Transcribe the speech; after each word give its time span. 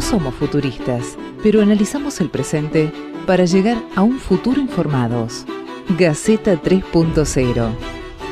No 0.00 0.06
somos 0.06 0.34
futuristas, 0.34 1.18
pero 1.42 1.60
analizamos 1.60 2.22
el 2.22 2.30
presente 2.30 2.90
para 3.26 3.44
llegar 3.44 3.76
a 3.94 4.00
un 4.00 4.18
futuro 4.18 4.58
informados. 4.58 5.44
Gaceta 5.90 6.54
3.0, 6.54 7.70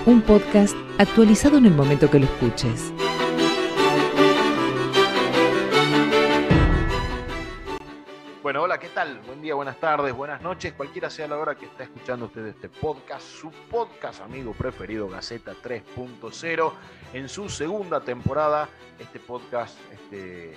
un 0.07 0.23
podcast 0.23 0.75
actualizado 0.97 1.59
en 1.59 1.67
el 1.67 1.75
momento 1.75 2.11
que 2.11 2.21
lo 2.21 2.25
escuches. 2.25 2.91
Bueno, 8.43 8.63
hola, 8.63 8.79
¿qué 8.79 8.89
tal? 8.89 9.21
Buen 9.27 9.43
día, 9.43 9.55
buenas 9.55 9.79
tardes, 9.79 10.15
buenas 10.15 10.41
noches, 10.41 10.73
cualquiera 10.73 11.11
sea 11.11 11.29
la 11.29 11.37
hora 11.37 11.55
que 11.55 11.67
está 11.67 11.83
escuchando 11.83 12.25
usted 12.25 12.47
este 12.47 12.71
podcast, 12.71 13.27
su 13.27 13.51
podcast 13.71 14.23
amigo 14.23 14.55
preferido, 14.55 15.07
Gaceta 15.07 15.53
3.0, 15.63 16.73
en 17.13 17.29
su 17.29 17.51
segunda 17.51 18.01
temporada, 18.01 18.71
este 18.99 19.21
podcast, 19.21 19.79
este, 19.93 20.57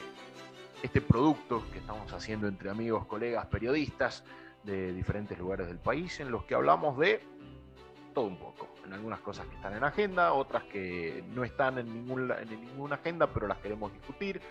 este 0.82 1.02
producto 1.02 1.64
que 1.72 1.80
estamos 1.80 2.12
haciendo 2.14 2.48
entre 2.48 2.70
amigos, 2.70 3.06
colegas, 3.06 3.46
periodistas 3.48 4.24
de 4.64 4.94
diferentes 4.94 5.38
lugares 5.38 5.68
del 5.68 5.80
país, 5.80 6.20
en 6.20 6.32
los 6.32 6.44
que 6.46 6.56
hablamos 6.56 6.98
de 6.98 7.22
todo 8.14 8.26
un 8.26 8.38
poco. 8.38 8.68
En 8.86 8.94
algunas 8.94 9.20
cosas 9.20 9.46
que 9.48 9.56
están 9.56 9.76
en 9.76 9.84
agenda, 9.84 10.34
otras 10.34 10.64
que 10.64 11.24
no 11.34 11.44
están 11.44 11.78
en, 11.78 11.88
en 11.88 12.62
ninguna 12.62 12.96
agenda, 12.96 13.28
pero 13.28 13.48
las 13.48 13.58
queremos 13.60 13.94
discutir 13.94 14.42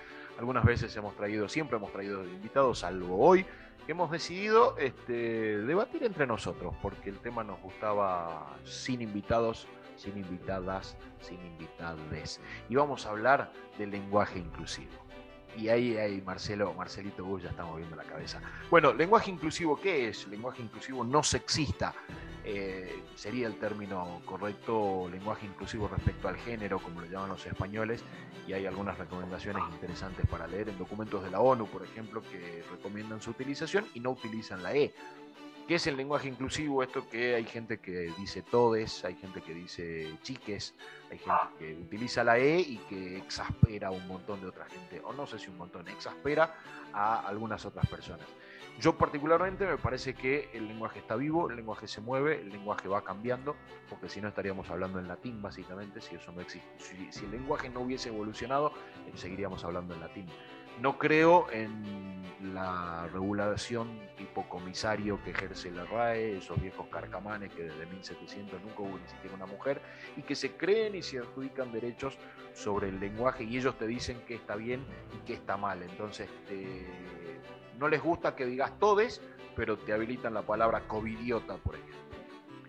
algunas 0.41 0.65
veces 0.65 0.97
hemos 0.97 1.15
traído, 1.17 1.51
siempre 1.51 1.77
hemos 1.77 1.93
traído 1.93 2.25
invitados, 2.25 2.79
salvo 2.79 3.19
hoy, 3.19 3.45
que 3.85 3.93
hemos 3.93 4.11
decidido 4.11 4.75
este, 4.79 5.59
debatir 5.59 6.03
entre 6.03 6.27
nosotros, 6.27 6.75
porque 6.81 7.11
el 7.11 7.19
tema 7.19 7.45
nos 7.45 7.61
gustaba 7.61 8.57
sin 8.65 9.03
invitados, 9.03 9.67
sin 9.97 10.17
invitadas, 10.17 10.97
sin 11.21 11.45
invitades. 11.45 12.41
Y 12.71 12.75
vamos 12.77 13.05
a 13.05 13.11
hablar 13.11 13.53
del 13.77 13.91
lenguaje 13.91 14.39
inclusivo. 14.39 15.10
Y 15.57 15.69
ahí, 15.69 15.97
ahí 15.97 16.21
Marcelo, 16.23 16.73
Marcelito 16.75 17.25
Gus 17.25 17.43
ya 17.43 17.51
está 17.51 17.65
moviendo 17.65 17.97
la 17.97 18.05
cabeza. 18.05 18.41
Bueno, 18.71 18.93
lenguaje 18.93 19.31
inclusivo, 19.31 19.81
¿qué 19.81 20.09
es? 20.09 20.27
Lenguaje 20.29 20.63
inclusivo 20.63 21.05
no 21.05 21.23
sexista. 21.23 21.95
Eh, 22.43 23.03
sería 23.17 23.47
el 23.47 23.59
término 23.59 24.23
correcto, 24.25 25.09
lenguaje 25.11 25.47
inclusivo 25.47 25.89
respecto 25.89 26.29
al 26.29 26.37
género, 26.37 26.79
como 26.79 27.01
lo 27.03 27.07
llaman 27.07 27.29
los 27.31 27.47
españoles, 27.47 28.03
y 28.47 28.55
hay 28.55 28.67
algunas 28.67 28.99
recomendaciones 28.99 29.63
interesantes 29.71 30.27
para 30.27 30.47
leer 30.47 30.71
en 30.71 30.79
documentos 30.79 31.23
de 31.23 31.31
la 31.31 31.41
ONU, 31.41 31.67
por 31.67 31.85
ejemplo, 31.85 32.23
que 32.23 32.65
recomiendan 32.71 33.21
su 33.21 33.31
utilización 33.31 33.85
y 33.95 34.01
no 34.01 34.11
utilizan 34.11 34.63
la 34.63 34.75
E. 34.75 34.95
¿Qué 35.71 35.77
es 35.77 35.87
el 35.87 35.97
lenguaje 35.97 36.27
inclusivo? 36.27 36.83
Esto 36.83 37.09
que 37.09 37.37
hay 37.37 37.45
gente 37.45 37.79
que 37.79 38.13
dice 38.19 38.43
todes, 38.43 39.05
hay 39.05 39.15
gente 39.15 39.41
que 39.41 39.55
dice 39.55 40.19
chiques, 40.21 40.75
hay 41.13 41.19
gente 41.19 41.41
que 41.61 41.75
utiliza 41.77 42.25
la 42.25 42.41
E 42.41 42.59
y 42.59 42.79
que 42.89 43.19
exaspera 43.19 43.87
a 43.87 43.91
un 43.93 44.05
montón 44.09 44.41
de 44.41 44.49
otra 44.49 44.65
gente, 44.65 45.01
o 45.05 45.13
no 45.13 45.29
sé 45.29 45.39
si 45.39 45.49
un 45.49 45.57
montón, 45.57 45.87
exaspera 45.87 46.57
a 46.93 47.21
algunas 47.21 47.65
otras 47.67 47.87
personas. 47.89 48.27
Yo 48.81 48.97
particularmente 48.97 49.67
me 49.67 49.77
parece 49.77 50.15
que 50.15 50.49
el 50.55 50.67
lenguaje 50.67 51.01
está 51.01 51.15
vivo, 51.15 51.51
el 51.51 51.57
lenguaje 51.57 51.87
se 51.87 52.01
mueve, 52.01 52.41
el 52.41 52.51
lenguaje 52.51 52.89
va 52.89 53.05
cambiando, 53.05 53.55
porque 53.89 54.09
si 54.09 54.21
no 54.21 54.29
estaríamos 54.29 54.71
hablando 54.71 54.99
en 54.99 55.07
latín 55.07 55.43
básicamente, 55.43 56.01
si 56.01 56.17
eso 56.17 56.33
no 56.33 56.41
existe. 56.41 56.69
Si, 57.11 57.25
el 57.27 57.31
lenguaje 57.31 57.69
no 57.69 57.81
hubiese 57.81 58.09
evolucionado, 58.09 58.73
eh, 59.07 59.13
seguiríamos 59.15 59.65
hablando 59.65 59.95
en 59.95 60.01
latín. 60.01 60.27
No 60.79 60.99
creo 60.99 61.51
en 61.51 62.23
la 62.55 63.07
regulación 63.13 64.01
tipo 64.17 64.49
comisario 64.49 65.23
que 65.23 65.31
ejerce 65.31 65.71
la 65.71 65.85
RAE, 65.85 66.39
esos 66.39 66.61
viejos 66.61 66.87
carcamanes 66.89 67.53
que 67.53 67.65
desde 67.65 67.87
1700 67.87 68.63
nunca 68.63 68.81
hubo 68.81 68.99
ni 68.99 69.09
siquiera 69.09 69.35
una 69.35 69.47
mujer, 69.47 69.81
y 70.17 70.23
que 70.23 70.35
se 70.35 70.53
creen 70.57 70.95
y 70.95 71.03
se 71.03 71.19
adjudican 71.19 71.71
derechos 71.71 72.19
sobre 72.55 72.89
el 72.89 72.99
lenguaje 72.99 73.45
y 73.45 73.59
ellos 73.59 73.77
te 73.79 73.87
dicen 73.87 74.21
que 74.27 74.35
está 74.35 74.57
bien 74.57 74.85
y 75.15 75.27
que 75.27 75.35
está 75.35 75.57
mal. 75.57 75.83
Entonces, 75.83 76.29
no 77.79 77.89
les 77.89 78.03
gusta 78.03 78.35
que 78.35 78.47
digas 78.47 78.79
todes, 78.79 79.21
pero 79.55 79.79
te 79.79 79.93
habilitan 79.93 80.33
la 80.35 80.43
palabra 80.43 80.87
covidiota, 80.87 81.57
por 81.57 81.75
ejemplo. 81.75 81.97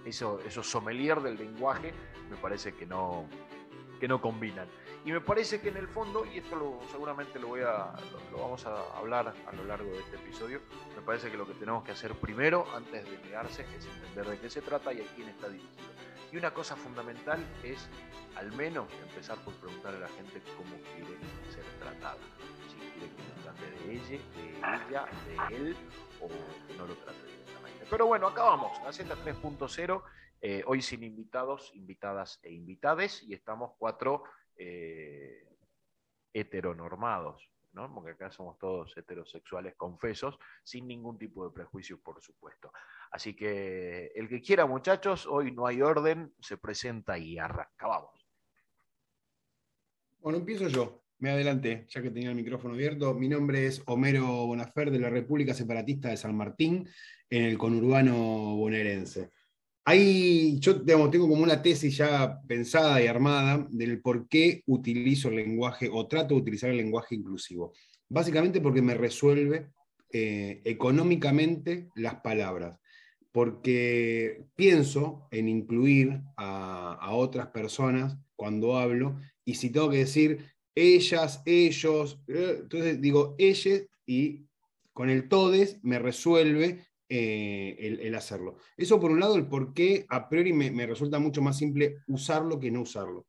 Eso, 0.05 0.39
esos 0.45 0.69
sommelier 0.69 1.21
del 1.21 1.37
lenguaje 1.37 1.93
me 2.29 2.35
parece 2.37 2.73
que 2.73 2.85
no, 2.85 3.25
que 4.01 4.07
no 4.07 4.19
combinan. 4.19 4.67
Y 5.05 5.11
me 5.11 5.21
parece 5.21 5.61
que 5.61 5.69
en 5.69 5.77
el 5.77 5.87
fondo, 5.87 6.25
y 6.25 6.39
esto 6.39 6.79
seguramente 6.91 7.39
lo, 7.39 7.49
voy 7.49 7.61
a, 7.61 7.93
lo, 8.31 8.39
vamos 8.39 8.65
a 8.65 8.97
hablar 8.97 9.31
a 9.45 9.51
lo 9.51 9.63
largo 9.63 9.91
de 9.91 9.99
este 9.99 10.15
episodio, 10.15 10.59
me 10.95 11.03
parece 11.03 11.29
que 11.29 11.37
lo 11.37 11.45
que 11.45 11.53
tenemos 11.53 11.83
que 11.83 11.91
hacer 11.91 12.15
primero, 12.15 12.65
antes 12.75 13.05
de 13.05 13.17
negarse, 13.19 13.63
es 13.77 13.85
entender 13.85 14.25
de 14.25 14.39
qué 14.39 14.49
se 14.49 14.61
trata 14.63 14.91
y 14.91 15.01
a 15.01 15.05
quién 15.15 15.29
está 15.29 15.49
dirigido. 15.49 15.91
Y 16.31 16.37
una 16.37 16.51
cosa 16.51 16.75
fundamental 16.75 17.45
es, 17.61 17.87
al 18.35 18.51
menos, 18.53 18.87
empezar 19.07 19.37
por 19.45 19.53
preguntarle 19.53 19.99
a 19.99 20.01
la 20.01 20.09
gente 20.09 20.41
cómo 20.57 20.75
quiere 20.95 21.19
ser 21.53 21.63
tratada 21.79 22.17
de 23.85 23.93
ella, 23.93 24.09
de 24.09 24.57
ella, 24.89 25.05
de 25.27 25.55
él, 25.55 25.75
o 26.19 26.27
que 26.27 26.73
no 26.75 26.87
lo 26.87 26.95
trate 26.95 27.23
directamente. 27.23 27.85
Pero 27.87 28.07
bueno, 28.07 28.27
acá 28.27 28.43
vamos, 28.43 28.71
Gaceta 28.83 29.15
3.0, 29.15 30.01
eh, 30.41 30.63
hoy 30.65 30.81
sin 30.81 31.03
invitados, 31.03 31.71
invitadas 31.75 32.39
e 32.41 32.51
invitades, 32.51 33.21
y 33.23 33.33
estamos 33.33 33.73
cuatro 33.77 34.23
eh, 34.55 35.47
heteronormados, 36.33 37.51
¿no? 37.73 37.93
porque 37.93 38.11
acá 38.11 38.31
somos 38.31 38.57
todos 38.57 38.97
heterosexuales 38.97 39.75
confesos, 39.75 40.39
sin 40.63 40.87
ningún 40.87 41.19
tipo 41.19 41.47
de 41.47 41.53
prejuicio, 41.53 41.99
por 42.01 42.21
supuesto. 42.21 42.73
Así 43.11 43.35
que 43.35 44.11
el 44.15 44.27
que 44.27 44.41
quiera, 44.41 44.65
muchachos, 44.65 45.27
hoy 45.27 45.51
no 45.51 45.67
hay 45.67 45.81
orden, 45.81 46.33
se 46.39 46.57
presenta 46.57 47.17
y 47.17 47.37
arranca. 47.37 47.87
Vamos. 47.87 48.27
Bueno, 50.19 50.39
empiezo 50.39 50.67
yo. 50.67 51.03
Me 51.19 51.29
adelanté, 51.29 51.85
ya 51.87 52.01
que 52.01 52.09
tenía 52.09 52.29
el 52.29 52.35
micrófono 52.35 52.73
abierto. 52.73 53.13
Mi 53.13 53.29
nombre 53.29 53.67
es 53.67 53.83
Homero 53.85 54.25
Bonafer 54.47 54.89
de 54.89 54.97
la 54.97 55.11
República 55.11 55.53
Separatista 55.53 56.09
de 56.09 56.17
San 56.17 56.35
Martín, 56.35 56.89
en 57.29 57.43
el 57.43 57.59
conurbano 57.59 58.55
bonaerense. 58.55 59.29
Ahí 59.83 60.59
yo 60.59 60.81
tengo 60.83 61.09
como 61.09 61.41
una 61.43 61.61
tesis 61.61 61.97
ya 61.97 62.39
pensada 62.47 63.01
y 63.01 63.07
armada 63.07 63.65
del 63.69 64.01
por 64.01 64.27
qué 64.27 64.61
utilizo 64.67 65.29
el 65.29 65.37
lenguaje 65.37 65.89
o 65.91 66.07
trato 66.07 66.35
de 66.35 66.41
utilizar 66.41 66.69
el 66.69 66.77
lenguaje 66.77 67.15
inclusivo. 67.15 67.73
Básicamente 68.07 68.61
porque 68.61 68.81
me 68.81 68.93
resuelve 68.93 69.71
eh, 70.11 70.61
económicamente 70.65 71.87
las 71.95 72.15
palabras, 72.21 72.77
porque 73.31 74.43
pienso 74.55 75.27
en 75.31 75.49
incluir 75.49 76.21
a, 76.37 76.93
a 76.93 77.11
otras 77.13 77.47
personas 77.47 78.17
cuando 78.35 78.77
hablo 78.77 79.17
y 79.45 79.55
si 79.55 79.69
tengo 79.69 79.89
que 79.89 79.99
decir 79.99 80.45
ellas, 80.75 81.41
ellos, 81.45 82.21
eh, 82.27 82.59
entonces 82.61 83.01
digo 83.01 83.35
ellas 83.37 83.83
y 84.05 84.45
con 84.93 85.09
el 85.09 85.27
todes 85.27 85.79
me 85.83 85.99
resuelve 85.99 86.85
eh, 87.13 87.97
el, 88.01 88.15
hacerlo. 88.15 88.55
Eso 88.77 88.97
por 88.97 89.11
un 89.11 89.19
lado, 89.19 89.35
el 89.35 89.45
por 89.45 89.73
qué 89.73 90.05
a 90.07 90.29
priori 90.29 90.53
me, 90.53 90.85
resulta 90.85 91.19
mucho 91.19 91.41
más 91.41 91.57
simple 91.57 91.97
usarlo 92.07 92.57
que 92.57 92.71
no 92.71 92.83
usarlo. 92.83 93.27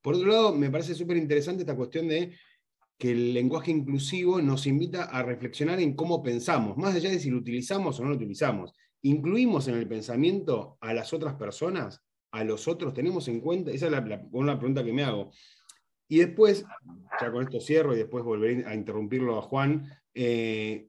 Por 0.00 0.14
otro 0.14 0.28
lado, 0.28 0.54
me 0.54 0.70
parece 0.70 0.94
súper 0.94 1.18
interesante 1.18 1.60
esta 1.60 1.76
cuestión 1.76 2.08
de 2.08 2.34
que 2.96 3.10
el 3.10 3.34
lenguaje 3.34 3.70
inclusivo 3.70 4.40
nos 4.40 4.66
invita 4.66 5.04
a 5.04 5.22
reflexionar 5.22 5.78
en 5.78 5.94
cómo 5.94 6.22
pensamos, 6.22 6.78
más 6.78 6.94
allá 6.94 7.10
de 7.10 7.20
si 7.20 7.28
lo 7.28 7.36
utilizamos 7.36 8.00
o 8.00 8.02
no 8.02 8.08
lo 8.08 8.16
utilizamos. 8.16 8.72
¿Incluimos 9.02 9.68
en 9.68 9.74
el 9.74 9.86
pensamiento 9.86 10.78
a 10.80 10.94
las 10.94 11.12
otras 11.12 11.34
personas? 11.34 12.00
¿A 12.30 12.44
los 12.44 12.66
otros? 12.66 12.94
¿Tenemos 12.94 13.28
en 13.28 13.40
cuenta? 13.40 13.72
Esa 13.72 13.88
es 13.88 13.92
una 14.32 14.58
pregunta 14.58 14.82
que 14.82 14.92
me 14.94 15.04
hago. 15.04 15.32
Y 16.08 16.20
después, 16.20 16.64
ya 17.20 17.30
con 17.30 17.42
esto 17.42 17.60
cierro 17.60 17.92
y 17.92 17.98
después 17.98 18.24
volveré 18.24 18.64
a 18.66 18.74
interrumpirlo 18.74 19.38
a 19.38 19.42
Juan, 19.42 19.86
eh, 20.14 20.88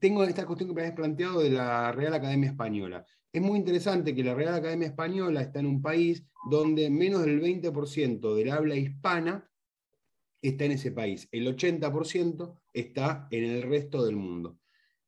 tengo 0.00 0.24
esta 0.24 0.46
cuestión 0.46 0.68
que 0.68 0.74
me 0.74 0.80
habéis 0.82 0.96
planteado 0.96 1.40
de 1.40 1.50
la 1.50 1.92
Real 1.92 2.14
Academia 2.14 2.50
Española. 2.50 3.04
Es 3.32 3.42
muy 3.42 3.58
interesante 3.58 4.14
que 4.14 4.24
la 4.24 4.34
Real 4.34 4.54
Academia 4.54 4.88
Española 4.88 5.42
está 5.42 5.60
en 5.60 5.66
un 5.66 5.82
país 5.82 6.24
donde 6.50 6.90
menos 6.90 7.24
del 7.24 7.40
20% 7.40 8.34
del 8.34 8.50
habla 8.50 8.76
hispana 8.76 9.48
está 10.40 10.64
en 10.64 10.72
ese 10.72 10.92
país. 10.92 11.28
El 11.30 11.46
80% 11.46 12.60
está 12.72 13.28
en 13.30 13.44
el 13.44 13.62
resto 13.62 14.04
del 14.04 14.16
mundo. 14.16 14.58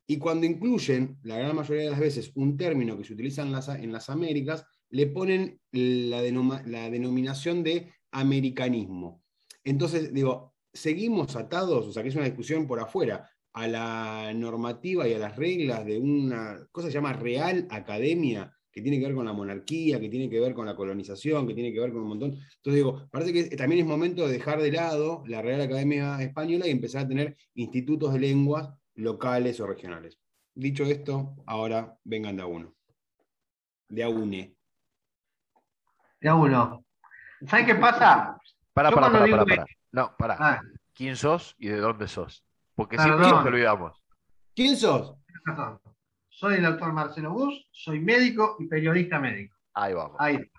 Y 0.06 0.18
cuando 0.18 0.44
incluyen, 0.44 1.18
la 1.22 1.38
gran 1.38 1.54
mayoría 1.54 1.84
de 1.84 1.90
las 1.90 2.00
veces, 2.00 2.32
un 2.34 2.56
término 2.56 2.98
que 2.98 3.04
se 3.04 3.12
utiliza 3.12 3.42
en 3.42 3.52
las, 3.52 3.68
en 3.68 3.92
las 3.92 4.10
Américas, 4.10 4.66
le 4.90 5.06
ponen 5.06 5.60
la, 5.70 6.20
la 6.66 6.90
denominación 6.90 7.62
de 7.62 7.92
americanismo. 8.10 9.22
Entonces, 9.62 10.12
digo, 10.12 10.56
seguimos 10.72 11.36
atados, 11.36 11.86
o 11.86 11.92
sea, 11.92 12.02
que 12.02 12.08
es 12.08 12.16
una 12.16 12.24
discusión 12.24 12.66
por 12.66 12.80
afuera, 12.80 13.30
a 13.52 13.66
la 13.66 14.32
normativa 14.34 15.08
y 15.08 15.14
a 15.14 15.18
las 15.18 15.36
reglas 15.36 15.84
de 15.84 15.98
una 15.98 16.66
cosa 16.70 16.86
que 16.86 16.92
se 16.92 16.98
llama 16.98 17.12
Real 17.12 17.66
Academia, 17.70 18.52
que 18.72 18.80
tiene 18.80 18.98
que 18.98 19.06
ver 19.06 19.14
con 19.14 19.26
la 19.26 19.32
monarquía, 19.32 19.98
que 19.98 20.08
tiene 20.08 20.30
que 20.30 20.38
ver 20.38 20.54
con 20.54 20.66
la 20.66 20.76
colonización, 20.76 21.46
que 21.46 21.54
tiene 21.54 21.72
que 21.72 21.80
ver 21.80 21.92
con 21.92 22.02
un 22.02 22.08
montón. 22.08 22.30
Entonces 22.30 22.74
digo, 22.74 23.08
parece 23.10 23.32
que 23.32 23.56
también 23.56 23.80
es 23.80 23.86
momento 23.86 24.26
de 24.26 24.32
dejar 24.32 24.60
de 24.60 24.72
lado 24.72 25.24
la 25.26 25.42
Real 25.42 25.60
Academia 25.60 26.22
Española 26.22 26.66
y 26.66 26.70
empezar 26.70 27.04
a 27.04 27.08
tener 27.08 27.36
institutos 27.54 28.12
de 28.12 28.20
lenguas 28.20 28.70
locales 28.94 29.58
o 29.60 29.66
regionales. 29.66 30.18
Dicho 30.54 30.84
esto, 30.84 31.34
ahora 31.46 31.96
vengan 32.04 32.36
de 32.36 32.42
a 32.42 32.46
uno. 32.46 32.74
De 33.88 34.04
a 34.04 34.08
une. 34.08 34.54
De 36.20 36.28
a 36.28 36.34
uno. 36.34 36.84
¿Sabes 37.46 37.66
qué 37.66 37.74
pasa? 37.74 38.38
Para, 38.72 38.90
para, 38.90 39.10
para, 39.10 39.44
para, 39.44 39.64
No, 39.90 40.14
para. 40.16 40.36
Ah. 40.38 40.60
¿Quién 40.94 41.16
sos 41.16 41.56
y 41.58 41.68
de 41.68 41.78
dónde 41.78 42.06
sos? 42.06 42.44
Porque 42.80 42.96
siempre 42.96 43.18
Perdón. 43.18 43.36
nos 43.36 43.46
olvidamos. 43.46 44.02
¿Quién 44.56 44.74
sos? 44.74 45.14
Perdón. 45.44 45.78
Soy 46.30 46.54
el 46.54 46.62
doctor 46.62 46.94
Marcelo 46.94 47.30
Bus, 47.30 47.68
soy 47.70 48.00
médico 48.00 48.56
y 48.58 48.68
periodista 48.68 49.20
médico. 49.20 49.54
Ahí 49.74 49.92
vamos. 49.92 50.16
Ahí. 50.18 50.50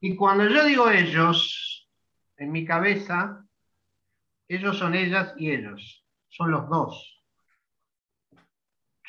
Y 0.00 0.16
cuando 0.16 0.48
yo 0.48 0.64
digo 0.64 0.88
ellos, 0.88 1.86
en 2.38 2.50
mi 2.50 2.64
cabeza, 2.64 3.44
ellos 4.48 4.78
son 4.78 4.94
ellas 4.94 5.34
y 5.36 5.50
ellos. 5.50 6.02
Son 6.30 6.50
los 6.50 6.66
dos. 6.70 7.22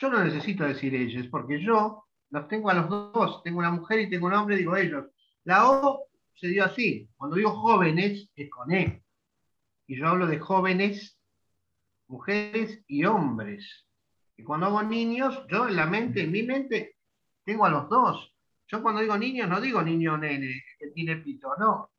Yo 0.02 0.10
no 0.10 0.22
necesito 0.22 0.66
decir 0.66 0.94
ellos, 0.94 1.28
porque 1.28 1.64
yo 1.64 2.04
los 2.32 2.50
tengo 2.50 2.70
a 2.70 2.74
los 2.74 2.90
dos. 2.90 3.42
Tengo 3.44 3.60
una 3.60 3.72
mujer 3.72 4.02
y 4.02 4.10
tengo 4.10 4.28
un 4.28 4.34
hombre, 4.34 4.58
digo 4.58 4.76
ellos. 4.76 5.06
La 5.46 5.70
O 5.70 6.10
se 6.36 6.50
dio 6.50 6.66
así. 6.66 7.10
Cuando 7.16 7.38
digo 7.38 7.52
jóvenes, 7.52 8.30
es 8.36 8.50
con 8.50 8.74
E. 8.74 9.06
Y 9.88 9.96
yo 9.96 10.06
hablo 10.06 10.28
de 10.28 10.38
jóvenes, 10.38 11.18
mujeres 12.10 12.84
y 12.88 13.06
hombres. 13.06 13.88
Y 14.36 14.44
cuando 14.44 14.68
hago 14.68 14.84
niños, 14.84 15.46
yo 15.50 15.68
en 15.68 15.76
la 15.76 15.86
mente, 15.86 16.24
en 16.24 16.32
mi 16.32 16.44
mente, 16.44 16.98
tengo 17.46 17.66
a 17.66 17.70
los 17.70 17.90
dos. 17.90 18.36
Yo 18.68 18.82
cuando 18.82 19.02
digo 19.02 19.18
niños, 19.18 19.50
no 19.50 19.62
digo 19.62 19.82
niño 19.82 20.18
nene, 20.18 20.62
que 20.78 20.88
tiene 20.88 21.18
pito, 21.18 21.56
no. 21.58 21.92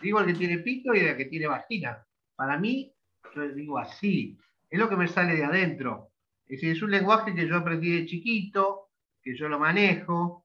Digo 0.00 0.20
el 0.20 0.26
que 0.26 0.34
tiene 0.34 0.58
pito 0.58 0.94
y 0.94 1.00
el 1.00 1.16
que 1.16 1.26
tiene 1.26 1.46
vagina. 1.46 2.04
Para 2.34 2.58
mí, 2.58 2.92
yo 3.34 3.48
digo 3.48 3.78
así. 3.78 4.38
Es 4.68 4.78
lo 4.78 4.88
que 4.88 4.96
me 4.96 5.08
sale 5.08 5.36
de 5.36 5.44
adentro. 5.44 6.10
Es 6.46 6.62
es 6.62 6.82
un 6.82 6.90
lenguaje 6.90 7.34
que 7.34 7.48
yo 7.48 7.56
aprendí 7.56 7.90
de 7.90 8.06
chiquito, 8.06 8.90
que 9.22 9.36
yo 9.36 9.48
lo 9.48 9.58
manejo, 9.58 10.44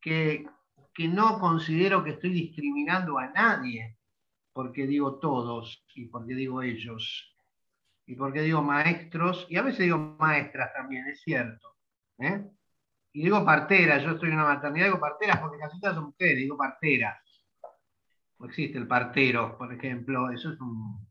que, 0.00 0.46
que 0.92 1.08
no 1.08 1.38
considero 1.38 2.04
que 2.04 2.10
estoy 2.10 2.30
discriminando 2.30 3.18
a 3.18 3.28
nadie, 3.28 3.96
porque 4.52 4.86
digo 4.86 5.18
todos 5.18 5.84
y 5.94 6.06
porque 6.06 6.34
digo 6.34 6.62
ellos, 6.62 7.33
y 8.06 8.16
porque 8.16 8.42
digo 8.42 8.62
maestros, 8.62 9.46
y 9.48 9.56
a 9.56 9.62
veces 9.62 9.80
digo 9.80 9.98
maestras 10.18 10.72
también, 10.74 11.06
es 11.06 11.22
cierto. 11.22 11.76
¿eh? 12.18 12.44
Y 13.12 13.24
digo 13.24 13.44
parteras, 13.44 14.02
yo 14.02 14.12
estoy 14.12 14.30
en 14.30 14.36
una 14.36 14.44
maternidad, 14.44 14.86
digo 14.86 15.00
parteras 15.00 15.38
porque 15.38 15.58
casi 15.58 15.80
todas 15.80 15.96
son 15.96 16.06
mujeres, 16.06 16.36
digo 16.36 16.56
parteras. 16.56 17.18
No 18.38 18.46
existe 18.46 18.78
el 18.78 18.86
partero, 18.86 19.56
por 19.56 19.72
ejemplo, 19.72 20.30
eso 20.30 20.52
es 20.52 20.60
un, 20.60 21.06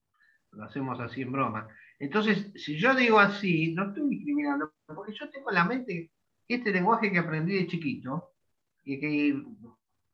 lo 0.51 0.63
hacemos 0.65 0.99
así 0.99 1.21
en 1.21 1.31
broma. 1.31 1.67
Entonces, 1.99 2.51
si 2.55 2.77
yo 2.77 2.93
digo 2.93 3.19
así, 3.19 3.73
no 3.73 3.87
estoy 3.87 4.09
discriminando, 4.09 4.73
porque 4.85 5.13
yo 5.13 5.29
tengo 5.29 5.49
en 5.49 5.55
la 5.55 5.65
mente 5.65 6.11
este 6.47 6.71
lenguaje 6.71 7.11
que 7.11 7.19
aprendí 7.19 7.55
de 7.55 7.67
chiquito, 7.67 8.33
y 8.83 8.99
que 8.99 9.41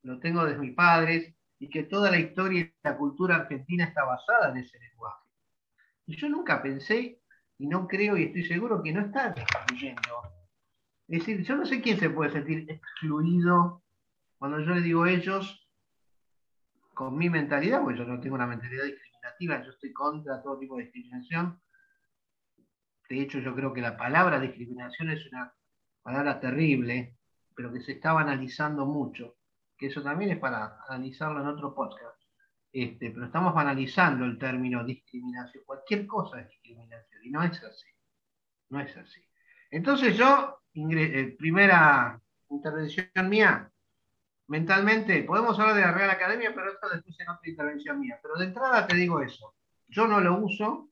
lo 0.03 0.19
tengo 0.19 0.45
desde 0.45 0.59
mis 0.59 0.75
padres, 0.75 1.33
y 1.57 1.69
que 1.69 1.83
toda 1.83 2.11
la 2.11 2.19
historia 2.19 2.61
y 2.61 2.73
la 2.83 2.97
cultura 2.97 3.35
argentina 3.35 3.85
está 3.85 4.05
basada 4.05 4.51
en 4.51 4.57
ese 4.57 4.79
lenguaje. 4.79 5.28
Y 6.09 6.15
yo 6.15 6.27
nunca 6.27 6.59
pensé, 6.59 7.21
y 7.59 7.67
no 7.67 7.87
creo 7.87 8.17
y 8.17 8.23
estoy 8.23 8.43
seguro 8.43 8.81
que 8.81 8.91
no 8.91 9.01
está 9.01 9.27
excluyendo. 9.27 10.23
Es 11.07 11.19
decir, 11.19 11.43
yo 11.43 11.55
no 11.55 11.67
sé 11.67 11.81
quién 11.81 11.99
se 11.99 12.09
puede 12.09 12.31
sentir 12.31 12.65
excluido 12.67 13.83
cuando 14.39 14.59
yo 14.59 14.73
le 14.73 14.81
digo 14.81 15.05
ellos 15.05 15.69
con 16.95 17.15
mi 17.15 17.29
mentalidad, 17.29 17.83
porque 17.83 17.99
yo 17.99 18.05
no 18.05 18.19
tengo 18.19 18.33
una 18.33 18.47
mentalidad 18.47 18.85
discriminativa, 18.85 19.63
yo 19.63 19.69
estoy 19.69 19.93
contra 19.93 20.41
todo 20.41 20.57
tipo 20.57 20.77
de 20.77 20.85
discriminación. 20.85 21.61
De 23.07 23.21
hecho, 23.21 23.37
yo 23.37 23.53
creo 23.53 23.71
que 23.71 23.81
la 23.81 23.95
palabra 23.95 24.39
discriminación 24.39 25.11
es 25.11 25.31
una 25.31 25.53
palabra 26.01 26.39
terrible, 26.39 27.19
pero 27.55 27.71
que 27.71 27.81
se 27.81 27.91
está 27.91 28.13
banalizando 28.13 28.87
mucho, 28.87 29.35
que 29.77 29.85
eso 29.85 30.01
también 30.01 30.31
es 30.31 30.39
para 30.39 30.79
analizarlo 30.87 31.41
en 31.41 31.47
otro 31.49 31.75
podcast. 31.75 32.18
Este, 32.71 33.11
pero 33.11 33.25
estamos 33.25 33.53
banalizando 33.53 34.25
el 34.25 34.37
término 34.37 34.83
discriminación. 34.83 35.63
Cualquier 35.65 36.05
cosa 36.05 36.41
es 36.41 36.49
discriminación, 36.49 37.23
y 37.23 37.31
no 37.31 37.43
es 37.43 37.63
así. 37.63 37.87
No 38.69 38.79
es 38.79 38.95
así. 38.95 39.21
Entonces 39.71 40.15
yo, 40.17 40.61
eh, 40.73 41.35
primera 41.37 42.21
intervención 42.49 43.29
mía, 43.29 43.71
mentalmente, 44.47 45.23
podemos 45.23 45.57
hablar 45.59 45.75
de 45.75 45.81
la 45.81 45.91
Real 45.91 46.09
Academia, 46.09 46.53
pero 46.53 46.71
esto 46.71 46.89
después 46.89 47.19
en 47.19 47.29
otra 47.29 47.49
intervención 47.49 47.99
mía. 47.99 48.19
Pero 48.21 48.35
de 48.35 48.45
entrada 48.45 48.87
te 48.87 48.95
digo 48.95 49.21
eso. 49.21 49.55
Yo 49.87 50.07
no 50.07 50.19
lo 50.19 50.37
uso, 50.37 50.89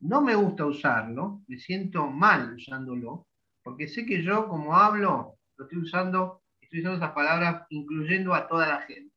no 0.00 0.20
me 0.20 0.34
gusta 0.34 0.66
usarlo, 0.66 1.42
me 1.46 1.58
siento 1.58 2.06
mal 2.06 2.54
usándolo, 2.54 3.26
porque 3.62 3.88
sé 3.88 4.04
que 4.04 4.22
yo, 4.22 4.48
como 4.48 4.76
hablo, 4.76 5.38
lo 5.56 5.64
estoy 5.64 5.78
usando, 5.80 6.42
estoy 6.60 6.80
usando 6.80 6.98
esas 6.98 7.14
palabras 7.14 7.66
incluyendo 7.70 8.34
a 8.34 8.46
toda 8.46 8.68
la 8.68 8.80
gente, 8.82 9.13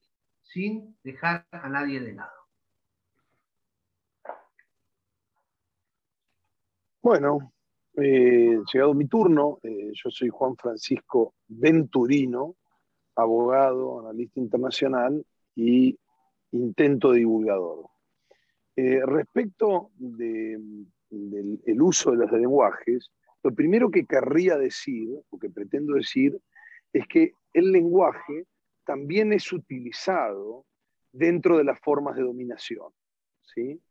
sin 0.54 0.98
dejar 1.04 1.46
a 1.52 1.70
nadie 1.70 2.00
de 2.00 2.14
lado. 2.14 2.32
Bueno, 7.02 7.54
eh, 7.96 8.60
llegado 8.72 8.94
mi 8.94 9.08
turno, 9.08 9.60
eh, 9.64 9.92
yo 9.94 10.10
soy 10.10 10.30
Juan 10.30 10.56
Francisco 10.58 11.36
Venturino, 11.48 12.56
abogado, 13.16 14.02
analista 14.02 14.40
internacional 14.40 15.26
y 15.56 15.98
intento 16.52 17.12
divulgador. 17.12 17.88
Eh, 18.76 19.02
respecto 19.06 19.92
de- 19.98 20.60
del 21.10 21.60
el 21.66 21.82
uso 21.82 22.12
de 22.12 22.18
los 22.18 22.32
lenguajes, 22.32 23.10
lo 23.44 23.54
primero 23.54 23.90
que 23.90 24.06
querría 24.06 24.58
decir, 24.58 25.10
o 25.30 25.40
que 25.40 25.50
pretendo 25.50 25.94
decir, 25.94 26.40
es 26.94 27.08
que 27.08 27.32
el 27.54 27.72
lenguaje 27.72 28.46
también 28.88 29.34
es 29.34 29.52
utilizado 29.52 30.66
dentro 31.12 31.58
de 31.58 31.66
las 31.66 31.80
formas 31.82 32.16
de 32.16 32.24
dominación. 32.24 32.90
¿sí? 33.54 33.82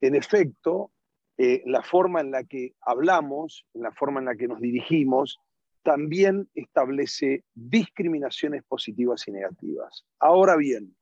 En 0.00 0.14
efecto, 0.14 0.92
eh, 1.36 1.62
la 1.66 1.82
forma 1.82 2.20
en 2.20 2.30
la 2.30 2.44
que 2.44 2.74
hablamos, 2.80 3.66
en 3.74 3.82
la 3.82 3.92
forma 3.92 4.20
en 4.20 4.26
la 4.26 4.36
que 4.36 4.46
nos 4.46 4.60
dirigimos, 4.60 5.40
también 5.82 6.48
establece 6.54 7.44
discriminaciones 7.54 8.62
positivas 8.64 9.26
y 9.26 9.32
negativas. 9.32 10.04
Ahora 10.20 10.56
bien, 10.56 10.96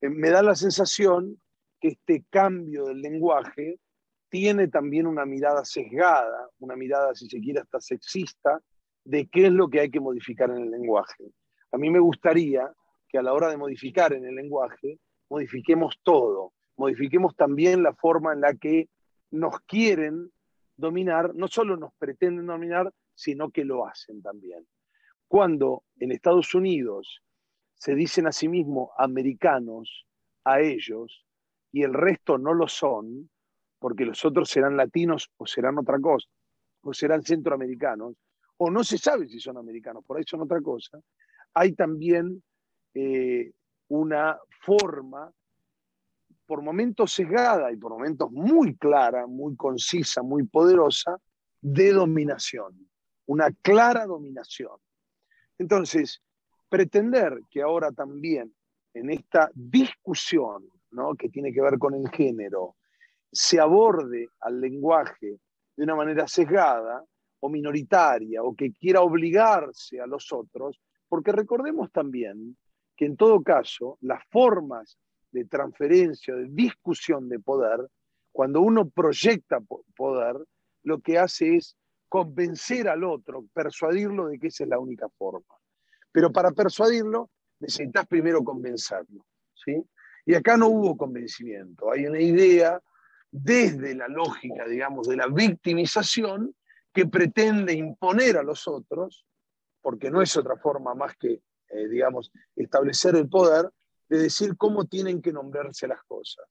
eh, 0.00 0.08
me 0.08 0.30
da 0.30 0.42
la 0.42 0.54
sensación 0.54 1.40
que 1.80 1.88
este 1.88 2.24
cambio 2.30 2.86
del 2.86 3.02
lenguaje 3.02 3.78
tiene 4.28 4.68
también 4.68 5.06
una 5.06 5.26
mirada 5.26 5.64
sesgada, 5.64 6.48
una 6.60 6.76
mirada, 6.76 7.14
si 7.14 7.28
se 7.28 7.40
quiere, 7.40 7.60
hasta 7.60 7.80
sexista, 7.80 8.62
de 9.04 9.26
qué 9.26 9.46
es 9.46 9.52
lo 9.52 9.68
que 9.68 9.80
hay 9.80 9.90
que 9.90 10.00
modificar 10.00 10.50
en 10.50 10.58
el 10.58 10.70
lenguaje. 10.70 11.24
A 11.72 11.78
mí 11.78 11.90
me 11.90 11.98
gustaría 11.98 12.70
que 13.08 13.18
a 13.18 13.22
la 13.22 13.32
hora 13.32 13.50
de 13.50 13.56
modificar 13.56 14.12
en 14.12 14.24
el 14.26 14.34
lenguaje, 14.34 14.98
modifiquemos 15.30 15.98
todo, 16.02 16.52
modifiquemos 16.76 17.34
también 17.34 17.82
la 17.82 17.94
forma 17.94 18.32
en 18.32 18.42
la 18.42 18.54
que 18.54 18.88
nos 19.30 19.60
quieren 19.60 20.30
dominar, 20.76 21.34
no 21.34 21.48
solo 21.48 21.76
nos 21.76 21.92
pretenden 21.94 22.46
dominar, 22.46 22.92
sino 23.14 23.50
que 23.50 23.64
lo 23.64 23.86
hacen 23.86 24.22
también. 24.22 24.66
Cuando 25.28 25.84
en 25.98 26.12
Estados 26.12 26.54
Unidos 26.54 27.22
se 27.74 27.94
dicen 27.94 28.26
a 28.26 28.32
sí 28.32 28.48
mismos 28.48 28.90
americanos 28.98 30.06
a 30.44 30.60
ellos 30.60 31.24
y 31.72 31.82
el 31.82 31.94
resto 31.94 32.36
no 32.36 32.52
lo 32.52 32.68
son, 32.68 33.30
porque 33.78 34.04
los 34.04 34.24
otros 34.24 34.50
serán 34.50 34.76
latinos 34.76 35.30
o 35.38 35.46
serán 35.46 35.78
otra 35.78 35.98
cosa, 35.98 36.28
o 36.82 36.92
serán 36.92 37.22
centroamericanos, 37.22 38.14
o 38.58 38.70
no 38.70 38.84
se 38.84 38.98
sabe 38.98 39.26
si 39.26 39.40
son 39.40 39.56
americanos, 39.56 40.04
por 40.04 40.18
ahí 40.18 40.24
son 40.26 40.42
otra 40.42 40.60
cosa, 40.60 41.00
hay 41.54 41.72
también 41.72 42.42
eh, 42.94 43.52
una 43.88 44.38
forma 44.60 45.32
por 46.46 46.62
momentos 46.62 47.12
sesgada 47.12 47.72
y 47.72 47.76
por 47.76 47.92
momentos 47.92 48.30
muy 48.30 48.76
clara, 48.76 49.26
muy 49.26 49.56
concisa, 49.56 50.22
muy 50.22 50.44
poderosa, 50.44 51.16
de 51.60 51.92
dominación, 51.92 52.90
una 53.26 53.50
clara 53.62 54.04
dominación. 54.04 54.76
Entonces, 55.58 56.20
pretender 56.68 57.38
que 57.50 57.62
ahora 57.62 57.92
también 57.92 58.52
en 58.94 59.10
esta 59.10 59.50
discusión 59.54 60.68
¿no? 60.90 61.14
que 61.14 61.28
tiene 61.28 61.52
que 61.52 61.62
ver 61.62 61.78
con 61.78 61.94
el 61.94 62.08
género 62.10 62.76
se 63.30 63.60
aborde 63.60 64.28
al 64.40 64.60
lenguaje 64.60 65.38
de 65.76 65.84
una 65.84 65.94
manera 65.94 66.26
sesgada 66.26 67.02
o 67.40 67.48
minoritaria 67.48 68.42
o 68.42 68.54
que 68.54 68.72
quiera 68.72 69.00
obligarse 69.00 70.00
a 70.00 70.06
los 70.06 70.32
otros, 70.32 70.80
porque 71.12 71.30
recordemos 71.30 71.92
también 71.92 72.56
que 72.96 73.04
en 73.04 73.18
todo 73.18 73.42
caso 73.42 73.98
las 74.00 74.24
formas 74.30 74.96
de 75.30 75.44
transferencia, 75.44 76.34
de 76.34 76.46
discusión 76.48 77.28
de 77.28 77.38
poder, 77.38 77.86
cuando 78.32 78.62
uno 78.62 78.88
proyecta 78.88 79.58
poder, 79.94 80.36
lo 80.84 81.00
que 81.00 81.18
hace 81.18 81.56
es 81.56 81.76
convencer 82.08 82.88
al 82.88 83.04
otro, 83.04 83.44
persuadirlo 83.52 84.28
de 84.28 84.38
que 84.38 84.46
esa 84.46 84.64
es 84.64 84.70
la 84.70 84.78
única 84.78 85.06
forma. 85.10 85.54
Pero 86.10 86.32
para 86.32 86.50
persuadirlo 86.50 87.28
necesitas 87.60 88.06
primero 88.06 88.42
convencerlo. 88.42 89.26
¿sí? 89.52 89.84
Y 90.24 90.34
acá 90.34 90.56
no 90.56 90.68
hubo 90.68 90.96
convencimiento, 90.96 91.92
hay 91.92 92.06
una 92.06 92.22
idea 92.22 92.80
desde 93.30 93.94
la 93.94 94.08
lógica, 94.08 94.66
digamos, 94.66 95.08
de 95.08 95.16
la 95.16 95.26
victimización 95.26 96.56
que 96.90 97.04
pretende 97.04 97.74
imponer 97.74 98.38
a 98.38 98.42
los 98.42 98.66
otros, 98.66 99.26
porque 99.82 100.10
no 100.10 100.22
es 100.22 100.36
otra 100.36 100.56
forma 100.56 100.94
más 100.94 101.16
que, 101.16 101.42
eh, 101.68 101.88
digamos, 101.88 102.32
establecer 102.56 103.16
el 103.16 103.28
poder, 103.28 103.68
de 104.08 104.18
decir 104.18 104.56
cómo 104.56 104.86
tienen 104.86 105.20
que 105.20 105.32
nombrarse 105.32 105.86
las 105.88 106.02
cosas. 106.04 106.46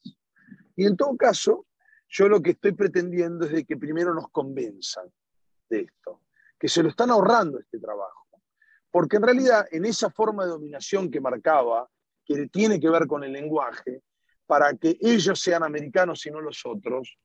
Y 0.75 0.85
en 0.85 0.95
todo 0.97 1.15
caso, 1.15 1.65
Yo 2.13 2.27
lo 2.27 2.41
que 2.41 2.51
estoy 2.51 2.73
pretendiendo 2.73 3.45
es 3.45 3.51
de 3.53 3.63
que 3.63 3.77
primero 3.77 4.13
nos 4.13 4.29
convenzan 4.31 5.05
de 5.69 5.81
esto, 5.81 6.23
que 6.59 6.67
se 6.67 6.83
lo 6.83 6.89
están 6.89 7.09
ahorrando 7.09 7.57
este 7.57 7.79
trabajo. 7.79 8.27
Porque 8.91 9.15
en 9.15 9.23
realidad 9.23 9.65
en 9.71 9.85
esa 9.85 10.09
forma 10.09 10.43
de 10.43 10.49
dominación 10.49 11.09
que 11.09 11.21
marcaba, 11.21 11.89
que 12.25 12.47
tiene 12.47 12.81
que 12.81 12.89
ver 12.89 13.07
con 13.07 13.23
el 13.23 13.31
lenguaje, 13.31 14.03
para 14.45 14.73
que 14.73 14.97
ellos 14.99 15.39
sean 15.39 15.63
americanos 15.63 16.25
y 16.25 16.31
no 16.31 16.41
los 16.41 16.65
otros, 16.65 17.17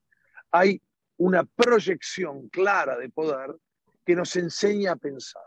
hay 0.51 0.81
una 1.17 1.43
proyección 1.43 2.47
clara 2.47 2.97
de 2.97 3.09
poder 3.09 3.53
que 4.05 4.15
nos 4.15 4.33
enseña 4.37 4.93
a 4.93 4.95
pensar. 4.95 5.43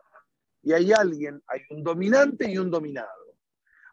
Y 0.62 0.72
hay 0.72 0.92
alguien, 0.92 1.42
hay 1.46 1.60
un 1.70 1.82
dominante 1.82 2.50
y 2.50 2.58
un 2.58 2.70
dominado. 2.70 3.36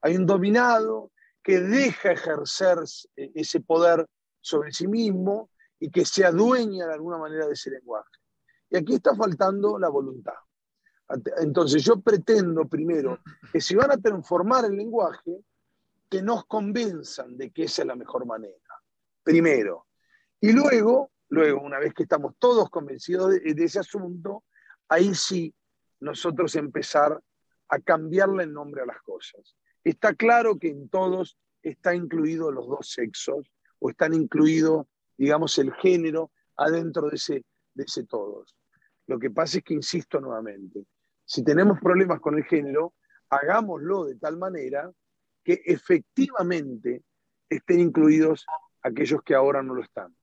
Hay 0.02 0.16
un 0.16 0.26
dominado 0.26 1.12
que 1.42 1.60
deja 1.60 2.12
ejercer 2.12 2.80
ese 3.16 3.62
poder 3.62 4.06
sobre 4.42 4.72
sí 4.72 4.88
mismo 4.88 5.50
y 5.80 5.90
que 5.90 6.06
se 6.06 6.26
adueña 6.26 6.88
de 6.88 6.94
alguna 6.94 7.18
manera 7.18 7.48
de 7.48 7.54
ese 7.54 7.72
lenguaje. 7.72 8.12
Y 8.70 8.78
aquí 8.78 8.96
está 8.96 9.16
faltando 9.16 9.80
la 9.80 9.90
voluntad. 9.90 10.34
Entonces 11.38 11.84
yo 11.84 12.02
pretendo 12.02 12.68
primero 12.68 13.20
que 13.52 13.62
si 13.62 13.76
van 13.76 13.92
a 13.92 13.98
transformar 13.98 14.66
el 14.66 14.76
lenguaje, 14.76 15.40
que 16.10 16.22
nos 16.22 16.46
convenzan 16.46 17.38
de 17.38 17.52
que 17.52 17.64
esa 17.64 17.84
es 17.84 17.88
la 17.88 17.96
mejor 17.96 18.26
manera. 18.26 18.56
Primero. 19.24 19.88
Y 20.40 20.52
luego, 20.52 21.12
luego, 21.30 21.62
una 21.62 21.80
vez 21.80 21.94
que 21.94 22.04
estamos 22.04 22.36
todos 22.38 22.70
convencidos 22.70 23.32
de, 23.32 23.54
de 23.54 23.64
ese 23.64 23.80
asunto, 23.80 24.44
ahí 24.88 25.14
sí 25.16 25.54
nosotros 26.00 26.56
empezar 26.56 27.22
a 27.70 27.80
cambiarle 27.80 28.44
el 28.44 28.54
nombre 28.54 28.82
a 28.82 28.86
las 28.86 29.02
cosas. 29.02 29.56
Está 29.84 30.14
claro 30.14 30.58
que 30.58 30.70
en 30.70 30.90
todos 30.90 31.38
está 31.62 31.96
incluido 31.96 32.52
los 32.52 32.68
dos 32.68 32.90
sexos 32.90 33.52
o 33.80 33.90
están 33.90 34.14
incluidos, 34.14 34.88
digamos, 35.18 35.58
el 35.58 35.74
género 35.74 36.32
adentro 36.56 37.10
de 37.10 37.16
ese, 37.16 37.46
de 37.74 37.84
ese 37.84 38.04
todos. 38.06 38.56
Lo 39.08 39.20
que 39.20 39.30
pasa 39.30 39.60
es 39.60 39.64
que, 39.64 39.74
insisto 39.74 40.20
nuevamente, 40.20 40.86
si 41.26 41.44
tenemos 41.44 41.80
problemas 41.80 42.20
con 42.20 42.38
el 42.38 42.44
género, 42.46 42.94
hagámoslo 43.30 44.06
de 44.06 44.16
tal 44.16 44.38
manera 44.38 44.92
que 45.44 45.62
efectivamente 45.66 47.04
estén 47.50 47.80
incluidos 47.80 48.46
aquellos 48.82 49.22
que 49.24 49.36
ahora 49.36 49.64
no 49.64 49.74
lo 49.74 49.84
están. 49.84 50.16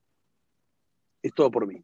Es 1.21 1.33
todo 1.33 1.49
por 1.49 1.67
mí. 1.67 1.83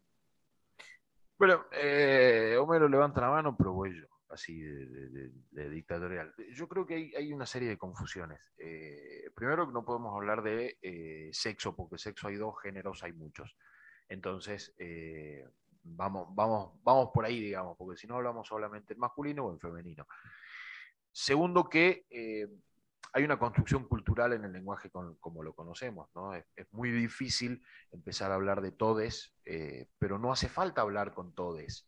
Bueno, 1.42 1.64
eh, 1.72 2.56
Homero 2.56 2.88
levanta 2.88 3.20
la 3.20 3.30
mano, 3.30 3.56
pero 3.56 3.72
voy 3.72 4.00
yo, 4.00 4.06
así 4.28 4.60
de, 4.60 5.70
dictatorial. 5.70 6.32
Yo 6.54 6.68
creo 6.68 6.86
que 6.86 7.12
hay, 7.16 7.32
una 7.32 7.46
serie 7.46 7.68
de 7.68 7.76
confusiones. 7.76 8.38
Eh, 8.58 9.28
primero, 9.34 9.66
no 9.66 9.84
podemos 9.84 10.14
hablar 10.14 10.44
de 10.44 10.78
eh, 10.80 11.30
sexo, 11.32 11.74
porque 11.74 11.98
sexo 11.98 12.28
hay 12.28 12.36
dos 12.36 12.54
géneros, 12.62 13.02
hay 13.02 13.12
muchos. 13.12 13.56
Entonces, 14.08 14.72
eh, 14.78 15.44
vamos, 15.82 16.28
vamos, 16.32 16.80
vamos 16.84 17.10
por 17.12 17.24
ahí, 17.24 17.40
digamos, 17.40 17.76
porque 17.76 17.98
si 17.98 18.06
no 18.06 18.14
hablamos 18.14 18.46
solamente 18.46 18.92
en 18.92 19.00
masculino 19.00 19.46
o 19.46 19.52
en 19.52 19.58
femenino. 19.58 20.06
Segundo, 21.10 21.68
que 21.68 22.06
hay 23.12 23.24
una 23.24 23.38
construcción 23.38 23.84
cultural 23.84 24.32
en 24.32 24.44
el 24.44 24.52
lenguaje 24.52 24.90
como 24.90 25.42
lo 25.42 25.54
conocemos, 25.54 26.08
¿no? 26.14 26.34
Es, 26.34 26.44
muy 26.70 26.90
difícil 26.90 27.62
empezar 27.90 28.30
a 28.32 28.36
hablar 28.36 28.62
de 28.62 28.72
todes, 28.72 29.34
eh, 29.44 29.88
pero 29.98 30.18
no 30.18 30.32
hace 30.32 30.48
falta 30.48 30.80
hablar 30.80 31.12
con 31.12 31.34
todes. 31.34 31.86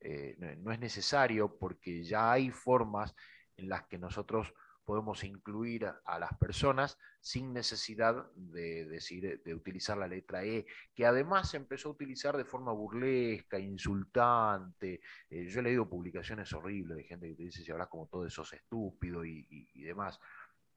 Eh, 0.00 0.36
no, 0.58 0.72
es 0.72 0.78
necesario 0.78 1.56
porque 1.58 2.04
ya 2.04 2.30
hay 2.30 2.50
formas 2.50 3.14
en 3.56 3.70
las 3.70 3.86
que 3.86 3.96
nosotros 3.96 4.52
podemos 4.84 5.24
incluir 5.24 5.86
a, 6.04 6.18
las 6.18 6.36
personas 6.38 6.98
sin 7.20 7.52
necesidad 7.52 8.30
de, 8.36 8.84
decir, 8.84 9.42
de 9.42 9.54
utilizar 9.54 9.96
la 9.96 10.06
letra 10.06 10.44
E, 10.44 10.66
que 10.94 11.06
además 11.06 11.50
se 11.50 11.56
empezó 11.56 11.88
a 11.88 11.92
utilizar 11.92 12.36
de 12.36 12.44
forma 12.44 12.70
burlesca, 12.72 13.58
insultante. 13.58 15.00
Eh, 15.30 15.46
yo 15.48 15.60
he 15.60 15.62
leído 15.62 15.88
publicaciones 15.88 16.52
horribles 16.52 16.98
de 16.98 17.04
gente 17.04 17.28
que 17.28 17.34
te 17.34 17.42
dice 17.44 17.64
si 17.64 17.72
hablas 17.72 17.88
como 17.88 18.06
todo 18.06 18.26
eso 18.26 18.42
es 18.42 18.52
estúpido 18.52 19.24
y 19.24 19.82
demás. 19.82 20.20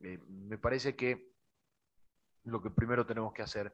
Eh, 0.02 0.20
me 0.28 0.58
parece 0.58 0.96
que 0.96 1.30
lo 2.46 2.62
que 2.62 2.70
primero 2.70 3.06
tenemos 3.06 3.34
que 3.34 3.42
hacer 3.42 3.74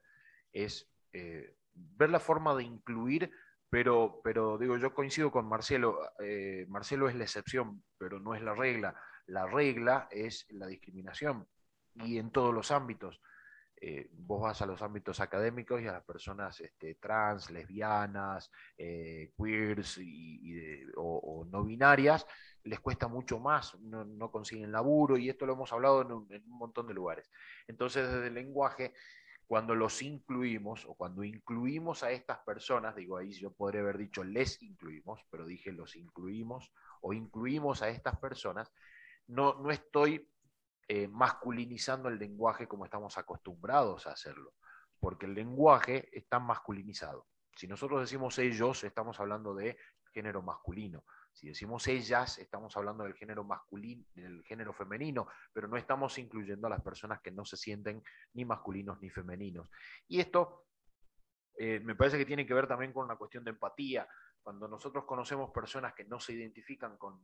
es 0.52 0.90
eh, 1.14 1.56
ver 1.74 2.10
la 2.10 2.20
forma 2.20 2.56
de 2.56 2.64
incluir, 2.64 3.32
pero, 3.70 4.22
pero 4.24 4.58
digo, 4.58 4.78
yo 4.78 4.94
coincido 4.94 5.32
con 5.32 5.48
Marcelo, 5.48 6.00
eh, 6.20 6.66
Marcelo 6.70 7.08
es 7.10 7.16
la 7.16 7.24
excepción, 7.24 7.84
pero 7.98 8.20
no 8.20 8.34
es 8.36 8.42
la 8.42 8.54
regla. 8.54 8.96
La 9.28 9.46
regla 9.48 10.08
es 10.12 10.46
la 10.50 10.68
discriminación 10.68 11.48
y 11.96 12.18
en 12.18 12.32
todos 12.32 12.54
los 12.54 12.72
ámbitos. 12.72 13.22
vos 14.12 14.42
vas 14.42 14.62
a 14.62 14.66
los 14.66 14.82
ámbitos 14.82 15.20
académicos 15.20 15.82
y 15.82 15.88
a 15.88 15.94
las 15.94 16.04
personas 16.04 16.60
este, 16.60 16.96
trans, 16.96 17.52
lesbianas, 17.52 18.52
queers 18.78 20.00
o, 20.96 21.46
no 21.50 21.64
binarias, 21.64 22.26
les 22.66 22.80
cuesta 22.80 23.08
mucho 23.08 23.40
más, 23.40 23.80
no, 23.80 24.32
consiguen 24.32 24.72
laburo 24.72 25.18
y 25.18 25.30
esto 25.30 25.46
lo 25.46 25.54
hemos 25.54 25.72
hablado 25.72 26.02
en 26.02 26.12
un, 26.12 26.28
montón 26.48 26.88
de 26.88 26.94
lugares. 26.94 27.30
Entonces, 27.68 28.12
desde 28.12 28.28
el 28.28 28.34
lenguaje, 28.34 28.94
cuando 29.46 29.76
los 29.76 30.02
incluimos 30.02 30.86
o 30.86 30.96
cuando 30.96 31.24
incluimos 31.24 32.04
a 32.04 32.12
estas 32.12 32.40
personas, 32.40 32.96
digo 32.96 33.18
ahí 33.18 33.32
yo 33.32 33.52
podría 33.52 33.82
haber 33.82 34.00
dicho 34.00 34.24
les 34.24 34.62
incluimos, 34.64 35.22
pero 35.30 35.46
dije 35.46 35.72
los 35.72 35.96
incluimos 35.96 36.74
o 37.02 37.14
incluimos 37.14 37.84
a 37.84 37.90
estas 37.90 38.18
personas, 38.18 38.72
no, 39.28 39.54
no 39.56 39.70
estoy 39.70 40.28
eh, 40.88 41.08
masculinizando 41.08 42.10
el 42.10 42.18
lenguaje 42.18 42.68
como 42.68 42.86
estamos 42.86 43.18
acostumbrados 43.20 44.08
a 44.08 44.12
hacerlo, 44.12 44.54
porque 45.00 45.28
el 45.28 45.36
lenguaje 45.36 46.10
está 46.12 46.40
masculinizado. 46.40 47.28
Si 47.56 47.68
nosotros 47.68 48.02
decimos 48.02 48.40
ellos, 48.40 48.84
estamos 48.84 49.20
hablando 49.20 49.54
de 49.54 49.78
género 50.12 50.42
masculino. 50.42 51.04
Si 51.36 51.50
decimos 51.50 51.86
ellas, 51.90 52.40
estamos 52.40 52.78
hablando 52.78 53.04
del 53.04 53.14
género 53.14 53.44
masculino, 53.44 54.06
del 54.14 54.42
género 54.46 54.72
femenino, 54.72 55.28
pero 55.52 55.68
no 55.68 55.76
estamos 55.76 56.18
incluyendo 56.18 56.68
a 56.68 56.70
las 56.70 56.82
personas 56.82 57.20
que 57.20 57.30
no 57.30 57.44
se 57.44 57.58
sienten 57.58 58.02
ni 58.36 58.46
masculinos 58.46 59.02
ni 59.02 59.10
femeninos. 59.10 59.70
Y 60.08 60.22
esto 60.22 60.68
eh, 61.58 61.82
me 61.82 61.94
parece 61.94 62.18
que 62.18 62.26
tiene 62.26 62.48
que 62.48 62.54
ver 62.54 62.68
también 62.68 62.94
con 62.94 63.04
una 63.04 63.18
cuestión 63.18 63.44
de 63.44 63.50
empatía. 63.50 64.08
Cuando 64.42 64.70
nosotros 64.70 65.04
conocemos 65.04 65.52
personas 65.52 65.94
que 65.94 66.06
no 66.06 66.22
se 66.22 66.32
identifican 66.32 66.96
con, 66.98 67.20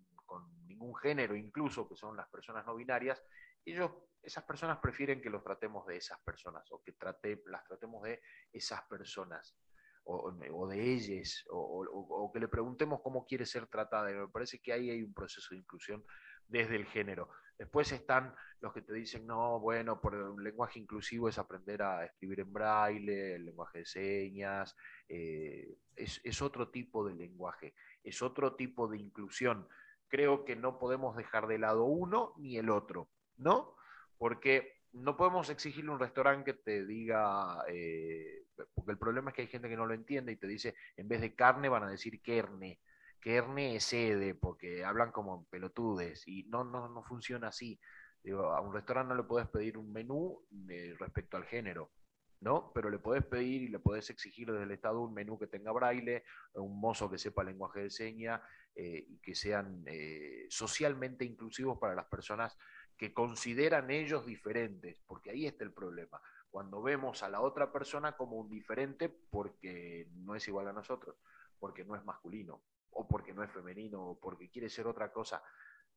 ningún 0.67 0.93
género, 0.97 1.33
incluso 1.33 1.87
que 1.87 1.95
son 1.95 2.17
las 2.17 2.27
personas 2.27 2.65
no 2.65 2.75
binarias, 2.75 3.23
ellos, 3.63 3.91
esas 4.21 4.43
personas 4.43 4.79
prefieren 4.79 5.21
que 5.21 5.29
los 5.29 5.41
tratemos 5.41 5.87
de 5.87 5.95
esas 5.95 6.19
personas 6.19 6.69
o 6.73 6.83
que 6.83 6.91
trate, 6.91 7.43
las 7.45 7.63
tratemos 7.63 8.03
de 8.03 8.21
esas 8.51 8.81
personas 8.83 9.55
o, 10.03 10.67
de 10.67 10.93
ellas, 10.93 11.45
o, 11.49 12.31
que 12.33 12.39
le 12.39 12.47
preguntemos 12.47 13.01
cómo 13.01 13.25
quiere 13.25 13.45
ser 13.45 13.67
tratada. 13.67 14.09
me 14.11 14.27
parece 14.27 14.59
que 14.59 14.73
ahí 14.73 14.89
hay 14.89 15.03
un 15.03 15.13
proceso 15.13 15.49
de 15.51 15.59
inclusión 15.59 16.03
desde 16.47 16.75
el 16.75 16.85
género. 16.85 17.29
Después 17.57 17.91
están 17.91 18.33
los 18.59 18.73
que 18.73 18.81
te 18.81 18.93
dicen, 18.93 19.25
no, 19.27 19.59
bueno, 19.59 20.01
por 20.01 20.15
el 20.15 20.43
lenguaje 20.43 20.79
inclusivo 20.79 21.29
es 21.29 21.37
aprender 21.37 21.81
a 21.81 22.05
escribir 22.05 22.41
en 22.41 22.51
braille, 22.51 23.35
el 23.35 23.45
lenguaje 23.45 23.79
de 23.79 23.85
señas, 23.85 24.75
eh, 25.07 25.77
es, 25.95 26.21
es 26.23 26.41
otro 26.41 26.69
tipo 26.69 27.07
de 27.07 27.15
lenguaje, 27.15 27.75
es 28.03 28.21
otro 28.21 28.55
tipo 28.55 28.87
de 28.87 28.97
inclusión. 28.97 29.67
Creo 30.07 30.43
que 30.43 30.55
no 30.55 30.77
podemos 30.79 31.15
dejar 31.15 31.47
de 31.47 31.59
lado 31.59 31.85
uno 31.85 32.33
ni 32.37 32.57
el 32.57 32.69
otro, 32.69 33.09
¿no? 33.37 33.75
Porque 34.17 34.81
no 34.93 35.15
podemos 35.15 35.49
exigirle 35.49 35.91
a 35.91 35.93
un 35.93 35.99
restaurante 35.99 36.53
que 36.53 36.59
te 36.59 36.85
diga, 36.85 37.63
eh, 37.69 38.40
porque 38.73 38.91
el 38.91 38.97
problema 38.97 39.29
es 39.29 39.35
que 39.35 39.41
hay 39.43 39.47
gente 39.47 39.69
que 39.69 39.77
no 39.77 39.85
lo 39.85 39.93
entiende 39.93 40.31
y 40.31 40.37
te 40.37 40.47
dice, 40.47 40.75
en 40.97 41.07
vez 41.07 41.21
de 41.21 41.35
carne 41.35 41.69
van 41.69 41.83
a 41.83 41.89
decir 41.89 42.21
carne. 42.21 42.79
Carne 43.19 43.75
es 43.75 43.83
sede, 43.83 44.33
porque 44.33 44.83
hablan 44.83 45.11
como 45.11 45.45
pelotudes 45.45 46.27
y 46.27 46.43
no, 46.45 46.63
no, 46.63 46.89
no 46.89 47.03
funciona 47.03 47.49
así. 47.49 47.79
Digo, 48.23 48.51
a 48.51 48.61
un 48.61 48.73
restaurante 48.73 49.09
no 49.09 49.21
le 49.21 49.27
puedes 49.27 49.47
pedir 49.47 49.77
un 49.77 49.91
menú 49.91 50.43
eh, 50.69 50.95
respecto 50.99 51.37
al 51.37 51.45
género, 51.45 51.91
¿no? 52.39 52.71
Pero 52.73 52.89
le 52.89 52.99
puedes 52.99 53.23
pedir 53.23 53.61
y 53.61 53.67
le 53.67 53.79
puedes 53.79 54.09
exigir 54.09 54.51
desde 54.51 54.63
el 54.63 54.71
Estado 54.71 55.01
un 55.01 55.13
menú 55.13 55.37
que 55.37 55.47
tenga 55.47 55.71
braille, 55.71 56.23
un 56.53 56.79
mozo 56.79 57.09
que 57.09 57.19
sepa 57.19 57.43
lenguaje 57.43 57.81
de 57.81 57.89
seña 57.91 58.41
eh, 58.75 59.05
y 59.07 59.19
que 59.19 59.35
sean 59.35 59.85
socialmente 60.49 61.23
inclusivos 61.25 61.77
para 61.79 61.95
las 61.95 62.05
personas 62.05 62.57
que 63.01 63.13
consideran 63.13 63.89
ellos 63.89 64.27
diferentes, 64.27 65.01
porque 65.07 65.31
ahí 65.31 65.47
está 65.47 65.63
el 65.63 65.73
problema. 65.73 66.21
Cuando 66.51 66.81
vemos 66.81 67.23
a 67.23 67.29
la 67.29 67.39
otra 67.39 67.71
persona 67.71 68.17
como 68.17 68.35
un 68.35 68.49
diferente 68.49 69.07
porque 69.07 70.09
no 70.11 70.35
es 70.35 70.45
igual 70.49 70.67
a 70.67 70.73
nosotros, 70.73 71.15
porque 71.57 71.85
no 71.85 71.95
es 71.95 72.03
masculino, 72.03 72.61
o 72.91 73.07
porque 73.07 73.33
no 73.33 73.41
es 73.41 73.49
femenino, 73.51 74.03
o 74.03 74.19
porque 74.19 74.49
quiere 74.49 74.69
ser 74.69 74.85
otra 74.85 75.13
cosa, 75.13 75.41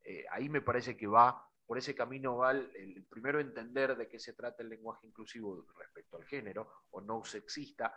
eh, 0.01 0.25
ahí 0.31 0.47
me 0.47 0.61
parece 0.61 0.95
que 0.95 1.07
va, 1.07 1.45
por 1.65 1.77
ese 1.77 1.93
camino 1.93 2.37
va 2.37 2.51
el, 2.51 3.05
primero 3.09 3.39
entender 3.41 3.97
de 3.97 4.07
qué 4.07 4.17
se 4.17 4.33
trata 4.33 4.63
el 4.63 4.69
lenguaje 4.69 5.07
inclusivo 5.07 5.65
respecto 5.77 6.15
al 6.15 6.25
género, 6.25 6.71
o 6.91 7.01
no 7.01 7.25
sexista, 7.25 7.93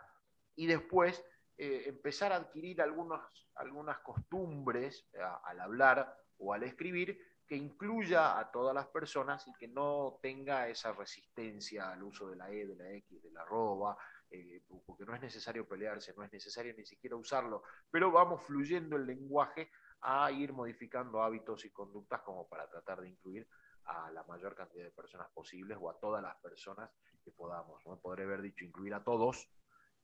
y 0.55 0.67
después 0.67 1.23
eh, 1.57 1.83
empezar 1.87 2.33
a 2.33 2.37
adquirir 2.37 2.81
algunas 2.81 3.99
costumbres 3.99 5.07
al 5.43 5.61
hablar 5.61 6.13
o 6.39 6.53
al 6.53 6.63
escribir 6.63 7.21
que 7.49 7.55
incluya 7.55 8.37
a 8.37 8.51
todas 8.51 8.75
las 8.75 8.87
personas 8.89 9.47
y 9.47 9.53
que 9.55 9.67
no 9.67 10.19
tenga 10.21 10.67
esa 10.67 10.93
resistencia 10.93 11.91
al 11.91 12.03
uso 12.03 12.29
de 12.29 12.35
la 12.35 12.51
E, 12.51 12.67
de 12.67 12.75
la 12.75 12.91
X, 12.91 13.23
de 13.23 13.31
la 13.31 13.41
arroba, 13.41 13.97
eh, 14.29 14.61
porque 14.85 15.03
no 15.03 15.15
es 15.15 15.21
necesario 15.21 15.67
pelearse, 15.67 16.13
no 16.15 16.23
es 16.23 16.31
necesario 16.31 16.75
ni 16.77 16.85
siquiera 16.85 17.15
usarlo, 17.15 17.63
pero 17.89 18.11
vamos 18.11 18.43
fluyendo 18.43 18.97
el 18.97 19.07
lenguaje 19.07 19.71
a 20.01 20.31
ir 20.31 20.53
modificando 20.53 21.23
hábitos 21.23 21.65
y 21.65 21.71
conductas 21.71 22.21
como 22.21 22.47
para 22.47 22.69
tratar 22.69 23.01
de 23.01 23.09
incluir 23.09 23.47
a 23.85 24.11
la 24.11 24.23
mayor 24.25 24.53
cantidad 24.53 24.83
de 24.83 24.91
personas 24.91 25.29
posibles 25.33 25.75
o 25.81 25.89
a 25.89 25.99
todas 25.99 26.21
las 26.21 26.35
personas 26.37 26.91
que 27.23 27.31
podamos. 27.31 27.83
¿no? 27.87 27.99
Podré 27.99 28.25
haber 28.25 28.43
dicho 28.43 28.63
incluir 28.63 28.93
a 28.93 29.03
todos 29.03 29.49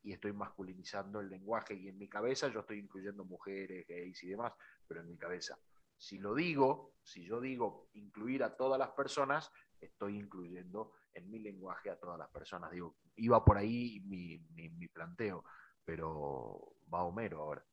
y 0.02 0.14
estoy 0.14 0.34
masculinizando 0.34 1.20
el 1.20 1.30
lenguaje 1.30 1.76
y 1.76 1.90
en 1.90 2.00
mi 2.00 2.10
cabeza 2.10 2.48
yo 2.48 2.62
estoy 2.62 2.80
incluyendo 2.80 3.24
mujeres, 3.24 3.86
gays 3.88 4.24
y 4.24 4.30
demás, 4.30 4.54
pero 4.88 5.02
en 5.02 5.10
mi 5.10 5.18
cabeza. 5.18 5.60
Si 6.06 6.20
lo 6.20 6.36
digo, 6.36 6.94
si 7.02 7.26
yo 7.26 7.42
digo 7.42 7.90
incluir 7.94 8.44
a 8.44 8.56
todas 8.56 8.78
las 8.78 8.92
personas, 8.92 9.50
estoy 9.82 10.18
incluyendo 10.18 10.92
en 11.12 11.32
mi 11.32 11.40
lenguaje 11.40 11.90
a 11.90 11.98
todas 11.98 12.20
las 12.20 12.30
personas. 12.30 12.70
Digo, 12.70 12.96
iba 13.16 13.44
por 13.44 13.58
ahí 13.58 14.04
mi, 14.06 14.38
mi, 14.54 14.88
planteo, 14.88 15.44
pero 15.84 16.76
va 16.94 17.06
Homero 17.06 17.42
ahora. 17.42 17.66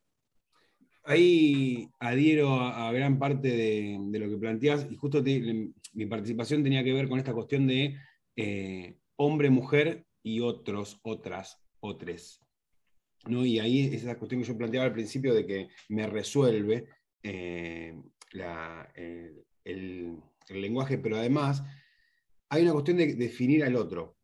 Ahí 1.04 1.90
adhiero 1.98 2.54
a, 2.54 2.90
gran 2.92 3.18
parte 3.18 3.48
de, 3.48 4.18
lo 4.18 4.30
que 4.30 4.38
planteas 4.38 4.90
y 4.90 4.96
justo 4.96 5.22
mi 5.22 6.06
participación 6.06 6.62
tenía 6.62 6.82
que 6.82 6.94
ver 6.94 7.10
con 7.10 7.18
esta 7.18 7.34
cuestión 7.34 7.66
de 7.66 7.98
eh, 8.36 8.96
hombre, 9.16 9.50
mujer 9.50 10.06
y 10.22 10.40
otros, 10.40 10.98
otras, 11.02 11.62
otros. 11.80 12.40
¿no? 13.26 13.44
Y 13.44 13.58
ahí 13.58 13.88
es 13.88 14.02
esa 14.02 14.16
cuestión 14.16 14.40
que 14.40 14.48
yo 14.48 14.56
planteaba 14.56 14.86
al 14.86 14.94
principio 14.94 15.34
de 15.34 15.46
que 15.46 15.68
me 15.90 16.06
resuelve 16.06 16.88
eh, 17.22 17.94
el, 18.34 20.22
lenguaje, 20.48 20.98
pero 20.98 21.16
además 21.16 21.62
hay 22.48 22.62
una 22.62 22.72
cuestión 22.72 22.98
de 22.98 23.14
definir 23.14 23.64
al 23.64 23.76
otro, 23.76 24.16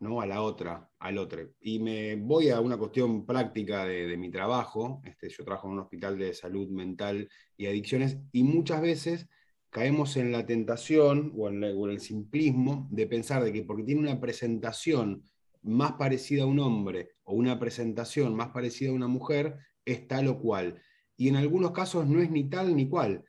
¿no? 0.00 0.20
a 0.20 0.26
la 0.26 0.42
otra, 0.42 0.90
al 0.98 1.18
otro. 1.18 1.50
Y 1.60 1.78
me 1.78 2.16
voy 2.16 2.50
a 2.50 2.60
una 2.60 2.76
cuestión 2.78 3.26
práctica 3.26 3.84
de, 3.84 4.16
mi 4.16 4.30
trabajo. 4.30 5.02
Este, 5.04 5.28
yo 5.28 5.44
trabajo 5.44 5.68
en 5.68 5.74
un 5.74 5.80
hospital 5.80 6.18
de 6.18 6.32
salud 6.32 6.68
mental 6.70 7.28
y 7.56 7.66
adicciones 7.66 8.18
y 8.32 8.42
muchas 8.42 8.80
veces 8.80 9.28
caemos 9.74 10.16
en 10.16 10.30
la 10.30 10.46
tentación 10.46 11.32
o 11.36 11.48
en, 11.48 11.64
el 11.64 12.00
simplismo 12.00 12.88
de 12.92 13.08
pensar 13.08 13.42
de 13.42 13.52
que 13.52 13.64
porque 13.64 13.82
tiene 13.82 14.02
una 14.02 14.20
presentación 14.20 15.24
más 15.62 15.94
parecida 15.94 16.44
a 16.44 16.46
un 16.46 16.60
hombre 16.60 17.16
o 17.24 17.34
una 17.34 17.58
presentación 17.58 18.36
más 18.36 18.50
parecida 18.50 18.90
a 18.90 18.94
una 18.94 19.08
mujer, 19.08 19.58
es 19.84 20.06
tal 20.06 20.28
o 20.28 20.38
cual. 20.38 20.80
Y 21.16 21.28
en 21.28 21.34
algunos 21.34 21.72
casos 21.72 22.06
no 22.06 22.20
es 22.20 22.30
ni 22.30 22.48
tal 22.48 22.76
ni 22.76 22.88
cual. 22.88 23.24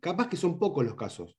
Capaz 0.00 0.28
que 0.28 0.36
son 0.36 0.58
pocos 0.58 0.84
los 0.84 0.94
casos, 0.94 1.36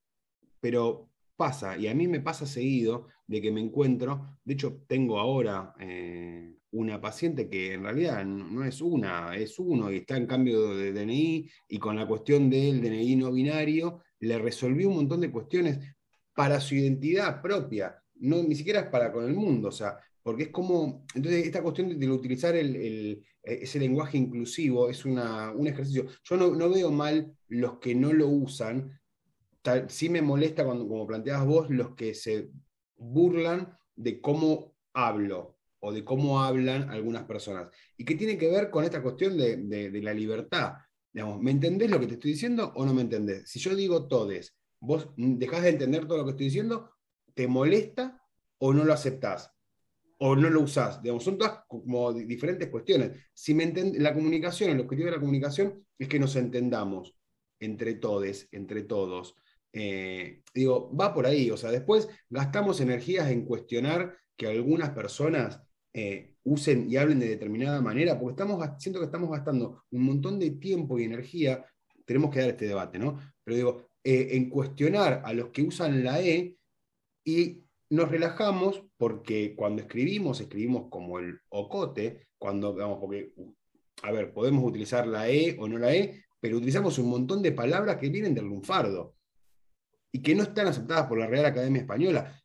pero 0.59 1.09
pasa, 1.35 1.75
y 1.75 1.87
a 1.87 1.95
mí 1.95 2.07
me 2.07 2.19
pasa 2.19 2.45
seguido 2.45 3.07
de 3.25 3.41
que 3.41 3.51
me 3.51 3.59
encuentro, 3.59 4.37
de 4.43 4.53
hecho 4.53 4.83
tengo 4.87 5.17
ahora 5.17 5.73
eh, 5.79 6.55
una 6.69 7.01
paciente 7.01 7.49
que 7.49 7.73
en 7.73 7.83
realidad 7.83 8.23
no 8.23 8.63
es 8.63 8.79
una, 8.79 9.35
es 9.35 9.57
uno 9.57 9.91
y 9.91 9.97
está 9.97 10.17
en 10.17 10.27
cambio 10.27 10.75
de 10.75 10.93
DNI 10.93 11.49
y 11.69 11.79
con 11.79 11.95
la 11.95 12.07
cuestión 12.07 12.49
del 12.49 12.81
DNI 12.81 13.15
no 13.15 13.31
binario 13.31 14.03
le 14.19 14.37
resolvió 14.37 14.89
un 14.89 14.97
montón 14.97 15.21
de 15.21 15.31
cuestiones 15.31 15.79
para 16.35 16.59
su 16.59 16.75
identidad 16.75 17.41
propia, 17.41 17.99
no, 18.15 18.43
ni 18.43 18.53
siquiera 18.53 18.81
es 18.81 18.87
para 18.87 19.11
con 19.11 19.25
el 19.25 19.33
mundo, 19.33 19.69
o 19.69 19.71
sea, 19.71 19.97
porque 20.23 20.43
es 20.43 20.49
como, 20.49 21.05
entonces 21.15 21.45
esta 21.45 21.63
cuestión 21.63 21.97
de, 21.99 22.09
utilizar 22.09 22.55
ese 22.55 23.79
lenguaje 23.79 24.17
inclusivo 24.17 24.89
es 24.89 25.05
una, 25.05 25.51
un 25.51 25.67
ejercicio. 25.67 26.05
Yo 26.23 26.37
no, 26.37 26.53
no, 26.55 26.69
veo 26.69 26.91
mal 26.91 27.35
los 27.47 27.79
que 27.79 27.95
no 27.95 28.13
lo 28.13 28.27
usan, 28.27 28.99
sí 29.87 30.09
me 30.09 30.21
molesta 30.21 30.65
cuando, 30.65 30.87
como 30.87 31.07
planteabas 31.07 31.45
vos, 31.45 31.69
los 31.69 31.95
que 31.95 32.13
se 32.13 32.49
burlan 32.95 33.77
de 33.95 34.21
cómo 34.21 34.75
hablo 34.93 35.57
o 35.79 35.91
de 35.91 36.03
cómo 36.03 36.43
hablan 36.43 36.89
algunas 36.89 37.23
personas. 37.23 37.69
Y 37.97 38.05
que 38.05 38.15
tiene 38.15 38.37
que 38.37 38.49
ver 38.49 38.69
con 38.69 38.83
esta 38.83 39.01
cuestión 39.01 39.37
de, 39.37 40.01
la 40.01 40.13
libertad. 40.13 40.73
Digamos, 41.11 41.41
¿me 41.41 41.51
entendés 41.51 41.89
lo 41.89 41.99
que 41.99 42.07
te 42.07 42.13
estoy 42.13 42.31
diciendo 42.31 42.71
o 42.75 42.85
no 42.85 42.93
me 42.93 43.01
entendés? 43.01 43.49
Si 43.49 43.59
yo 43.59 43.75
digo 43.75 44.07
todes, 44.07 44.55
vos 44.79 45.09
dejás 45.17 45.63
de 45.63 45.69
entender 45.69 46.07
todo 46.07 46.19
lo 46.19 46.25
que 46.25 46.31
estoy 46.31 46.45
diciendo, 46.45 46.91
¿te 47.33 47.47
molesta 47.47 48.21
o 48.59 48.73
no 48.73 48.85
lo 48.85 48.93
aceptás? 48.93 49.51
O 50.23 50.35
no 50.35 50.49
lo 50.49 50.61
usás. 50.61 51.01
Digamos, 51.01 51.23
son 51.23 51.37
todas 51.37 51.61
como 51.67 52.13
diferentes 52.13 52.69
cuestiones. 52.69 53.11
Si 53.33 53.53
me 53.55 53.73
la 53.97 54.13
comunicación, 54.13 54.69
el 54.69 54.79
objetivo 54.79 55.07
de 55.07 55.15
la 55.15 55.19
comunicación 55.19 55.83
es 55.97 56.07
que 56.07 56.19
nos 56.19 56.35
entendamos 56.35 57.15
entre 57.59 57.95
todes, 57.95 58.47
entre 58.51 58.83
todos. 58.83 59.35
Eh, 59.73 60.43
digo, 60.53 60.95
va 60.95 61.13
por 61.13 61.25
ahí. 61.25 61.49
O 61.49 61.57
sea, 61.57 61.71
después 61.71 62.07
gastamos 62.29 62.81
energías 62.81 63.31
en 63.31 63.45
cuestionar 63.45 64.15
que 64.37 64.47
algunas 64.47 64.91
personas 64.91 65.61
eh, 65.93 66.35
usen 66.43 66.89
y 66.89 66.97
hablen 66.97 67.19
de 67.19 67.29
determinada 67.29 67.81
manera, 67.81 68.19
porque 68.19 68.33
estamos, 68.33 68.63
siento 68.79 68.99
que 68.99 69.05
estamos 69.05 69.29
gastando 69.29 69.85
un 69.91 70.03
montón 70.03 70.39
de 70.39 70.51
tiempo 70.51 70.97
y 70.97 71.03
energía, 71.03 71.65
tenemos 72.05 72.31
que 72.31 72.39
dar 72.39 72.49
este 72.49 72.67
debate, 72.67 72.97
¿no? 72.97 73.19
Pero 73.43 73.57
digo, 73.57 73.87
eh, 74.03 74.29
en 74.31 74.49
cuestionar 74.49 75.21
a 75.25 75.33
los 75.33 75.49
que 75.49 75.61
usan 75.61 76.03
la 76.03 76.21
E 76.21 76.57
y 77.23 77.60
nos 77.91 78.09
relajamos 78.09 78.83
porque 78.97 79.53
cuando 79.53 79.81
escribimos, 79.81 80.39
escribimos 80.39 80.87
como 80.89 81.19
el 81.19 81.39
ocote, 81.49 82.27
cuando, 82.37 82.71
digamos, 82.71 82.99
porque, 82.99 83.33
a 84.03 84.11
ver, 84.11 84.33
podemos 84.33 84.63
utilizar 84.63 85.05
la 85.05 85.29
E 85.29 85.57
o 85.59 85.67
no 85.67 85.77
la 85.77 85.93
E, 85.93 86.23
pero 86.39 86.55
utilizamos 86.55 86.97
un 86.99 87.09
montón 87.09 87.41
de 87.41 87.51
palabras 87.51 87.97
que 87.97 88.09
vienen 88.09 88.33
del 88.33 88.45
lunfardo 88.45 89.15
y 90.09 90.21
que 90.21 90.33
no 90.33 90.43
están 90.43 90.67
aceptadas 90.67 91.07
por 91.07 91.19
la 91.19 91.27
Real 91.27 91.45
Academia 91.45 91.81
Española. 91.81 92.41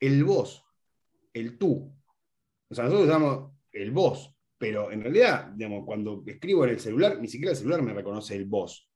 El 0.00 0.24
vos, 0.24 0.64
el 1.32 1.58
tú. 1.58 1.94
O 2.68 2.74
sea, 2.74 2.84
nosotros 2.84 3.08
usamos 3.08 3.52
el 3.70 3.92
vos, 3.92 4.34
pero 4.58 4.90
en 4.90 5.00
realidad, 5.00 5.46
digamos, 5.54 5.84
cuando 5.86 6.24
escribo 6.26 6.64
en 6.64 6.70
el 6.70 6.80
celular, 6.80 7.20
ni 7.20 7.28
siquiera 7.28 7.52
el 7.52 7.56
celular 7.56 7.82
me 7.82 7.94
reconoce 7.94 8.34
el 8.34 8.46
vos. 8.46 8.90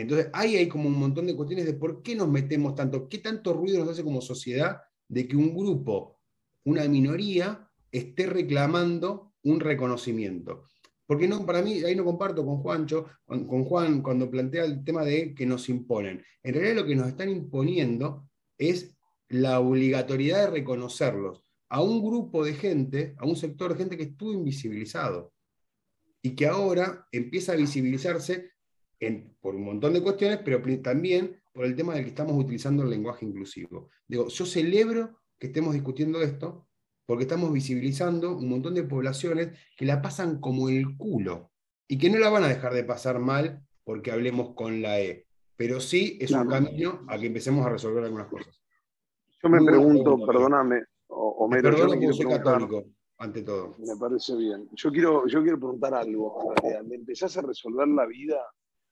Entonces, 0.00 0.28
ahí 0.32 0.56
hay 0.56 0.68
como 0.68 0.88
un 0.88 0.98
montón 0.98 1.26
de 1.26 1.36
cuestiones 1.36 1.66
de 1.66 1.74
por 1.74 2.02
qué 2.02 2.14
nos 2.14 2.28
metemos 2.28 2.74
tanto, 2.74 3.08
qué 3.08 3.18
tanto 3.18 3.52
ruido 3.52 3.80
nos 3.80 3.90
hace 3.90 4.04
como 4.04 4.20
sociedad 4.20 4.80
de 5.08 5.28
que 5.28 5.36
un 5.36 5.54
grupo, 5.54 6.20
una 6.64 6.86
minoría, 6.88 7.68
esté 7.92 8.26
reclamando 8.26 9.34
un 9.42 9.60
reconocimiento. 9.60 10.64
Porque 11.06 11.26
no, 11.26 11.44
para 11.44 11.60
mí, 11.60 11.82
ahí 11.82 11.96
no 11.96 12.04
comparto 12.04 12.46
con 12.46 12.58
Juancho, 12.58 13.06
con, 13.26 13.64
Juan, 13.64 14.00
cuando 14.00 14.30
plantea 14.30 14.64
el 14.64 14.84
tema 14.84 15.04
de 15.04 15.34
que 15.34 15.44
nos 15.44 15.68
imponen. 15.68 16.22
En 16.42 16.54
realidad 16.54 16.76
lo 16.76 16.86
que 16.86 16.94
nos 16.94 17.08
están 17.08 17.28
imponiendo 17.28 18.28
es 18.56 18.96
la 19.28 19.60
obligatoriedad 19.60 20.46
de 20.46 20.50
reconocerlos 20.58 21.44
a 21.68 21.82
un 21.82 22.00
grupo 22.00 22.44
de 22.44 22.54
gente, 22.54 23.14
a 23.18 23.26
un 23.26 23.36
sector 23.36 23.72
de 23.72 23.78
gente 23.78 23.96
que 23.96 24.04
estuvo 24.04 24.32
invisibilizado 24.32 25.32
y 26.22 26.34
que 26.34 26.46
ahora 26.46 27.06
empieza 27.12 27.52
a 27.52 27.56
visibilizarse 27.56 28.50
por 29.40 29.54
un 29.54 29.64
montón 29.64 29.94
de 29.94 30.02
cuestiones, 30.02 30.40
pero 30.44 30.60
también 30.82 31.40
por 31.52 31.64
el 31.64 31.74
tema 31.74 31.94
de 31.94 32.02
que 32.02 32.08
estamos 32.08 32.36
utilizando 32.36 32.82
el 32.82 32.90
lenguaje 32.90 33.24
inclusivo. 33.24 33.88
Digo, 34.06 34.28
yo 34.28 34.46
celebro 34.46 35.20
que 35.38 35.48
estemos 35.48 35.72
discutiendo 35.72 36.20
esto, 36.22 36.66
porque 37.06 37.24
estamos 37.24 37.52
visibilizando 37.52 38.36
un 38.36 38.48
montón 38.48 38.74
de 38.74 38.84
poblaciones 38.84 39.58
que 39.76 39.86
la 39.86 40.02
pasan 40.02 40.40
como 40.40 40.68
el 40.68 40.96
culo 40.96 41.50
y 41.88 41.98
que 41.98 42.10
no 42.10 42.18
la 42.18 42.28
van 42.28 42.44
a 42.44 42.48
dejar 42.48 42.72
de 42.74 42.84
pasar 42.84 43.18
mal 43.18 43.62
porque 43.84 44.12
hablemos 44.12 44.54
con 44.54 44.82
la 44.82 45.00
E, 45.00 45.26
pero 45.56 45.80
sí 45.80 46.18
es 46.20 46.30
un 46.30 46.48
camino 46.48 47.04
a 47.08 47.18
que 47.18 47.26
empecemos 47.26 47.66
a 47.66 47.70
resolver 47.70 48.04
algunas 48.04 48.28
cosas. 48.28 48.60
Yo 49.42 49.48
me 49.48 49.64
pregunto, 49.64 50.24
perdóname, 50.24 50.84
Homero, 51.08 51.76
yo 51.76 51.88
me 51.88 52.12
soy 52.12 52.26
católico, 52.26 52.84
ante 53.18 53.42
todo. 53.42 53.74
Me 53.78 53.96
parece 53.98 54.36
bien. 54.36 54.68
Yo 54.72 54.92
quiero, 54.92 55.26
yo 55.26 55.42
quiero 55.42 55.58
preguntar 55.58 55.94
algo. 55.94 56.54
¿Le 56.62 56.94
empezás 56.94 57.36
a 57.38 57.42
resolver 57.42 57.88
la 57.88 58.06
vida 58.06 58.36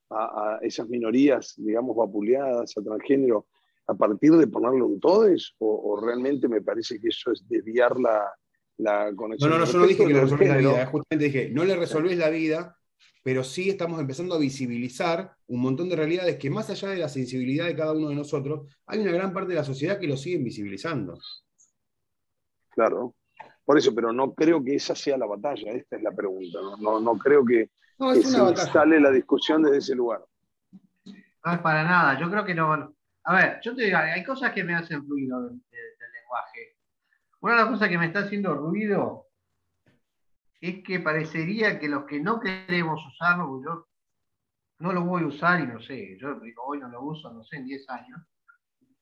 a, 0.09 0.55
a 0.55 0.59
esas 0.61 0.87
minorías, 0.89 1.53
digamos, 1.57 1.95
vapuleadas, 1.95 2.77
a 2.77 2.81
transgénero, 2.81 3.47
a 3.89 3.95
partir 3.95 4.31
de 4.33 4.45
ponerle 4.45 4.83
un 4.83 4.99
todes 4.99 5.55
o, 5.57 5.99
realmente 5.99 6.47
me 6.47 6.61
parece 6.61 6.99
que 6.99 7.07
eso 7.07 7.31
es 7.31 7.47
desviar 7.49 7.95
la, 7.99 9.11
conexión? 9.15 9.49
No, 9.49 9.57
no, 9.57 9.65
no, 9.65 9.71
yo 9.71 9.79
no 9.79 9.87
dije 9.87 10.05
que 10.05 10.13
le 10.13 10.21
resolvés 10.21 10.49
la 10.49 10.57
vida, 10.57 10.85
justamente 10.85 11.25
dije, 11.25 11.49
no 11.49 11.65
le 11.65 11.75
resolvés 11.75 12.17
la 12.17 12.29
vida, 12.29 12.77
pero 13.23 13.43
sí 13.43 13.67
estamos 13.67 13.99
empezando 13.99 14.35
a 14.35 14.39
visibilizar 14.39 15.33
un 15.47 15.61
montón 15.61 15.89
de 15.89 15.95
realidades 15.95 16.37
que 16.37 16.51
más 16.51 16.69
allá 16.69 16.89
de 16.89 16.97
la 16.97 17.09
sensibilidad 17.09 17.65
de 17.65 17.75
cada 17.75 17.93
uno 17.93 18.09
de 18.09 18.15
nosotros, 18.15 18.71
hay 18.85 18.99
una 18.99 19.11
gran 19.11 19.33
parte 19.33 19.49
de 19.49 19.55
la 19.55 19.63
sociedad 19.63 19.99
que 19.99 20.07
lo 20.07 20.17
sigue 20.17 20.37
visibilizando. 20.37 21.17
Claro, 22.69 23.15
por 23.65 23.77
eso, 23.79 23.93
pero 23.95 24.13
no 24.13 24.35
creo 24.35 24.63
que 24.63 24.75
esa 24.75 24.95
sea 24.95 25.17
la 25.17 25.25
batalla, 25.25 25.71
esta 25.71 25.97
es 25.97 26.03
la 26.03 26.11
pregunta, 26.11 26.59
no, 26.79 26.99
no, 26.99 27.17
creo 27.17 27.43
que, 27.43 27.71
se 27.99 28.39
instale 28.39 28.99
la 28.99 29.11
discusión 29.11 29.61
desde 29.63 29.77
ese 29.77 29.95
lugar. 29.95 30.25
No 31.05 31.53
es 31.53 31.59
para 31.59 31.83
nada, 31.83 32.19
yo 32.19 32.29
creo 32.29 32.45
que 32.45 32.55
no, 32.55 32.95
a 33.23 33.35
ver, 33.35 33.59
yo 33.61 33.75
te 33.75 33.83
digo, 33.83 33.97
hay 33.97 34.23
cosas 34.23 34.53
que 34.53 34.63
me 34.63 34.75
hacen 34.75 35.07
ruido 35.07 35.43
del, 35.43 35.61
lenguaje. 36.13 36.77
Una 37.41 37.53
de 37.53 37.59
las 37.61 37.69
cosas 37.69 37.89
que 37.89 37.97
me 37.97 38.07
está 38.07 38.19
haciendo 38.19 38.53
ruido 38.55 39.27
es 40.61 40.83
que 40.83 40.99
parecería 40.99 41.79
que 41.79 41.87
los 41.87 42.05
que 42.05 42.19
no 42.19 42.39
queremos 42.39 43.01
usarlo, 43.05 43.61
yo 43.63 43.87
no 44.79 44.93
lo 44.93 45.03
voy 45.03 45.23
a 45.23 45.27
usar 45.27 45.59
y 45.61 45.67
no 45.67 45.79
sé, 45.81 46.17
yo 46.19 46.39
digo, 46.39 46.63
hoy 46.65 46.79
no 46.79 46.89
lo 46.89 47.03
uso, 47.03 47.31
no 47.31 47.43
sé, 47.43 47.57
en 47.57 47.65
10 47.65 47.89
años, 47.89 48.21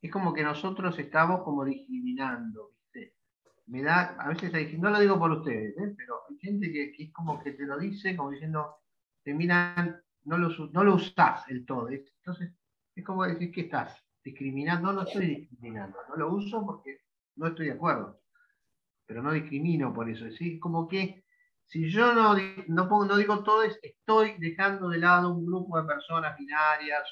es 0.02 0.12
como 0.12 0.34
que 0.34 0.44
nosotros 0.44 0.98
estamos 1.00 1.44
como 1.44 1.66
discriminando, 1.66 2.72
¿viste? 2.94 3.16
Me 3.68 3.82
da, 3.82 4.16
a 4.20 4.30
veces 4.30 4.80
no 4.80 4.90
lo 4.90 5.00
digo 5.00 5.18
por 5.18 5.32
ustedes, 5.32 5.78
¿eh? 5.78 5.94
pero 5.98 6.22
hay 6.30 6.38
gente 6.40 6.72
que, 6.72 6.96
es 6.98 7.14
como 7.14 7.42
que 7.42 7.52
te 7.52 7.66
lo 7.66 7.78
dice, 7.78 8.16
como 8.16 8.32
diciendo, 8.32 8.78
te 9.28 9.34
miran, 9.34 10.02
no 10.24 10.38
lo, 10.38 10.48
no 10.72 10.86
lo 10.86 10.96
usás 10.96 11.50
el 11.50 11.66
todo. 11.66 11.90
Entonces, 11.90 12.54
es 12.96 13.04
como 13.04 13.26
decir 13.26 13.52
que 13.52 13.62
estás 13.62 14.02
discriminando, 14.24 14.88
no, 14.88 15.02
no 15.02 15.02
estoy 15.02 15.28
discriminando, 15.28 15.98
no 16.08 16.16
lo 16.16 16.34
uso 16.34 16.66
porque 16.66 17.02
no 17.36 17.48
estoy 17.48 17.66
de 17.66 17.74
acuerdo, 17.74 18.22
pero 19.06 19.22
no 19.22 19.34
discrimino 19.34 19.94
por 19.94 20.10
eso, 20.10 20.28
es 20.28 20.40
como 20.62 20.88
que 20.88 21.26
si 21.66 21.90
yo 21.90 22.14
no, 22.14 22.38
no, 22.68 22.88
pongo, 22.88 23.04
no 23.04 23.18
digo 23.18 23.44
todo, 23.44 23.64
estoy 23.64 24.38
dejando 24.40 24.88
de 24.88 25.00
lado 25.00 25.34
un 25.34 25.46
grupo 25.46 25.78
de 25.78 25.90
personas 25.90 26.38
binarias, 26.38 27.04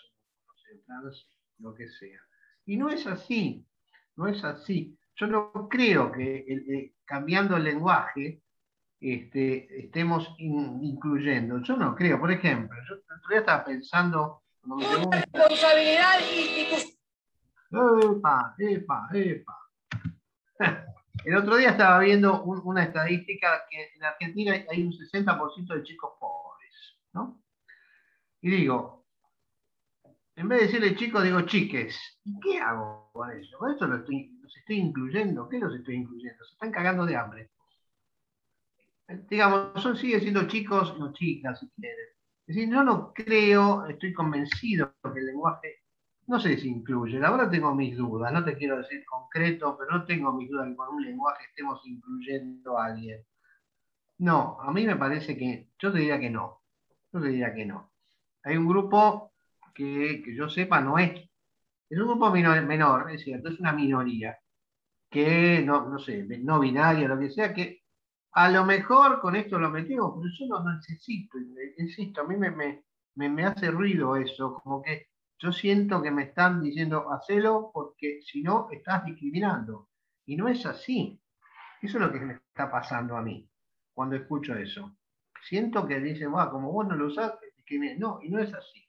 no 0.47 0.53
sé, 0.55 0.81
trans, 0.85 1.29
lo 1.59 1.73
que 1.73 1.89
sea. 1.89 2.21
Y 2.65 2.77
no 2.77 2.89
es 2.89 3.05
así, 3.07 3.67
no 4.15 4.27
es 4.27 4.41
así. 4.41 4.97
Yo 5.17 5.27
no 5.27 5.67
creo 5.67 6.13
que 6.13 6.93
cambiando 7.03 7.57
el 7.57 7.65
lenguaje 7.65 8.41
este, 9.13 9.85
estemos 9.85 10.35
incluyendo. 10.39 11.61
Yo 11.61 11.77
no 11.77 11.95
creo, 11.95 12.19
por 12.19 12.31
ejemplo, 12.31 12.77
yo 12.89 12.95
todavía 13.21 13.39
estaba 13.39 13.63
pensando... 13.65 14.41
responsabilidad 15.11 16.19
y... 16.33 16.67
Epa, 17.71 18.55
epa, 18.57 19.09
epa. 19.13 19.57
El 21.25 21.35
otro 21.35 21.55
día 21.57 21.71
estaba 21.71 21.99
viendo 21.99 22.43
una 22.43 22.83
estadística 22.83 23.63
que 23.69 23.95
en 23.95 24.03
Argentina 24.03 24.53
hay 24.69 24.83
un 24.83 24.91
60% 24.91 25.73
de 25.73 25.83
chicos 25.83 26.11
pobres, 26.19 26.97
¿no? 27.13 27.41
Y 28.41 28.51
digo, 28.51 29.05
en 30.35 30.49
vez 30.49 30.59
de 30.59 30.65
decirle 30.65 30.95
chicos, 30.95 31.23
digo 31.23 31.41
chiques. 31.41 31.97
¿Y 32.25 32.39
qué 32.39 32.59
hago 32.59 33.09
con 33.13 33.31
eso? 33.31 33.57
Con 33.57 33.73
eso 33.73 33.87
los 33.87 34.01
estoy, 34.01 34.39
estoy 34.55 34.77
incluyendo. 34.77 35.47
¿Qué 35.47 35.59
los 35.59 35.73
estoy 35.73 35.95
incluyendo? 35.95 36.43
Se 36.43 36.53
están 36.53 36.71
cagando 36.71 37.05
de 37.05 37.15
hambre. 37.15 37.49
Digamos, 39.29 39.81
son 39.81 39.97
sigue 39.97 40.19
siendo 40.19 40.47
chicos, 40.47 40.97
no 40.97 41.13
chicas, 41.13 41.59
si 41.59 41.69
quieren. 41.69 42.05
Es 42.47 42.55
decir, 42.55 42.69
no 42.69 43.13
creo, 43.13 43.85
estoy 43.87 44.13
convencido 44.13 44.95
que 45.01 45.19
el 45.19 45.25
lenguaje 45.25 45.85
no 46.27 46.39
sé 46.39 46.57
si 46.57 46.69
incluye, 46.69 47.23
ahora 47.23 47.49
tengo 47.49 47.75
mis 47.75 47.95
dudas, 47.97 48.33
no 48.33 48.43
te 48.43 48.55
quiero 48.57 48.77
decir 48.77 49.05
concreto, 49.05 49.77
pero 49.77 49.91
no 49.91 50.05
tengo 50.05 50.33
mis 50.33 50.49
dudas 50.49 50.67
que 50.67 50.75
con 50.75 50.95
un 50.95 51.03
lenguaje 51.03 51.45
estemos 51.45 51.81
incluyendo 51.85 52.77
a 52.77 52.85
alguien. 52.85 53.23
No, 54.19 54.57
a 54.61 54.71
mí 54.71 54.85
me 54.85 54.95
parece 54.95 55.37
que, 55.37 55.69
yo 55.79 55.91
te 55.91 55.99
diría 55.99 56.19
que 56.19 56.29
no, 56.29 56.61
yo 57.13 57.21
te 57.21 57.27
diría 57.27 57.53
que 57.53 57.65
no. 57.65 57.91
Hay 58.43 58.57
un 58.57 58.67
grupo 58.67 59.33
que, 59.73 60.23
yo 60.35 60.49
sepa 60.49 60.81
no 60.81 60.97
es, 60.97 61.11
es 61.89 61.99
un 61.99 62.07
grupo 62.07 62.31
menor, 62.31 63.11
es 63.11 63.23
cierto, 63.23 63.49
es 63.49 63.59
una 63.59 63.73
minoría, 63.73 64.37
que 65.09 65.61
no, 65.63 65.87
no 65.89 65.99
sé, 65.99 66.25
no 66.39 66.59
binaria, 66.59 67.07
lo 67.07 67.19
que 67.19 67.29
sea, 67.29 67.53
que 67.53 67.83
a 68.35 68.49
lo 68.49 68.65
mejor 68.65 69.21
con 69.21 69.35
esto 69.35 69.57
lo 69.57 69.69
metemos, 69.69 70.13
pero 70.15 70.33
yo 70.37 70.45
no, 70.47 70.73
necesito, 70.73 71.37
insisto, 71.77 72.21
a 72.21 72.23
mí 72.25 72.35
me, 72.35 72.51
me, 72.51 73.29
me 73.29 73.45
hace 73.45 73.71
ruido 73.71 74.17
eso, 74.17 74.61
como 74.61 74.81
que 74.81 75.07
yo 75.39 75.53
siento 75.53 76.01
que 76.01 76.11
me 76.11 76.23
están 76.23 76.61
diciendo, 76.61 77.11
hacelo 77.13 77.71
porque 77.73 78.19
si 78.21 78.41
no 78.41 78.67
estás 78.71 79.05
discriminando. 79.05 79.89
Y 80.25 80.35
no 80.35 80.47
es 80.47 80.65
así. 80.65 81.21
Eso 81.81 81.97
es 81.97 82.03
lo 82.03 82.11
que 82.11 82.19
me 82.19 82.33
está 82.33 82.71
pasando 82.71 83.15
a 83.15 83.21
mí 83.21 83.49
cuando 83.93 84.15
escucho 84.15 84.55
eso. 84.55 84.97
Siento 85.43 85.87
que 85.87 85.99
dicen, 85.99 86.31
bueno, 86.31 86.51
como 86.51 86.71
vos 86.71 86.87
no 86.87 86.95
lo 86.95 87.07
usás, 87.07 87.33
no, 87.97 88.19
y 88.21 88.29
no 88.29 88.39
es 88.39 88.53
así. 88.53 88.85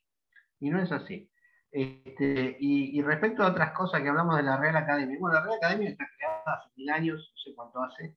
Y 0.60 0.70
no 0.70 0.80
es 0.80 0.90
así. 0.90 1.30
Este, 1.70 2.56
y, 2.58 3.00
respecto 3.02 3.42
a 3.42 3.50
otras 3.50 3.72
cosas 3.72 4.00
que 4.00 4.08
hablamos 4.08 4.36
de 4.36 4.42
la 4.42 4.56
Real 4.56 4.76
Academia, 4.76 5.18
bueno, 5.20 5.34
la 5.34 5.44
Real 5.44 5.56
Academia 5.56 5.90
está 5.90 6.08
creada 6.16 6.42
hace 6.46 6.70
mil 6.76 6.88
años, 6.90 7.30
no 7.32 7.38
sé 7.38 7.54
cuánto 7.54 7.82
hace, 7.82 8.16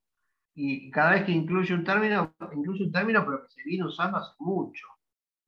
y 0.62 0.92
cada 0.92 1.12
vez 1.12 1.24
que 1.24 1.32
incluye 1.32 1.74
un 1.74 1.84
término, 1.84 2.36
incluye 2.54 2.84
un 2.84 2.92
término, 2.92 3.26
pero 3.26 3.44
que 3.44 3.50
se 3.50 3.64
viene 3.64 3.86
usando 3.86 4.18
hace 4.18 4.36
mucho 4.40 4.88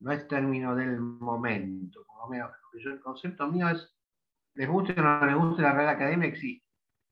no 0.02 0.12
es 0.12 0.28
término 0.28 0.76
del 0.76 1.00
momento. 1.00 2.04
Como 2.06 2.34
el 2.34 3.00
concepto 3.00 3.48
mío 3.48 3.70
es, 3.70 3.96
les 4.56 4.68
guste 4.68 5.00
o 5.00 5.04
no 5.04 5.26
les 5.26 5.36
guste, 5.36 5.62
la 5.62 5.74
Real 5.74 5.90
Academia 5.90 6.28
existe. 6.28 6.66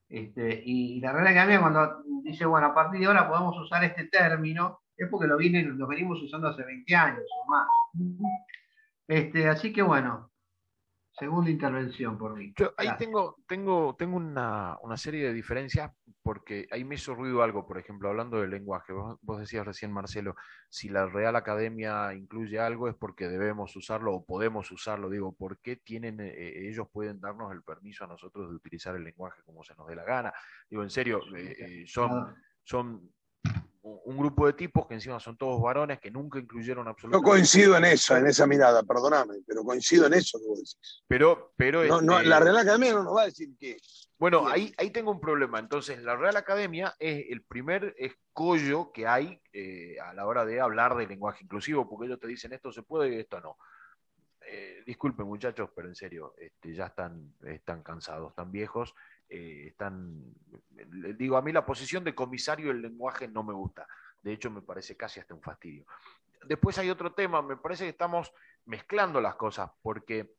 Y 0.10 1.00
la 1.00 1.14
Real 1.14 1.28
Academia 1.28 1.62
cuando 1.62 2.04
dice, 2.24 2.46
bueno, 2.46 2.68
a 2.68 2.74
partir 2.74 3.00
de 3.00 3.06
ahora 3.06 3.30
podemos 3.30 3.58
usar 3.60 3.84
este 3.84 4.06
término, 4.06 4.82
es 4.98 5.08
porque 5.10 5.28
lo, 5.28 5.38
vienen, 5.38 5.78
lo 5.78 5.88
venimos 5.88 6.22
usando 6.22 6.48
hace 6.48 6.64
20 6.64 6.96
años 6.96 7.24
o 7.42 7.50
más. 7.50 7.68
Este, 9.08 9.48
así 9.48 9.72
que 9.72 9.82
bueno, 9.82 10.32
Segunda 11.20 11.50
intervención 11.50 12.18
por 12.18 12.34
mí. 12.34 12.54
ahí 12.78 12.88
tengo, 12.98 13.36
tengo, 13.46 13.94
tengo 13.98 14.16
una, 14.16 14.78
serie 14.96 15.28
de 15.28 15.34
diferencias 15.34 15.92
porque 16.24 16.66
ahí 16.72 16.86
me 16.86 16.96
hizo 16.96 17.14
ruido 17.14 17.44
algo, 17.44 17.68
por 17.68 17.78
ejemplo, 17.78 18.08
hablando 18.08 18.40
del 18.40 18.52
lenguaje. 18.52 18.94
Vos, 18.94 19.40
decías 19.40 19.66
recién, 19.66 19.92
Marcelo, 19.92 20.36
si 20.70 20.88
la 20.88 21.08
Real 21.08 21.36
Academia 21.36 22.14
incluye 22.14 22.58
algo 22.60 22.88
es 22.88 22.96
porque 22.96 23.28
debemos 23.28 23.76
usarlo 23.76 24.14
o 24.14 24.26
podemos 24.26 24.72
usarlo. 24.72 25.10
Digo, 25.10 25.34
¿por 25.34 25.60
qué 25.60 25.76
tienen, 25.76 26.22
eh, 26.22 26.30
eh, 26.30 26.70
ellos 26.70 26.88
pueden 26.90 27.20
darnos 27.20 27.52
el 27.52 27.64
permiso 27.64 28.06
a 28.06 28.08
nosotros 28.08 28.50
de 28.50 28.56
utilizar 28.56 28.96
el 28.96 29.04
lenguaje 29.04 29.42
como 29.44 29.62
se 29.64 29.76
nos 29.76 29.88
dé 29.88 29.96
la 29.98 30.06
gana? 30.06 30.34
Digo, 30.70 30.84
en 30.84 30.90
serio, 30.90 31.20
eh, 31.36 31.84
son, 31.86 32.34
son 32.64 33.12
un 33.82 34.18
grupo 34.18 34.46
de 34.46 34.54
tipos 34.54 34.88
que 34.88 34.96
encima 34.96 35.20
son 35.20 35.38
todos 35.38 35.62
varones 35.62 36.00
que 36.00 36.12
nunca 36.12 36.40
incluyeron 36.40 36.88
absolutamente. 36.88 37.26
Yo 37.26 37.32
coincido 37.32 37.78
en 37.78 37.86
eso, 37.86 38.18
en 38.18 38.28
esa 38.28 38.46
mirada, 38.46 38.84
perdóname, 38.84 39.36
pero 39.48 39.64
coincido 39.64 40.08
en 40.08 40.14
eso 40.14 40.38
que 40.38 40.46
vos 40.48 40.60
decís. 40.60 41.04
Pero, 41.08 41.54
pero 41.56 42.02
no, 42.02 42.22
la 42.22 42.40
Real 42.40 42.58
Academia 42.58 42.94
no 42.94 43.04
nos 43.04 43.16
va 43.16 43.22
a 43.24 43.26
decir 43.26 43.50
que. 43.58 43.78
Bueno, 44.18 44.50
ahí, 44.50 44.74
ahí 44.78 44.90
tengo 44.90 45.12
un 45.12 45.22
problema. 45.22 45.60
Entonces, 45.60 46.04
la 46.04 46.18
Real 46.18 46.36
Academia 46.36 46.94
es 47.00 47.28
el 47.30 47.42
primer 47.42 47.96
escollo 47.98 48.92
que 48.92 49.08
hay 49.08 49.42
eh, 49.54 49.96
a 50.02 50.14
la 50.14 50.26
hora 50.26 50.44
de 50.44 50.60
hablar 50.60 50.98
de 50.98 51.08
lenguaje 51.08 51.46
inclusivo, 51.46 51.88
porque 51.88 52.08
ellos 52.08 52.20
te 52.20 52.28
dicen 52.28 52.52
esto 52.52 52.72
se 52.74 52.84
puede 52.84 53.16
y 53.16 53.20
esto 53.20 53.40
no. 53.40 53.58
Eh, 54.46 54.84
disculpen, 54.86 55.26
muchachos, 55.26 55.70
pero 55.74 55.88
en 55.88 55.96
serio, 55.96 56.34
este, 56.38 56.74
ya 56.74 56.88
están, 56.88 57.34
están 57.46 57.82
cansados, 57.82 58.32
están 58.32 58.52
viejos 58.52 58.94
eh, 59.30 59.68
están, 59.68 60.24
digo, 61.18 61.38
a 61.38 61.42
mí 61.42 61.52
la 61.52 61.66
posición 61.66 62.04
de 62.04 62.16
comisario 62.16 62.70
del 62.70 62.82
lenguaje 62.82 63.28
no 63.28 63.44
me 63.44 63.54
gusta. 63.54 63.88
De 64.22 64.34
hecho, 64.34 64.50
me 64.50 64.62
parece 64.62 64.98
casi 64.98 65.20
hasta 65.20 65.36
un 65.36 65.42
fastidio. 65.42 65.86
Después 66.46 66.78
hay 66.80 66.90
otro 66.90 67.14
tema, 67.14 67.42
me 67.42 67.58
parece 67.58 67.84
que 67.84 67.92
estamos 67.92 68.34
mezclando 68.66 69.22
las 69.22 69.36
cosas, 69.36 69.70
porque 69.82 70.36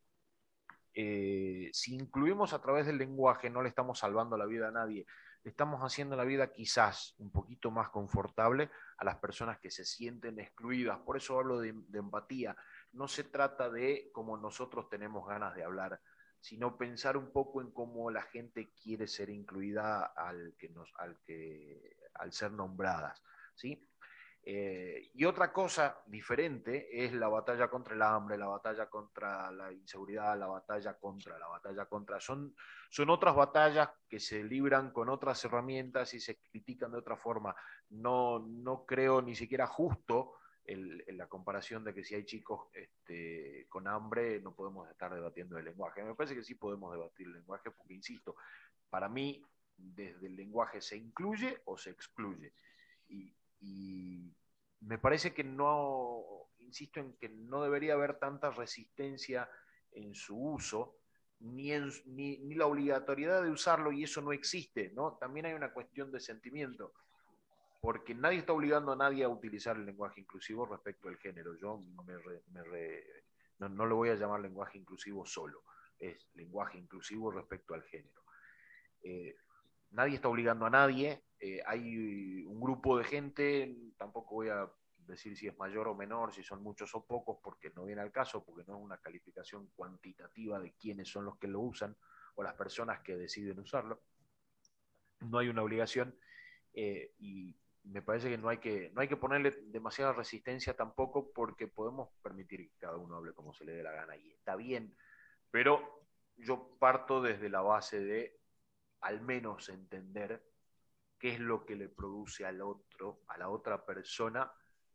eh, 0.95 1.71
si 1.73 1.95
incluimos 1.95 2.53
a 2.53 2.61
través 2.61 2.87
del 2.87 2.99
lenguaje, 2.99 3.49
no 3.49 3.63
le 3.63 3.69
estamos 3.69 4.01
salvando 4.01 4.37
la 4.37 4.47
vida 4.47 4.69
a 4.69 4.73
nadie, 4.73 5.07
le 5.43 5.51
estamos 5.51 5.81
haciendo 5.83 6.17
la 6.17 6.25
vida 6.25 6.53
quizás 6.53 7.15
un 7.19 7.31
poquito 7.31 7.71
más 7.71 7.91
confortable 7.91 8.71
a 8.99 9.05
las 9.05 9.17
personas 9.17 9.59
que 9.61 9.71
se 9.71 9.85
sienten 9.85 10.39
excluidas. 10.41 10.99
Por 10.99 11.17
eso 11.17 11.39
hablo 11.39 11.61
de, 11.61 11.73
de 11.75 11.99
empatía. 11.99 12.57
No 12.93 13.09
se 13.09 13.25
trata 13.25 13.71
de 13.71 14.11
como 14.13 14.37
nosotros 14.37 14.89
tenemos 14.91 15.27
ganas 15.27 15.55
de 15.55 15.65
hablar, 15.65 16.01
sino 16.41 16.77
pensar 16.77 17.17
un 17.17 17.33
poco 17.33 17.61
en 17.61 17.71
cómo 17.71 18.11
la 18.11 18.23
gente 18.23 18.73
quiere 18.83 19.07
ser 19.07 19.31
incluida 19.31 20.07
al, 20.07 20.55
que 20.59 20.71
nos, 20.71 20.91
al, 20.97 21.19
que, 21.25 21.97
al 22.15 22.33
ser 22.33 22.53
nombradas. 22.53 23.23
¿sí? 23.55 23.87
Eh, 24.43 25.11
y 25.13 25.27
otra 25.27 25.53
cosa 25.53 26.03
diferente 26.07 27.05
es 27.05 27.13
la 27.13 27.29
batalla 27.29 27.69
contra 27.69 27.95
el 27.95 28.01
hambre, 28.01 28.39
la 28.39 28.47
batalla 28.47 28.89
contra 28.89 29.53
la 29.53 29.71
inseguridad, 29.71 30.39
la 30.39 30.47
batalla 30.47 30.95
contra, 30.95 31.39
la 31.39 31.47
batalla 31.47 31.85
contra. 31.85 32.19
Son, 32.21 32.55
son 32.89 33.11
otras 33.11 33.35
batallas 33.37 33.91
que 34.09 34.19
se 34.19 34.43
libran 34.43 34.93
con 34.93 35.11
otras 35.11 35.45
herramientas 35.45 36.15
y 36.15 36.21
se 36.21 36.41
critican 36.51 36.93
de 36.93 36.99
otra 36.99 37.19
forma. 37.19 37.55
No, 37.91 38.39
no 38.39 38.87
creo 38.87 39.21
ni 39.21 39.35
siquiera 39.35 39.67
justo 39.67 40.40
en 40.71 41.19
la 41.19 41.27
comparación 41.27 41.83
de 41.83 41.93
que 41.93 42.05
si 42.05 42.15
hay 42.15 42.25
chicos 42.25 42.69
este, 42.73 43.67
con 43.69 43.89
hambre 43.89 44.41
no 44.41 44.55
podemos 44.55 44.89
estar 44.89 45.13
debatiendo 45.13 45.59
el 45.59 45.65
lenguaje. 45.65 46.03
Me 46.05 46.15
parece 46.15 46.35
que 46.35 46.45
sí 46.45 46.55
podemos 46.55 46.93
debatir 46.93 47.27
el 47.27 47.35
lenguaje 47.35 47.71
porque, 47.71 47.95
insisto, 47.95 48.37
para 48.89 49.09
mí 49.09 49.43
desde 49.77 50.27
el 50.27 50.37
lenguaje 50.37 50.81
se 50.81 50.97
incluye 50.97 51.61
o 51.65 51.77
se 51.77 51.91
excluye. 51.91 52.55
Y, 53.09 54.33
me 54.83 54.97
parece 54.97 55.35
que 55.35 55.45
no, 55.45 56.25
insisto 56.61 57.01
en 57.01 57.13
que 57.19 57.29
no 57.29 57.63
debería 57.63 57.93
haber 57.93 58.19
tanta 58.19 58.51
resistencia 58.51 59.47
en 59.93 60.15
su 60.15 60.43
uso, 60.43 60.97
ni, 61.41 61.71
ni, 62.07 62.39
ni, 62.39 62.55
la 62.55 62.65
obligatoriedad 62.65 63.43
de 63.43 63.51
usarlo, 63.51 63.93
y 63.93 64.05
eso 64.05 64.23
no 64.23 64.33
existe, 64.33 64.91
¿no? 64.95 65.19
También 65.21 65.45
hay 65.45 65.53
una 65.53 65.75
cuestión 65.75 66.11
de 66.11 66.19
sentimiento 66.19 66.95
porque 67.81 68.15
nadie 68.15 68.39
está 68.39 68.53
obligando 68.53 68.93
a 68.93 68.97
nadie 68.97 69.25
a 69.25 69.29
utilizar 69.29 69.77
el 69.77 69.87
lenguaje 69.87 70.21
inclusivo 70.21 70.67
respecto 70.67 71.09
al 71.09 71.17
género. 71.17 71.57
Yo 71.57 71.83
no, 73.59 73.69
no 73.69 73.87
le 73.87 73.95
voy 73.95 74.11
a 74.11 74.15
llamar 74.15 74.41
lenguaje 74.41 74.79
inclusivo 74.79 75.25
solo, 75.25 75.65
es 75.99 76.29
lenguaje 76.35 76.79
inclusivo 76.79 77.31
respecto 77.31 77.75
al 77.75 77.83
género. 77.85 78.23
Eh, 79.03 79.35
nadie 79.91 80.17
está 80.17 80.29
obligando 80.29 80.67
a 80.67 80.71
nadie, 80.71 81.25
eh, 81.39 81.63
hay 81.67 82.45
un 82.45 82.61
grupo 82.61 82.99
de 82.99 83.05
gente, 83.05 83.77
tampoco 83.97 84.35
voy 84.35 84.49
a 84.51 84.71
decir 84.99 85.37
si 85.37 85.49
es 85.49 85.59
mayor 85.59 85.89
o 85.89 85.95
menor, 85.95 86.33
si 86.33 86.43
son 86.43 86.63
muchos 86.63 86.95
o 86.95 87.05
pocos, 87.05 87.39
porque 87.43 87.71
no 87.71 87.85
viene 87.85 88.03
al 88.03 88.13
caso, 88.13 88.45
porque 88.45 88.65
no 88.67 88.77
es 88.77 88.83
una 88.83 88.99
calificación 88.99 89.69
cuantitativa 89.75 90.61
de 90.61 90.73
quiénes 90.75 91.09
son 91.09 91.25
los 91.25 91.39
que 91.39 91.49
lo 91.49 91.61
usan 91.61 91.97
o 92.35 92.43
las 92.43 92.55
personas 92.55 93.01
que 93.01 93.17
deciden 93.17 93.59
usarlo. 93.59 94.03
No 95.21 95.39
hay 95.39 95.49
una 95.49 95.63
obligación 95.63 96.15
eh, 96.73 97.15
y 97.19 97.57
me 97.91 98.03
parece 98.03 98.29
que 98.29 98.39
no 98.39 98.49
hay 98.49 98.59
que, 98.59 98.91
no 98.95 99.01
hay 99.01 99.09
que 99.09 99.17
ponerle 99.17 99.51
demasiada 99.67 100.13
resistencia 100.13 100.75
tampoco 100.77 101.33
porque 101.33 101.67
podemos 101.67 102.11
permitir 102.23 102.71
que 102.71 102.79
cada 102.79 102.97
uno 102.97 103.17
hable 103.17 103.33
como 103.33 103.53
se 103.53 103.65
le 103.65 103.75
dé 103.75 103.83
la 103.83 103.93
gana 103.93 104.17
y 104.17 104.31
está 104.31 104.55
bien, 104.55 104.97
pero 105.51 106.07
yo 106.37 106.77
parto 106.79 107.21
desde 107.21 107.49
la 107.49 107.63
base 107.63 108.01
de 108.01 108.41
al 109.01 109.21
menos 109.21 109.69
entender 109.69 110.45
qué 111.19 111.35
es 111.35 111.41
lo 111.41 111.67
que 111.67 111.75
le 111.75 111.89
produce 111.89 112.47
al 112.47 112.63
otro, 112.63 113.23
a 113.27 113.37
la 113.37 113.49
otra 113.49 113.85
persona, 113.85 114.53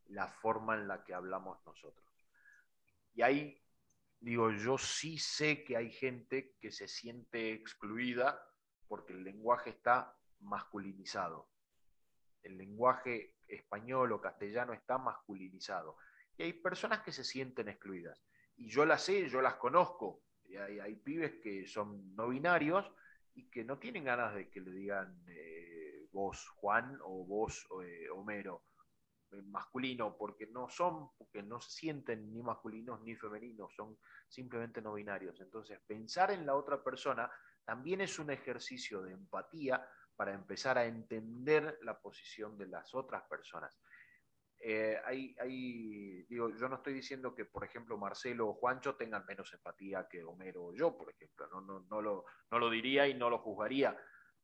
la 0.08 0.28
forma 0.28 0.76
en 0.76 0.88
la 0.88 1.04
que 1.04 1.14
hablamos 1.14 1.60
nosotros. 1.66 2.06
Y 3.14 3.22
ahí 3.24 3.62
digo, 4.22 4.52
yo 4.52 4.78
sí 4.78 5.18
sé 5.18 5.66
que 5.66 5.76
hay 5.76 5.92
gente 5.92 6.56
que 6.62 6.72
se 6.72 6.88
siente 6.88 7.52
excluida 7.52 8.42
porque 8.88 9.14
el 9.14 9.24
lenguaje 9.24 9.72
está 9.72 10.18
masculinizado 10.40 11.55
el 12.46 12.58
lenguaje 12.58 13.36
español 13.48 14.14
o 14.14 14.22
castellano 14.22 14.74
está 14.74 14.98
masculinizado. 14.98 15.98
Y 16.38 16.44
hay 16.44 16.54
personas 16.54 17.02
que 17.02 17.12
se 17.12 17.24
sienten 17.24 17.70
excluidas. 17.70 18.22
Y 18.58 18.70
yo 18.70 18.86
las 18.86 19.04
sé, 19.04 19.28
yo 19.28 19.42
las 19.42 19.56
conozco. 19.56 20.22
Y 20.46 20.58
hay, 20.58 20.96
pibes 20.98 21.36
que 21.42 21.66
son 21.66 22.16
no 22.16 22.30
binarios 22.30 22.90
y 23.34 23.50
que 23.50 23.64
no 23.64 23.80
tienen 23.80 24.04
ganas 24.06 24.36
de 24.36 24.50
que 24.50 24.62
le 24.62 24.72
digan 24.72 25.24
eh, 25.28 26.08
vos 26.12 26.48
Juan 26.50 27.00
o 27.04 27.26
vos 27.26 27.68
eh, 27.84 28.10
Homero 28.10 28.64
eh, 29.32 29.42
masculino, 29.42 30.16
porque 30.16 30.46
no 30.48 30.70
son, 30.70 31.10
porque 31.18 31.42
no 31.42 31.60
se 31.60 31.72
sienten 31.72 32.32
ni 32.32 32.44
masculinos 32.44 33.02
ni 33.02 33.16
femeninos, 33.16 33.74
son 33.74 33.98
simplemente 34.28 34.82
no 34.82 34.94
binarios. 34.94 35.42
Entonces, 35.42 35.80
pensar 35.88 36.32
en 36.32 36.46
la 36.46 36.56
otra 36.56 36.84
persona 36.84 37.30
también 37.66 38.02
es 38.02 38.20
un 38.20 38.30
ejercicio 38.30 39.02
de 39.02 39.14
empatía 39.14 39.86
para 40.16 40.34
empezar 40.34 40.78
a 40.78 40.86
entender 40.86 41.80
la 41.82 42.00
posición 42.00 42.58
de 42.58 42.68
las 42.68 42.94
otras 42.94 43.24
personas. 43.24 43.78
Eh, 44.60 46.26
digo, 46.28 46.50
yo 46.50 46.70
no 46.70 46.78
estoy 46.78 46.94
diciendo 46.94 47.36
que, 47.36 47.46
por 47.46 47.64
ejemplo, 47.64 47.98
Marcelo 47.98 48.48
o 48.48 48.54
Juancho 48.54 48.96
tengan 48.96 49.26
menos 49.26 49.54
empatía 49.54 50.08
que 50.10 50.24
Homero 50.24 50.66
o 50.66 50.74
yo, 50.74 50.98
por 50.98 51.10
ejemplo. 51.12 51.48
No, 51.48 51.62
no, 51.62 51.86
no, 51.90 52.02
lo, 52.02 52.26
no 52.50 52.60
lo, 52.60 52.70
diría 52.70 53.08
y 53.08 53.14
no 53.14 53.30
lo 53.30 53.40
juzgaría, 53.40 53.96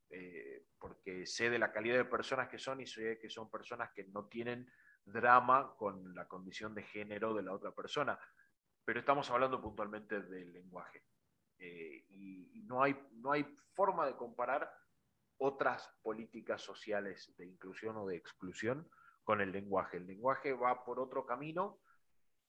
eh, 0.10 0.68
porque 0.78 1.26
sé 1.26 1.50
de 1.50 1.60
la 1.60 1.72
calidad 1.72 1.98
de 1.98 2.06
personas 2.06 2.50
que 2.50 2.60
son 2.60 2.82
y 2.82 2.86
sé 2.86 3.18
que 3.20 3.30
son 3.30 3.50
personas 3.50 3.92
que 3.94 4.04
no 4.06 4.28
tienen 4.28 4.70
drama 5.04 5.74
con 5.78 6.14
la 6.14 6.28
condición 6.28 6.76
de 6.76 6.84
género 6.84 7.34
de 7.34 7.44
la 7.44 7.54
otra 7.54 7.72
persona. 7.72 8.20
Pero 8.84 9.00
estamos 9.00 9.30
hablando 9.32 9.62
puntualmente 9.62 10.22
del 10.22 10.52
lenguaje. 10.52 11.04
Eh, 11.58 12.06
y, 12.10 12.60
y 12.60 12.64
no, 12.64 12.84
hay, 12.84 12.96
no 13.14 13.32
hay 13.32 13.44
forma 13.74 14.06
de 14.06 14.16
comparar 14.16 14.72
otras 15.44 15.90
políticas 16.04 16.62
sociales 16.62 17.34
de 17.36 17.48
inclusión 17.48 17.98
o 17.98 18.06
de 18.06 18.16
exclusión 18.16 18.88
con 19.24 19.42
el 19.42 19.52
lenguaje. 19.52 19.98
El 19.98 20.06
lenguaje 20.06 20.54
va 20.54 20.86
por 20.86 21.00
otro 21.00 21.26
camino 21.26 21.80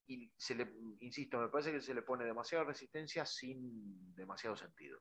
y 0.07 0.31
se 0.37 0.55
le, 0.55 0.75
insisto, 1.01 1.39
me 1.39 1.49
parece 1.49 1.73
que 1.73 1.81
se 1.81 1.95
le 1.95 2.03
pone 2.03 2.27
demasiada 2.27 2.65
resistencia 2.65 3.25
sin 3.25 4.15
demasiado 4.15 4.57
sentido. 4.57 5.01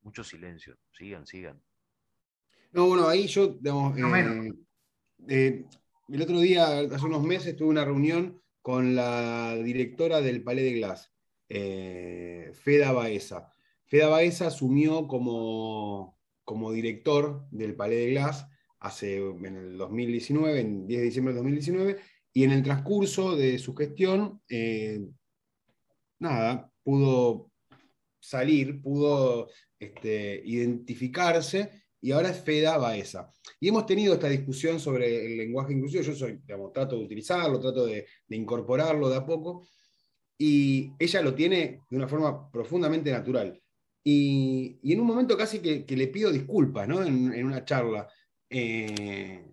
Mucho 0.00 0.24
silencio. 0.24 0.78
Sigan, 0.92 1.26
sigan. 1.26 1.62
No, 2.72 2.86
bueno, 2.86 3.06
ahí 3.06 3.26
yo, 3.26 3.48
digamos, 3.48 3.98
eh, 3.98 4.52
eh, 5.28 5.66
el 6.08 6.22
otro 6.22 6.40
día, 6.40 6.78
hace 6.78 7.04
unos 7.04 7.22
meses, 7.22 7.54
tuve 7.54 7.68
una 7.68 7.84
reunión 7.84 8.40
con 8.62 8.94
la 8.94 9.56
directora 9.56 10.22
del 10.22 10.42
Palais 10.42 10.64
de 10.64 10.78
Glass, 10.78 11.12
eh, 11.50 12.52
Feda 12.54 12.92
Baeza. 12.92 13.52
Feda 13.90 14.06
Baeza 14.06 14.46
asumió 14.46 15.08
como, 15.08 16.16
como 16.44 16.70
director 16.70 17.44
del 17.50 17.74
Palais 17.74 17.98
de 17.98 18.10
Glass 18.12 18.46
hace, 18.78 19.16
en 19.16 19.56
el 19.56 19.76
2019, 19.76 20.60
en 20.60 20.86
10 20.86 21.00
de 21.00 21.04
diciembre 21.04 21.34
del 21.34 21.42
2019, 21.42 21.96
y 22.32 22.44
en 22.44 22.52
el 22.52 22.62
transcurso 22.62 23.34
de 23.34 23.58
su 23.58 23.74
gestión, 23.74 24.40
eh, 24.48 25.00
nada, 26.20 26.70
pudo 26.84 27.50
salir, 28.20 28.80
pudo 28.80 29.48
este, 29.76 30.40
identificarse 30.44 31.82
y 32.00 32.12
ahora 32.12 32.30
es 32.30 32.40
Feda 32.40 32.78
Baeza. 32.78 33.32
Y 33.58 33.68
hemos 33.68 33.86
tenido 33.86 34.14
esta 34.14 34.28
discusión 34.28 34.78
sobre 34.78 35.26
el 35.26 35.36
lenguaje 35.36 35.72
inclusivo, 35.72 36.04
yo 36.04 36.14
soy, 36.14 36.40
trato 36.72 36.96
de 36.96 37.04
utilizarlo, 37.04 37.58
trato 37.58 37.86
de, 37.86 38.06
de, 38.28 38.36
incorporarlo 38.36 39.08
de 39.10 39.16
a 39.16 39.26
poco, 39.26 39.66
y 40.38 40.92
ella 40.96 41.22
lo 41.22 41.34
tiene 41.34 41.82
de 41.90 41.96
una 41.96 42.06
forma 42.06 42.48
profundamente 42.52 43.10
natural. 43.10 43.60
Y, 44.02 44.78
en 44.92 45.00
un 45.00 45.06
momento 45.06 45.36
casi 45.36 45.60
que, 45.60 45.96
le 45.96 46.08
pido 46.08 46.30
disculpas, 46.30 46.88
¿no? 46.88 47.02
En, 47.02 47.44
una 47.44 47.64
charla. 47.64 48.08
Eh, 48.48 49.46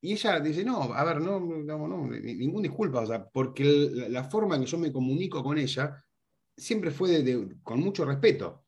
y 0.00 0.12
ella 0.12 0.40
dice, 0.40 0.64
no, 0.64 0.82
a 0.82 1.04
ver, 1.04 1.20
no, 1.20 1.38
no, 1.38 1.88
no 1.88 2.06
ninguna 2.08 2.62
disculpa, 2.62 3.00
o 3.00 3.06
sea, 3.06 3.24
porque 3.28 3.64
la, 4.08 4.24
forma 4.24 4.56
en 4.56 4.62
que 4.62 4.70
yo 4.70 4.78
me 4.78 4.92
comunico 4.92 5.44
con 5.44 5.58
ella 5.58 6.04
siempre 6.56 6.90
fue 6.90 7.24
con 7.62 7.80
mucho 7.80 8.04
respeto. 8.04 8.64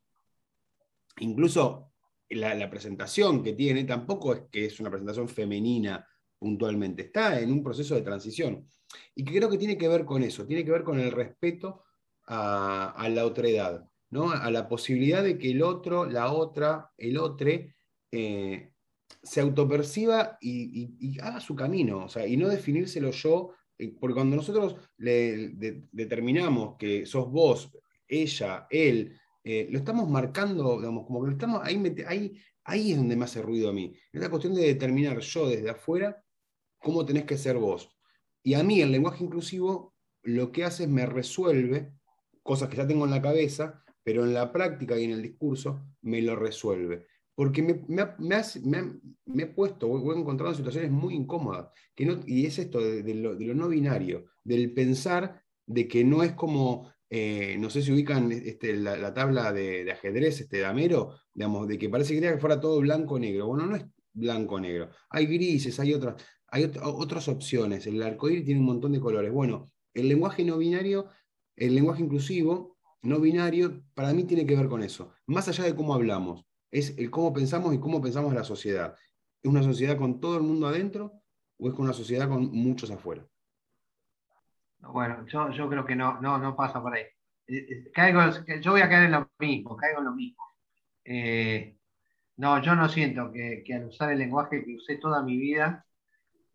Incluso 1.18 1.92
la, 2.30 2.70
presentación 2.70 3.42
que 3.42 3.52
tiene 3.52 3.84
tampoco 3.84 4.32
es 4.32 4.42
que 4.50 4.66
es 4.66 4.78
una 4.80 4.90
presentación 4.90 5.28
femenina 5.28 6.06
puntualmente, 6.38 7.02
está 7.02 7.40
en 7.40 7.50
un 7.50 7.64
proceso 7.64 7.96
de 7.96 8.02
transición. 8.02 8.68
Y 9.14 9.24
creo 9.24 9.50
que 9.50 9.58
tiene 9.58 9.76
que 9.76 9.88
ver 9.88 10.04
con 10.04 10.22
eso, 10.22 10.46
tiene 10.46 10.64
que 10.64 10.70
ver 10.70 10.84
con 10.84 11.00
el 11.00 11.10
respeto 11.10 11.82
a, 12.26 12.90
a 12.90 13.08
la 13.08 13.26
otredad 13.26 13.88
a 14.12 14.50
la 14.50 14.68
posibilidad 14.68 15.22
de 15.22 15.38
que 15.38 15.50
el 15.50 15.62
otro, 15.62 16.04
la 16.06 16.32
otra, 16.32 16.90
el 16.96 17.18
otro, 17.18 17.50
eh, 18.12 18.70
se 19.22 19.40
autoperciba 19.40 20.38
y, 20.40 21.18
haga 21.20 21.40
su 21.40 21.54
camino, 21.54 22.06
y 22.26 22.36
no 22.36 22.48
definírselo 22.48 23.10
yo, 23.10 23.52
eh, 23.78 23.94
porque 23.98 24.14
cuando 24.14 24.36
nosotros 24.36 24.76
le, 24.98 25.50
determinamos 25.90 26.76
que 26.78 27.06
sos 27.06 27.30
vos, 27.30 27.70
ella, 28.06 28.66
él, 28.70 29.18
eh, 29.42 29.66
lo 29.70 29.78
estamos 29.78 30.08
marcando, 30.08 30.78
digamos, 30.78 31.06
como 31.06 31.22
que 31.22 31.26
lo 31.28 31.32
estamos, 31.32 31.62
ahí, 31.64 32.40
ahí, 32.64 32.92
es 32.92 32.96
donde 32.96 33.16
me 33.16 33.24
hace 33.24 33.42
ruido 33.42 33.70
a 33.70 33.72
mí. 33.72 33.94
Es 34.12 34.20
la 34.20 34.30
cuestión 34.30 34.54
de 34.54 34.62
determinar 34.62 35.18
yo 35.20 35.48
desde 35.48 35.70
afuera 35.70 36.22
cómo 36.78 37.04
tenés 37.04 37.24
que 37.24 37.38
ser 37.38 37.56
vos. 37.56 37.90
Y 38.42 38.54
a 38.54 38.62
mí 38.62 38.80
el 38.80 38.92
lenguaje 38.92 39.24
inclusivo 39.24 39.94
lo 40.22 40.52
que 40.52 40.64
hace 40.64 40.84
es 40.84 40.88
me 40.88 41.06
resuelve 41.06 41.92
cosas 42.42 42.68
que 42.68 42.76
ya 42.76 42.86
tengo 42.86 43.04
en 43.04 43.10
la 43.10 43.22
cabeza, 43.22 43.83
pero 44.04 44.24
en 44.24 44.34
la 44.34 44.52
práctica 44.52 44.98
y 44.98 45.04
en 45.04 45.12
el 45.12 45.22
discurso 45.22 45.82
me 46.02 46.22
lo 46.22 46.36
resuelve. 46.36 47.06
Porque 47.34 47.62
me, 47.62 49.42
he 49.42 49.46
puesto, 49.46 49.88
he 49.88 50.18
encontrado 50.18 50.52
en 50.52 50.56
situaciones 50.56 50.92
muy 50.92 51.14
incómodas, 51.14 51.70
que 51.94 52.06
no, 52.06 52.20
y 52.26 52.46
es 52.46 52.60
esto 52.60 52.78
de, 52.78 53.14
lo, 53.14 53.34
no 53.34 53.68
binario, 53.68 54.26
del 54.44 54.72
pensar 54.72 55.42
de 55.66 55.88
que 55.88 56.04
no 56.04 56.22
es 56.22 56.34
como, 56.34 56.92
eh, 57.10 57.56
no 57.58 57.70
sé 57.70 57.82
si 57.82 57.90
ubican 57.90 58.30
este, 58.30 58.76
la, 58.76 59.12
tabla 59.12 59.52
de, 59.52 59.90
ajedrez 59.90 60.42
este, 60.42 60.58
de 60.58 60.66
Amero, 60.66 61.16
digamos, 61.32 61.66
de 61.66 61.76
que 61.76 61.88
parece 61.88 62.20
que 62.20 62.38
fuera 62.38 62.60
todo 62.60 62.78
blanco-negro. 62.80 63.48
Bueno, 63.48 63.66
no 63.66 63.76
es 63.76 63.84
blanco-negro, 64.12 64.90
hay 65.10 65.26
grises, 65.26 65.80
hay 65.80 65.92
otras, 65.92 66.22
hay 66.46 66.70
otras 66.82 67.26
opciones, 67.26 67.84
el 67.88 68.00
arcoíris 68.00 68.44
tiene 68.44 68.60
un 68.60 68.66
montón 68.66 68.92
de 68.92 69.00
colores. 69.00 69.32
Bueno, 69.32 69.72
el 69.92 70.08
lenguaje 70.08 70.44
no 70.44 70.58
binario, 70.58 71.08
el 71.56 71.74
lenguaje 71.74 72.04
inclusivo, 72.04 72.73
no 73.04 73.20
binario, 73.20 73.82
para 73.94 74.12
mí 74.12 74.24
tiene 74.24 74.46
que 74.46 74.56
ver 74.56 74.68
con 74.68 74.82
eso. 74.82 75.12
Más 75.26 75.46
allá 75.48 75.64
de 75.64 75.74
cómo 75.74 75.94
hablamos, 75.94 76.44
es 76.70 76.96
el 76.98 77.10
cómo 77.10 77.32
pensamos 77.32 77.74
y 77.74 77.78
cómo 77.78 78.00
pensamos 78.00 78.34
la 78.34 78.44
sociedad. 78.44 78.96
¿Es 79.42 79.50
una 79.50 79.62
sociedad 79.62 79.96
con 79.96 80.20
todo 80.20 80.36
el 80.36 80.42
mundo 80.42 80.66
adentro 80.66 81.12
o 81.58 81.68
es 81.68 81.74
una 81.78 81.92
sociedad 81.92 82.28
con 82.28 82.50
muchos 82.50 82.90
afuera? 82.90 83.24
Bueno, 84.80 85.24
yo, 85.26 85.68
creo 85.68 85.84
que 85.84 85.94
no, 85.94 86.20
no, 86.20 86.38
no 86.38 86.56
pasa 86.56 86.82
por 86.82 86.94
ahí. 86.94 87.04
Eh, 87.46 87.90
eh, 87.96 88.60
yo 88.60 88.72
voy 88.72 88.80
a 88.80 88.88
caer 88.88 89.04
en 89.04 89.12
lo 89.12 89.30
mismo, 89.38 89.76
caigo 89.76 89.98
en 89.98 90.04
lo 90.04 90.12
mismo. 90.14 90.42
Eh, 91.04 91.76
no, 92.36 92.60
yo 92.62 92.74
no 92.74 92.88
siento 92.88 93.30
que, 93.30 93.64
al 93.74 93.86
usar 93.86 94.12
el 94.12 94.18
lenguaje 94.18 94.64
que 94.64 94.74
usé 94.74 94.96
toda 94.96 95.22
mi 95.22 95.36
vida 95.36 95.86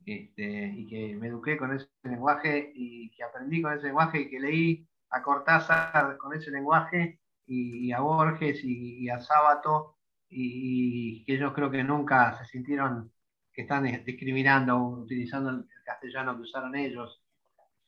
este, 0.05 0.73
y 0.75 0.87
que 0.87 1.15
me 1.15 1.27
eduqué 1.27 1.57
con 1.57 1.75
ese 1.75 1.87
lenguaje 2.03 2.71
y 2.73 3.11
que 3.11 3.23
aprendí 3.23 3.61
con 3.61 3.73
ese 3.73 3.87
lenguaje 3.87 4.21
y 4.21 4.29
que 4.29 4.39
leí 4.39 4.88
a 5.09 5.21
Cortázar 5.21 6.17
con 6.17 6.33
ese 6.33 6.51
lenguaje 6.51 7.19
y, 7.45 7.91
a 7.91 7.99
Borges 7.99 8.59
y, 8.63 9.09
a 9.09 9.19
Sábato 9.19 9.97
y, 10.29 11.23
que 11.25 11.33
ellos 11.33 11.53
creo 11.53 11.71
que 11.71 11.83
nunca 11.83 12.37
se 12.37 12.45
sintieron 12.45 13.11
que 13.51 13.63
están 13.63 13.83
discriminando 14.05 14.77
o 14.77 15.01
utilizando 15.01 15.49
el 15.49 15.65
castellano 15.83 16.35
que 16.35 16.43
usaron 16.43 16.75
ellos. 16.75 17.21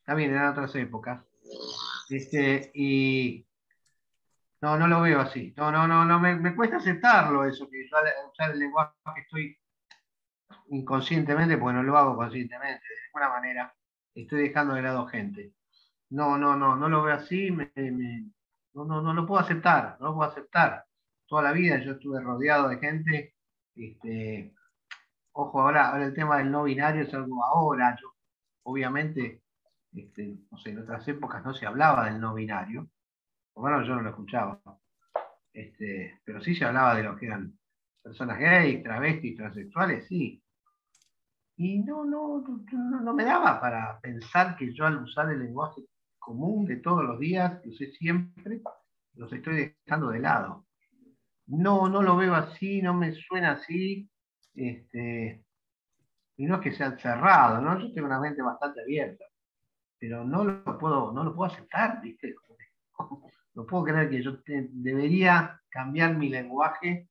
También 0.04 0.32
eran 0.32 0.52
otras 0.52 0.74
épocas. 0.74 1.22
Este, 2.10 2.70
y 2.74 3.46
no, 4.60 4.76
no 4.76 4.86
lo 4.86 5.00
veo 5.00 5.20
así. 5.20 5.54
No, 5.56 5.70
no, 5.70 5.86
no, 5.86 6.04
no 6.04 6.20
me, 6.20 6.54
cuesta 6.54 6.76
aceptarlo 6.76 7.44
eso, 7.44 7.68
que 7.68 7.88
yo 7.88 7.96
al 7.96 8.06
usar 8.30 8.50
el 8.52 8.58
lenguaje 8.58 8.92
estoy 9.16 9.58
inconscientemente, 10.68 11.58
porque 11.58 11.74
no 11.74 11.82
lo 11.82 11.96
hago 11.96 12.16
conscientemente, 12.16 12.84
de 12.88 13.06
alguna 13.06 13.28
manera, 13.28 13.74
estoy 14.14 14.42
dejando 14.42 14.74
de 14.74 14.82
lado 14.82 15.06
gente. 15.06 15.52
No, 16.12 16.36
no, 16.36 16.54
no, 16.56 16.76
no 16.76 16.88
lo 16.90 17.02
veo 17.02 17.14
así, 17.14 17.50
no, 17.50 18.84
no, 18.84 19.00
no 19.00 19.14
lo 19.14 19.26
puedo 19.26 19.40
aceptar, 19.40 19.96
no 19.98 20.08
lo 20.08 20.14
puedo 20.14 20.30
aceptar. 20.30 20.84
Toda 21.26 21.42
la 21.42 21.52
vida 21.52 21.82
yo 21.82 21.92
estuve 21.92 22.20
rodeado 22.20 22.68
de 22.68 22.78
gente, 22.78 23.34
este, 23.74 24.54
ojo, 25.32 25.62
ahora, 25.62 25.88
ahora 25.88 26.04
el 26.04 26.12
tema 26.14 26.36
del 26.36 26.50
no 26.50 26.64
binario 26.64 27.04
es 27.04 27.14
algo 27.14 27.42
ahora, 27.42 27.96
yo, 27.98 28.12
obviamente, 28.64 29.42
este, 29.94 30.36
no 30.50 30.58
sé, 30.58 30.70
en 30.70 30.80
otras 30.80 31.08
épocas 31.08 31.42
no 31.46 31.54
se 31.54 31.64
hablaba 31.64 32.04
del 32.04 32.20
no 32.20 32.34
binario, 32.34 32.90
bueno, 33.54 33.82
yo 33.82 33.94
no 33.94 34.02
lo 34.02 34.10
escuchaba, 34.10 34.60
este, 35.54 36.20
pero 36.24 36.42
sí 36.42 36.54
se 36.54 36.66
hablaba 36.66 36.94
de 36.94 37.04
lo 37.04 37.16
que 37.16 37.24
eran 37.26 37.58
personas 38.02 38.38
gays, 38.38 38.82
travestis, 38.82 39.38
transexuales, 39.38 40.06
sí. 40.08 40.42
Y 41.56 41.78
no, 41.78 42.04
no, 42.04 42.44
no, 42.70 43.14
me 43.14 43.24
daba 43.24 43.58
para 43.58 43.98
pensar 44.00 44.56
que 44.56 44.74
yo 44.74 44.84
al 44.84 45.02
usar 45.02 45.30
el 45.30 45.38
lenguaje 45.38 45.82
común 46.22 46.64
de 46.64 46.76
todos 46.76 47.04
los 47.04 47.18
días, 47.18 47.60
que 47.62 47.72
sé 47.72 47.92
siempre, 47.92 48.62
los 49.14 49.32
estoy 49.32 49.74
dejando 49.84 50.10
de 50.10 50.20
lado. 50.20 50.66
No, 51.46 51.88
no 51.88 52.02
lo 52.02 52.16
veo 52.16 52.34
así, 52.34 52.80
no 52.80 52.94
me 52.94 53.12
suena 53.12 53.52
así. 53.52 54.08
Este, 54.54 55.44
y 56.36 56.46
no 56.46 56.56
es 56.56 56.60
que 56.60 56.72
sea 56.72 56.96
cerrado, 56.98 57.60
¿no? 57.60 57.78
Yo 57.78 57.92
tengo 57.92 58.06
una 58.06 58.20
mente 58.20 58.42
bastante 58.42 58.82
abierta, 58.82 59.24
pero 59.98 60.24
no 60.24 60.44
lo 60.44 60.78
puedo, 60.78 61.12
no 61.12 61.24
lo 61.24 61.34
puedo 61.34 61.52
aceptar, 61.52 62.00
¿viste? 62.00 62.34
No 63.54 63.66
puedo 63.66 63.84
creer 63.84 64.08
que 64.08 64.22
yo 64.22 64.38
debería 64.46 65.60
cambiar 65.68 66.16
mi 66.16 66.30
lenguaje 66.30 67.10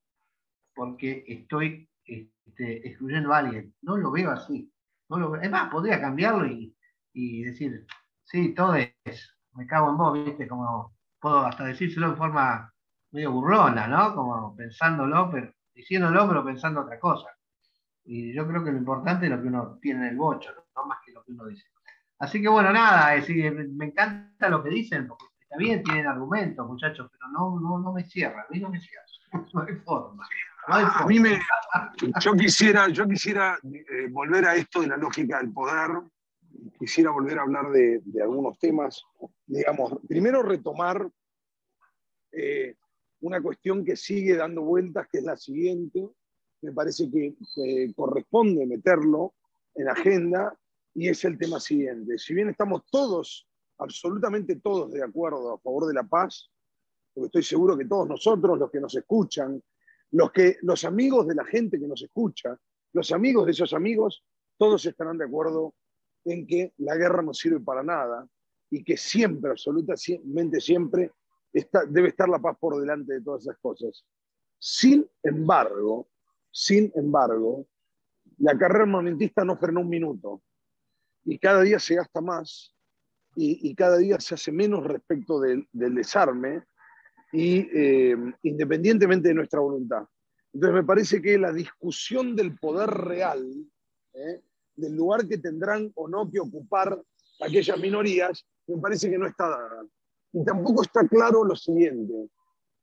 porque 0.73 1.23
estoy 1.27 1.87
este, 2.03 2.87
excluyendo 2.87 3.31
a 3.31 3.37
alguien. 3.37 3.75
No 3.83 3.95
lo 3.95 4.09
veo 4.09 4.31
así. 4.31 4.73
No 5.07 5.31
podría 5.69 6.01
cambiarlo 6.01 6.47
y, 6.47 7.43
decir, 7.43 7.85
sí, 8.31 8.53
todo 8.53 8.75
es, 8.75 9.35
me 9.53 9.67
cago 9.67 9.89
en 9.89 9.97
vos, 9.97 10.25
¿viste? 10.25 10.47
Como 10.47 10.95
puedo 11.19 11.39
hasta 11.41 11.65
decírselo 11.65 12.07
en 12.07 12.17
forma 12.17 12.73
medio 13.11 13.31
burlona, 13.31 13.87
¿no? 13.87 14.15
Como 14.15 14.55
pensándolo, 14.55 15.29
pero 15.29 15.51
diciéndolo, 15.73 16.27
pero 16.27 16.45
pensando 16.45 16.81
otra 16.81 16.99
cosa. 16.99 17.27
Y 18.05 18.33
yo 18.33 18.47
creo 18.47 18.63
que 18.63 18.71
lo 18.71 18.77
importante 18.77 19.25
es 19.25 19.31
lo 19.31 19.41
que 19.41 19.47
uno 19.49 19.77
tiene 19.81 20.07
en 20.07 20.13
el 20.13 20.17
bocho, 20.17 20.49
no, 20.75 20.85
más 20.85 20.99
que 21.05 21.11
lo 21.11 21.23
que 21.23 21.33
uno 21.33 21.45
dice. 21.45 21.67
Así 22.19 22.41
que 22.41 22.47
bueno, 22.47 22.71
nada, 22.71 23.15
es 23.15 23.27
decir, 23.27 23.51
me 23.73 23.85
encanta 23.85 24.49
lo 24.49 24.63
que 24.63 24.69
dicen, 24.69 25.07
porque 25.07 25.25
está 25.39 25.57
bien, 25.57 25.83
tienen 25.83 26.07
argumentos, 26.07 26.65
muchachos, 26.65 27.09
pero 27.11 27.31
no, 27.31 27.59
no, 27.59 27.79
no 27.79 27.91
me 27.91 28.03
cierra, 28.05 28.45
a 28.47 28.53
mí 28.53 28.59
no 28.59 28.69
me 28.69 28.79
cierra. 28.79 29.05
No 29.53 29.61
hay 29.61 29.75
forma. 29.85 30.27
A 30.67 31.05
mí 31.05 31.19
me, 31.19 31.39
yo 32.19 32.33
quisiera, 32.33 32.87
yo 32.89 33.07
quisiera 33.07 33.57
eh, 33.63 34.07
volver 34.09 34.45
a 34.45 34.55
esto 34.55 34.81
de 34.81 34.87
la 34.87 34.97
lógica 34.97 35.39
del 35.39 35.51
poder, 35.51 35.89
quisiera 36.79 37.11
volver 37.11 37.39
a 37.39 37.43
hablar 37.43 37.71
de, 37.71 38.01
algunos 38.21 38.57
temas, 38.59 39.03
digamos, 39.45 39.99
primero 40.07 40.43
retomar 40.43 41.09
eh, 42.31 42.75
una 43.21 43.41
cuestión 43.41 43.83
que 43.83 43.95
sigue 43.95 44.35
dando 44.35 44.61
vueltas, 44.61 45.07
que 45.11 45.19
es 45.19 45.23
la 45.23 45.37
siguiente, 45.37 46.07
me 46.61 46.71
parece 46.71 47.09
que 47.09 47.35
corresponde 47.95 48.65
meterlo 48.65 49.33
en 49.75 49.85
la 49.85 49.93
agenda, 49.93 50.57
y 50.93 51.07
es 51.07 51.23
el 51.25 51.37
tema 51.37 51.59
siguiente. 51.59 52.17
Si 52.17 52.33
bien 52.33 52.49
estamos 52.49 52.83
todos, 52.89 53.47
absolutamente 53.77 54.57
todos 54.57 54.91
de 54.91 55.03
acuerdo 55.03 55.53
a 55.53 55.59
favor 55.59 55.87
de 55.87 55.93
la 55.93 56.03
paz, 56.03 56.49
porque 57.13 57.27
estoy 57.27 57.43
seguro 57.43 57.77
que 57.77 57.85
todos 57.85 58.07
nosotros, 58.07 58.57
los 58.57 58.69
que 58.69 58.79
nos 58.79 58.95
escuchan, 58.95 59.61
los, 60.11 60.31
que, 60.31 60.57
los 60.61 60.83
amigos 60.83 61.27
de 61.27 61.35
la 61.35 61.45
gente 61.45 61.79
que 61.79 61.87
nos 61.87 62.01
escucha, 62.01 62.57
los 62.93 63.11
amigos 63.11 63.45
de 63.45 63.51
esos 63.51 63.73
amigos, 63.73 64.23
todos 64.57 64.85
estarán 64.85 65.17
de 65.17 65.25
acuerdo 65.25 65.73
en 66.25 66.45
que 66.45 66.73
la 66.77 66.95
guerra 66.95 67.21
no 67.21 67.33
sirve 67.33 67.59
para 67.59 67.83
nada 67.83 68.27
y 68.69 68.83
que 68.83 68.97
siempre, 68.97 69.51
absolutamente 69.51 70.61
siempre, 70.61 71.11
está, 71.51 71.85
debe 71.85 72.09
estar 72.09 72.29
la 72.29 72.39
paz 72.39 72.57
por 72.59 72.79
delante 72.79 73.13
de 73.13 73.21
todas 73.21 73.41
esas 73.43 73.57
cosas. 73.57 74.05
Sin 74.57 75.07
embargo, 75.23 76.07
sin 76.51 76.91
embargo, 76.95 77.65
la 78.37 78.57
carrera 78.57 78.83
armamentista 78.83 79.43
no 79.43 79.57
frenó 79.57 79.81
un 79.81 79.89
minuto 79.89 80.41
y 81.25 81.37
cada 81.37 81.61
día 81.61 81.79
se 81.79 81.95
gasta 81.95 82.21
más 82.21 82.75
y, 83.35 83.73
cada 83.75 83.97
día 83.97 84.19
se 84.19 84.35
hace 84.35 84.51
menos 84.51 84.83
respecto 84.83 85.39
del 85.39 85.67
desarme 85.71 86.63
y 87.31 87.59
eh, 87.73 88.15
independientemente 88.43 89.29
de 89.29 89.35
nuestra 89.35 89.59
voluntad. 89.59 90.03
Entonces 90.53 90.75
me 90.75 90.83
parece 90.83 91.21
que 91.21 91.37
la 91.37 91.53
discusión 91.53 92.35
del 92.35 92.57
poder 92.57 92.89
real, 92.89 93.47
¿eh? 94.13 94.41
Del 94.81 94.95
lugar 94.95 95.27
que 95.27 95.37
tendrán 95.37 95.91
o 95.95 96.07
no 96.07 96.29
que 96.29 96.39
ocupar 96.39 97.01
aquellas 97.39 97.79
minorías, 97.79 98.45
me 98.67 98.77
parece 98.81 99.09
que 99.09 99.17
no 99.17 99.27
está 99.27 99.47
dada. 99.47 99.85
Y 100.33 100.43
tampoco 100.43 100.83
está 100.83 101.07
claro 101.07 101.43
lo 101.43 101.55
siguiente. 101.55 102.29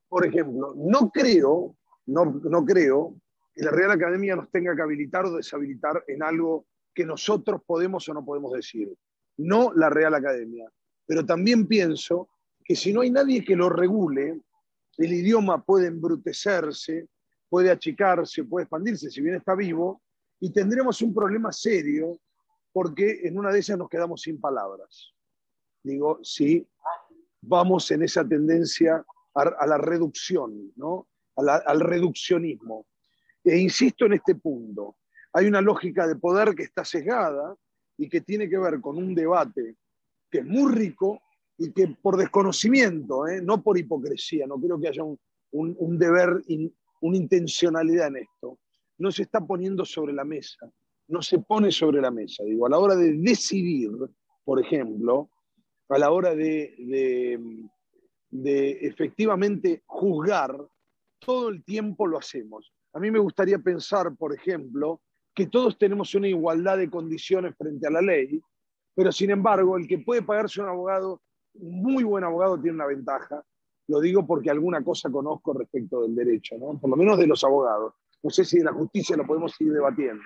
Por 0.09 0.27
ejemplo, 0.27 0.75
no 0.77 1.11
creo, 1.11 1.77
no, 2.07 2.25
no 2.25 2.65
creo 2.65 3.15
que 3.55 3.65
la 3.65 3.71
Real 3.71 3.91
Academia 3.91 4.37
nos 4.37 4.51
tenga 4.51 4.75
que 4.75 4.83
habilitar 4.83 5.27
o 5.27 5.37
deshabilitar 5.37 6.05
en 6.07 6.23
algo 6.23 6.67
que 6.95 7.05
nosotros 7.05 7.63
podemos 7.67 8.09
o 8.09 8.15
no 8.15 8.25
podemos 8.25 8.53
decir. 8.53 8.93
No 9.37 9.73
la 9.75 9.91
Real 9.91 10.15
Academia. 10.15 10.71
Pero 11.07 11.25
también 11.25 11.67
pienso 11.67 12.29
que 12.65 12.77
si 12.77 12.93
no 12.93 13.01
hay 13.01 13.11
nadie 13.11 13.45
que 13.45 13.57
lo 13.57 13.69
regule, 13.69 14.41
el 14.99 15.13
idioma 15.13 15.65
puede 15.65 15.87
embrutecerse, 15.87 17.09
puede 17.49 17.71
achicarse, 17.71 18.45
puede 18.45 18.65
expandirse, 18.65 19.11
si 19.11 19.21
bien 19.21 19.37
está 19.37 19.55
vivo, 19.55 20.03
y 20.41 20.53
tendremos 20.53 21.03
un 21.03 21.15
problema 21.15 21.53
serio 21.53 22.19
porque 22.73 23.21
en 23.25 23.39
una 23.39 23.51
de 23.51 23.61
esas 23.61 23.79
nos 23.79 23.89
quedamos 23.89 24.23
sin 24.23 24.41
palabras. 24.41 25.13
Digo, 25.83 26.21
si 26.23 26.67
vamos 27.41 27.91
en 27.91 28.03
esa 28.03 28.27
tendencia 28.27 29.05
a, 29.35 29.67
la 29.67 29.79
reducción, 29.79 30.73
¿no? 30.77 31.09
al 31.37 31.81
reduccionismo. 31.81 32.87
E 33.45 33.57
insisto 33.57 34.07
en 34.07 34.15
este 34.15 34.35
punto, 34.35 34.97
hay 35.33 35.47
una 35.47 35.61
lógica 35.61 36.07
de 36.07 36.17
poder 36.17 36.55
que 36.55 36.65
está 36.65 36.85
sesgada 36.85 37.57
y 37.97 38.09
que 38.09 38.21
tiene 38.21 38.49
que 38.49 38.59
ver 38.59 38.81
con 38.81 38.97
un 38.97 39.15
debate 39.15 39.77
que 40.31 40.39
es 40.39 40.45
muy 40.45 40.73
rico, 40.73 41.23
y 41.59 41.73
que 41.73 41.89
por 42.01 42.17
desconocimiento, 42.17 43.27
¿eh? 43.27 43.43
no 43.43 43.63
por 43.63 43.77
hipocresía, 43.79 44.47
no 44.47 44.61
creo 44.61 44.81
que 44.81 44.89
haya 44.89 45.03
un, 45.03 45.99
deber, 45.99 46.43
una 47.01 47.17
intencionalidad 47.17 48.09
en 48.09 48.17
esto, 48.19 48.59
no 48.99 49.11
se 49.11 49.23
está 49.23 49.41
poniendo 49.41 49.85
sobre 49.85 50.13
la 50.13 50.25
mesa, 50.25 50.71
no 51.09 51.23
se 51.23 51.39
pone 51.39 51.71
sobre 51.71 52.01
la 52.01 52.11
mesa. 52.11 52.45
Digo, 52.45 52.67
a 52.67 52.71
la 52.71 52.79
hora 52.79 52.97
de 52.97 53.15
decidir, 53.15 53.91
por 54.45 54.61
ejemplo, 54.61 55.31
a 55.89 55.99
la 55.99 56.11
hora 56.11 56.35
de, 56.35 57.41
de 58.31 58.71
efectivamente 58.83 59.83
juzgar, 59.87 60.57
todo 61.19 61.49
el 61.49 61.65
tiempo 61.65 62.07
lo 62.07 62.19
hacemos. 62.19 62.73
A 62.93 63.01
mí 63.01 63.11
me 63.11 63.19
gustaría 63.19 63.59
pensar, 63.59 64.15
por 64.17 64.35
ejemplo, 64.35 65.01
que 65.35 65.47
todos 65.47 65.79
tenemos 65.79 66.15
una 66.15 66.29
igualdad 66.29 66.79
de 66.79 66.91
condiciones 66.91 67.55
frente 67.57 67.87
a 67.87 67.91
la 67.91 68.03
ley, 68.03 68.41
pero 68.95 69.13
sin 69.13 69.31
embargo, 69.31 69.77
el 69.77 69.87
que 69.87 69.99
puede 69.99 70.23
pagarse 70.23 70.61
un 70.61 70.69
abogado 70.69 71.23
un 71.61 71.83
muy 71.83 72.05
buen 72.05 72.25
abogado 72.25 72.61
tiene 72.61 72.77
una 72.77 72.87
ventaja. 72.87 73.43
Lo 73.89 74.01
digo 74.01 74.27
porque 74.27 74.51
alguna 74.51 74.83
cosa 74.85 75.11
conozco 75.11 75.55
respecto 75.55 76.03
del 76.03 76.15
derecho, 76.15 76.57
¿no? 76.59 76.79
por 76.79 76.91
lo 76.91 76.97
menos 76.97 77.19
de 77.19 77.27
los 77.27 77.43
abogados. 77.43 77.95
No 78.23 78.31
sé 78.31 78.45
si 78.45 78.59
de 78.59 78.65
la 78.65 78.73
justicia 78.73 79.17
lo 79.17 79.27
podemos 79.27 79.53
seguir 79.53 79.75
debatiendo. 79.75 80.25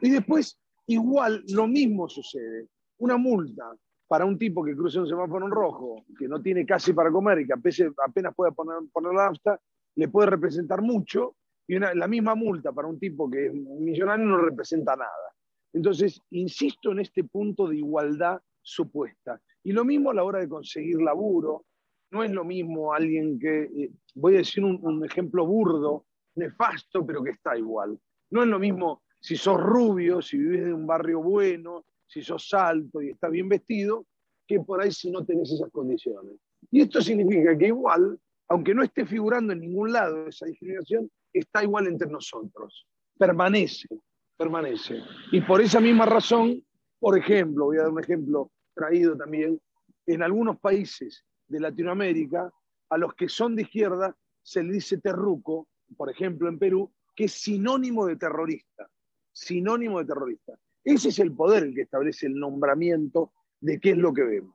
Y 0.00 0.10
después, 0.10 0.58
igual, 0.86 1.42
lo 1.48 1.66
mismo 1.66 2.08
sucede. 2.08 2.68
Una 2.98 3.16
multa 3.16 3.72
para 4.06 4.24
un 4.24 4.38
tipo 4.38 4.64
que 4.64 4.74
cruza 4.74 5.00
un 5.00 5.08
semáforo 5.08 5.46
en 5.46 5.52
rojo, 5.52 6.04
que 6.18 6.28
no 6.28 6.40
tiene 6.40 6.64
casi 6.64 6.92
para 6.92 7.10
comer 7.10 7.40
y 7.40 7.46
que 7.46 7.54
apenas 7.54 8.34
puede 8.34 8.52
poner, 8.52 8.76
poner 8.92 9.12
la 9.12 9.28
hasta, 9.28 9.60
le 9.96 10.08
puede 10.08 10.30
representar 10.30 10.80
mucho. 10.80 11.36
Y 11.66 11.78
la 11.78 12.08
misma 12.08 12.34
multa 12.34 12.72
para 12.72 12.88
un 12.88 12.98
tipo 12.98 13.30
que 13.30 13.46
es 13.46 13.52
millonario 13.52 14.24
no 14.24 14.38
representa 14.38 14.96
nada. 14.96 15.34
Entonces, 15.74 16.22
insisto 16.30 16.92
en 16.92 17.00
este 17.00 17.24
punto 17.24 17.68
de 17.68 17.76
igualdad 17.76 18.40
supuesta. 18.62 19.40
Y 19.62 19.72
lo 19.72 19.84
mismo 19.84 20.10
a 20.10 20.14
la 20.14 20.24
hora 20.24 20.40
de 20.40 20.48
conseguir 20.48 21.00
laburo. 21.00 21.64
No 22.10 22.24
es 22.24 22.30
lo 22.30 22.42
mismo 22.42 22.94
alguien 22.94 23.38
que, 23.38 23.64
eh, 23.64 23.90
voy 24.14 24.34
a 24.34 24.38
decir 24.38 24.64
un, 24.64 25.04
ejemplo 25.04 25.46
burdo, 25.46 26.06
nefasto, 26.38 27.04
pero 27.04 27.22
que 27.22 27.30
está 27.30 27.56
igual. 27.56 27.98
No 28.30 28.42
es 28.42 28.48
lo 28.48 28.58
mismo 28.58 29.02
si 29.20 29.36
sos 29.36 29.60
rubio, 29.60 30.22
si 30.22 30.38
vives 30.38 30.62
en 30.62 30.74
un 30.74 30.86
barrio 30.86 31.22
bueno, 31.22 31.84
si 32.06 32.22
sos 32.22 32.52
alto 32.54 33.02
y 33.02 33.10
estás 33.10 33.30
bien 33.30 33.48
vestido, 33.48 34.06
que 34.46 34.60
por 34.60 34.80
ahí 34.80 34.90
si 34.92 35.10
no 35.10 35.24
tenés 35.24 35.52
esas 35.52 35.70
condiciones. 35.70 36.34
Y 36.70 36.82
esto 36.82 37.00
significa 37.02 37.56
que 37.56 37.66
igual, 37.66 38.18
aunque 38.48 38.74
no 38.74 38.82
esté 38.82 39.04
figurando 39.04 39.52
en 39.52 39.60
ningún 39.60 39.92
lado 39.92 40.26
esa 40.26 40.46
discriminación, 40.46 41.10
está 41.32 41.62
igual 41.62 41.86
entre 41.86 42.08
nosotros. 42.08 42.86
Permanece, 43.18 43.88
permanece. 44.36 45.02
Y 45.32 45.40
por 45.42 45.60
esa 45.60 45.80
misma 45.80 46.06
razón, 46.06 46.64
por 46.98 47.18
ejemplo, 47.18 47.66
voy 47.66 47.78
a 47.78 47.82
dar 47.82 47.90
un 47.90 48.02
ejemplo 48.02 48.50
traído 48.74 49.16
también, 49.16 49.60
en 50.06 50.22
algunos 50.22 50.58
países 50.58 51.24
de 51.48 51.60
Latinoamérica, 51.60 52.50
a 52.90 52.96
los 52.96 53.14
que 53.14 53.28
son 53.28 53.54
de 53.54 53.62
izquierda 53.62 54.16
se 54.42 54.62
le 54.62 54.72
dice 54.72 54.98
terruco, 54.98 55.68
por 55.96 56.10
ejemplo 56.10 56.48
en 56.48 56.58
Perú, 56.58 56.90
que 57.14 57.24
es 57.24 57.32
sinónimo 57.32 58.06
de 58.06 58.16
terrorista. 58.16 58.88
sinónimo 59.32 60.00
de 60.00 60.04
terrorista. 60.04 60.58
Ese 60.84 61.10
es 61.10 61.18
el 61.20 61.32
poder 61.32 61.64
el 61.64 61.74
que 61.74 61.82
establece 61.82 62.26
el 62.26 62.34
nombramiento 62.34 63.32
de 63.60 63.78
qué 63.78 63.90
es 63.90 63.96
lo 63.96 64.12
que 64.12 64.24
vemos. 64.24 64.54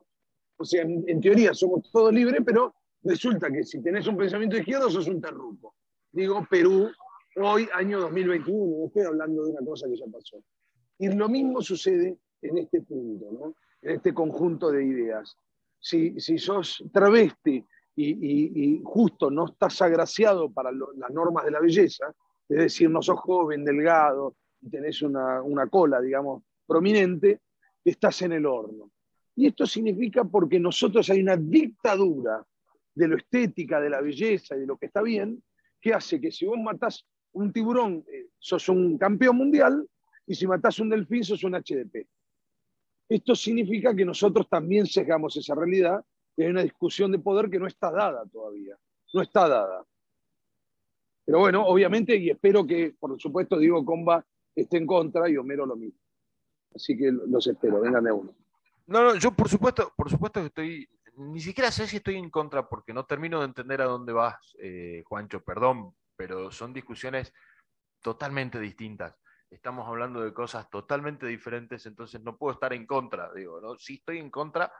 O 0.58 0.66
sea, 0.66 0.84
en, 0.84 1.22
teoría 1.22 1.54
somos 1.54 1.90
todos 1.92 2.14
libres, 2.14 2.42
pero 2.46 2.76
resulta 3.04 3.52
que 3.52 3.64
si 3.64 3.82
tenés 3.82 4.08
un 4.08 4.18
pensamiento 4.18 4.58
izquierdo 4.58 4.90
sos 4.90 5.08
un 5.08 5.22
terruco. 5.22 5.76
Digo, 6.12 6.46
Perú, 6.50 6.90
hoy, 7.38 7.68
año 7.74 8.00
2021, 8.02 8.78
no 8.78 8.88
estoy 8.88 9.04
hablando 9.04 9.46
de 9.46 9.52
una 9.52 9.66
cosa 9.66 9.88
que 9.88 9.98
ya 9.98 10.06
pasó. 10.12 10.44
Y 11.00 11.10
lo 11.10 11.28
mismo 11.30 11.62
sucede 11.62 12.18
en 12.42 12.58
este 12.58 12.82
punto, 12.82 13.32
¿no? 13.32 13.56
en 13.82 13.96
este 13.96 14.14
conjunto 14.14 14.72
de 14.72 14.86
ideas. 14.86 15.36
Si, 15.80 16.20
si 16.20 16.38
sos 16.38 16.84
travesti 16.94 17.66
y, 17.96 18.82
justo 18.84 19.30
no 19.30 19.46
estás 19.46 19.82
agraciado 19.82 20.52
para 20.52 20.72
las 20.72 21.12
normas 21.12 21.46
de 21.46 21.52
la 21.52 21.60
belleza, 21.60 22.14
es 22.50 22.58
decir, 22.58 22.90
no 22.90 23.02
sos 23.02 23.20
joven, 23.20 23.64
delgado 23.64 24.36
y 24.62 24.70
tenés 24.70 25.02
una, 25.02 25.68
cola, 25.70 26.02
digamos, 26.02 26.44
prominente, 26.66 27.42
estás 27.84 28.22
en 28.24 28.34
el 28.34 28.46
horno. 28.46 28.92
Y 29.36 29.48
esto 29.48 29.66
significa 29.66 30.24
porque 30.24 30.60
nosotros 30.60 31.10
hay 31.10 31.22
una 31.22 31.38
dictadura 31.38 32.46
de 32.96 33.08
lo 33.08 33.18
estética, 33.18 33.82
de 33.82 33.90
la 33.90 34.02
belleza 34.02 34.56
y 34.56 34.62
de 34.62 34.68
lo 34.68 34.78
que 34.78 34.86
está 34.88 35.02
bien, 35.02 35.44
que 35.82 35.94
hace 35.94 36.22
que 36.22 36.32
si 36.32 36.46
vos 36.46 36.60
matás 36.60 37.06
un 37.34 37.52
tiburón, 37.52 38.06
eh, 38.08 38.28
sos 38.38 38.70
un 38.70 38.98
campeón 38.98 39.38
mundial, 39.38 39.88
y 40.26 40.36
si 40.36 40.48
matás 40.48 40.80
un 40.80 40.90
delfín, 40.90 41.24
sos 41.24 41.44
un 41.44 41.54
HDP. 41.54 42.08
Esto 43.10 43.36
significa 43.36 43.94
que 43.94 44.06
nosotros 44.06 44.48
también 44.50 44.86
sesgamos 44.86 45.36
esa 45.36 45.56
realidad, 45.56 46.04
hay 46.42 46.48
una 46.48 46.64
discusión 46.64 47.12
de 47.12 47.20
poder 47.20 47.50
que 47.50 47.60
no 47.60 47.68
está 47.68 47.92
dada 47.92 48.26
todavía, 48.26 48.78
no 49.14 49.22
está 49.22 49.48
dada. 49.48 49.86
Pero 51.26 51.40
bueno, 51.40 51.66
obviamente, 51.66 52.16
y 52.16 52.30
espero 52.30 52.66
que, 52.66 52.96
por 53.00 53.20
supuesto, 53.20 53.58
Diego 53.58 53.86
Comba 53.86 54.26
esté 54.56 54.78
en 54.78 54.88
contra 54.88 55.30
y 55.30 55.38
Homero 55.38 55.66
lo 55.66 55.76
mismo. 55.76 56.00
Así 56.76 56.98
que 56.98 57.12
los 57.12 57.46
espero, 57.48 57.80
vengan 57.80 58.08
a 58.08 58.14
uno. 58.14 58.34
No, 58.88 59.04
no, 59.04 59.16
yo 59.16 59.32
por 59.32 59.48
supuesto, 59.48 59.94
por 59.96 60.10
supuesto 60.10 60.42
que 60.42 60.48
estoy, 60.48 60.90
ni 61.16 61.40
siquiera 61.40 61.72
sé 61.72 61.88
si 61.88 61.98
estoy 61.98 62.16
en 62.16 62.30
contra 62.30 62.68
porque 62.68 62.94
no 62.94 63.06
termino 63.06 63.40
de 63.40 63.46
entender 63.46 63.82
a 63.82 63.86
dónde 63.86 64.12
vas, 64.12 64.56
eh, 64.60 65.04
Juancho, 65.06 65.42
perdón, 65.42 65.96
pero 66.16 66.52
son 66.52 66.74
discusiones 66.74 67.34
totalmente 68.02 68.60
distintas. 68.60 69.16
Estamos 69.50 69.88
hablando 69.88 70.22
de 70.22 70.34
cosas 70.34 70.70
totalmente 70.70 71.28
diferentes, 71.28 71.86
entonces 71.86 72.22
no 72.22 72.38
puedo 72.38 72.54
estar 72.54 72.74
en 72.74 72.86
contra, 72.86 73.32
digo, 73.34 73.62
¿no? 73.62 73.78
Si 73.78 73.96
estoy 73.96 74.18
en 74.18 74.32
contra, 74.32 74.74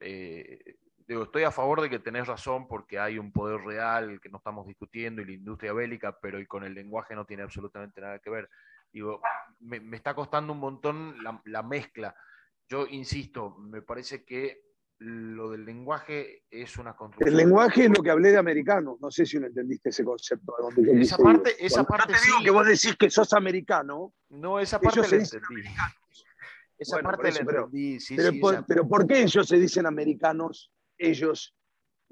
eh, 0.00 0.76
digo, 1.06 1.24
estoy 1.24 1.44
a 1.44 1.50
favor 1.50 1.80
de 1.80 1.90
que 1.90 1.98
tenés 1.98 2.26
razón 2.26 2.66
porque 2.66 2.98
hay 2.98 3.18
un 3.18 3.32
poder 3.32 3.60
real 3.60 4.20
que 4.20 4.28
no 4.28 4.38
estamos 4.38 4.66
discutiendo 4.66 5.22
y 5.22 5.26
la 5.26 5.32
industria 5.32 5.72
bélica, 5.72 6.18
pero 6.20 6.40
y 6.40 6.46
con 6.46 6.64
el 6.64 6.74
lenguaje 6.74 7.14
no 7.14 7.24
tiene 7.24 7.42
absolutamente 7.42 8.00
nada 8.00 8.18
que 8.18 8.30
ver. 8.30 8.48
Digo, 8.92 9.20
me, 9.60 9.96
está 9.96 10.14
costando 10.14 10.52
un 10.52 10.58
montón 10.58 11.16
la 11.44 11.62
mezcla 11.62 12.14
yo 12.70 12.86
insisto, 12.86 13.56
me 13.58 13.82
parece 13.82 14.24
que 14.24 14.62
lo 14.98 15.50
del 15.50 15.64
lenguaje 15.64 16.44
es 16.50 16.76
una 16.76 16.94
construcción. 16.94 17.30
El 17.30 17.36
lenguaje 17.36 17.86
es 17.86 17.90
lo 17.90 18.02
que 18.02 18.10
hablé 18.10 18.30
de 18.30 18.38
americano. 18.38 18.96
No 19.00 19.10
sé 19.10 19.26
si 19.26 19.40
no 19.40 19.46
entendiste 19.46 19.88
ese 19.88 20.04
concepto. 20.04 20.54
esa 20.94 21.18
parte, 21.18 21.56
esa 21.58 21.82
parte 21.84 22.12
te 22.12 22.26
digo 22.26 22.38
que 22.44 22.50
vos 22.50 22.66
decís 22.66 22.96
que 22.96 23.10
sos 23.10 23.32
americano. 23.32 24.12
No, 24.28 24.60
esa 24.60 24.80
parte 24.80 25.00
la 25.00 25.06
entendí. 25.06 25.68
Esa 26.80 26.98
parte 26.98 27.30
la 27.30 27.38
entendí. 27.38 27.98
pero, 28.16 28.64
pero 28.66 28.88
¿por 28.88 29.06
qué 29.06 29.22
ellos 29.22 29.46
se 29.46 29.58
dicen 29.58 29.86
americanos? 29.86 30.72
Ellos 30.98 31.54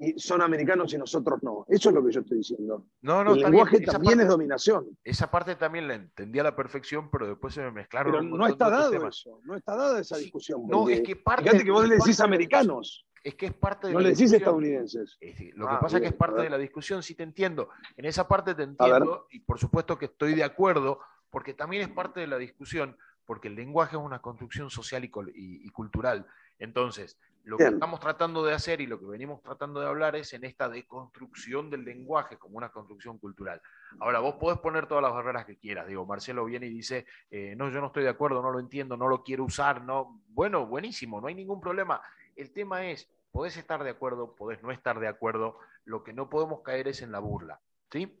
y 0.01 0.17
son 0.17 0.41
americanos 0.41 0.93
y 0.93 0.97
nosotros 0.97 1.43
no. 1.43 1.65
Eso 1.67 1.89
es 1.89 1.95
lo 1.95 2.05
que 2.05 2.13
yo 2.13 2.21
estoy 2.21 2.37
diciendo. 2.37 2.85
No, 3.01 3.21
no, 3.21 3.33
el 3.33 3.41
lenguaje 3.41 3.81
también 3.81 4.21
es 4.21 4.29
dominación. 4.29 4.97
Esa 5.03 5.29
parte 5.29 5.57
también 5.57 5.89
la 5.89 5.95
entendí 5.95 6.39
a 6.39 6.43
la 6.43 6.55
perfección, 6.55 7.11
pero 7.11 7.27
después 7.27 7.53
se 7.53 7.61
me 7.61 7.71
mezclaron. 7.71 8.13
Pero 8.13 8.23
no 8.23 8.47
está 8.47 8.69
dado 8.69 9.07
eso, 9.07 9.41
no 9.43 9.55
está 9.57 9.75
dada 9.75 9.99
esa 9.99 10.17
discusión. 10.17 10.65
No, 10.67 10.87
es 10.87 11.01
que 11.01 11.17
parte. 11.17 11.43
Fíjate 11.43 11.65
que 11.65 11.71
vos 11.71 11.87
le 11.87 11.95
decís 11.95 12.19
americanos. 12.21 13.05
Es 13.21 13.35
que 13.35 13.47
es 13.47 13.53
parte 13.53 13.87
de 13.87 13.93
No 13.93 13.99
le 13.99 14.11
decís 14.11 14.31
estadounidenses. 14.31 15.17
lo 15.55 15.67
que 15.67 15.73
ah, 15.73 15.79
pasa 15.81 15.97
es 15.97 16.03
que 16.03 16.07
es 16.07 16.13
parte 16.13 16.41
de 16.43 16.49
la 16.49 16.57
discusión, 16.57 17.03
sí 17.03 17.15
te 17.15 17.23
entiendo. 17.23 17.69
En 17.97 18.05
esa 18.05 18.25
parte 18.25 18.55
te 18.55 18.63
entiendo, 18.63 19.27
y 19.29 19.41
por 19.41 19.59
supuesto 19.59 19.99
que 19.99 20.05
estoy 20.05 20.33
de 20.33 20.45
acuerdo, 20.45 21.01
porque 21.29 21.53
también 21.53 21.81
es 21.81 21.89
parte 21.89 22.21
de 22.21 22.27
la 22.27 22.37
discusión, 22.37 22.95
porque 23.29 23.47
el 23.47 23.53
lenguaje 23.53 23.95
es 23.95 24.01
una 24.01 24.23
construcción 24.23 24.71
social 24.71 25.03
y 25.05 25.69
cultural. 25.69 26.25
Entonces, 26.57 27.15
lo 27.43 27.57
que 27.57 27.65
estamos 27.65 27.99
tratando 27.99 28.43
de 28.43 28.55
hacer 28.55 28.81
y 28.81 28.87
lo 28.87 28.99
que 28.99 29.05
venimos 29.05 29.39
tratando 29.43 29.79
de 29.79 29.85
hablar 29.85 30.15
es 30.15 30.33
en 30.33 30.45
esta 30.45 30.67
deconstrucción 30.67 31.69
del 31.69 31.85
lenguaje 31.85 32.39
como 32.39 32.57
una 32.57 32.69
construcción 32.69 33.19
cultural. 33.19 33.61
Ahora, 33.99 34.17
vos 34.17 34.33
podés 34.39 34.57
poner 34.57 34.87
todas 34.87 35.03
las 35.03 35.13
barreras 35.13 35.45
que 35.45 35.57
quieras. 35.57 35.85
Digo, 35.85 36.07
Marcelo 36.07 36.43
viene 36.43 36.65
y 36.65 36.71
dice, 36.71 37.05
eh, 37.29 37.53
no, 37.55 37.69
yo 37.69 37.79
no 37.81 37.87
estoy 37.87 38.01
de 38.01 38.09
acuerdo, 38.09 38.41
no 38.41 38.49
lo 38.49 38.59
entiendo, 38.59 38.97
no 38.97 39.07
lo 39.07 39.23
quiero 39.23 39.43
usar, 39.43 39.83
no. 39.83 40.23
Bueno, 40.29 40.65
buenísimo, 40.65 41.21
no 41.21 41.27
hay 41.27 41.35
ningún 41.35 41.61
problema. 41.61 42.01
El 42.35 42.49
tema 42.51 42.87
es, 42.87 43.07
podés 43.31 43.57
estar 43.57 43.83
de 43.83 43.91
acuerdo, 43.91 44.35
podés 44.35 44.63
no 44.63 44.71
estar 44.71 44.99
de 44.99 45.07
acuerdo, 45.07 45.59
lo 45.85 46.03
que 46.03 46.13
no 46.13 46.31
podemos 46.31 46.61
caer 46.63 46.87
es 46.87 47.03
en 47.03 47.11
la 47.11 47.19
burla. 47.19 47.59
¿Sí? 47.91 48.11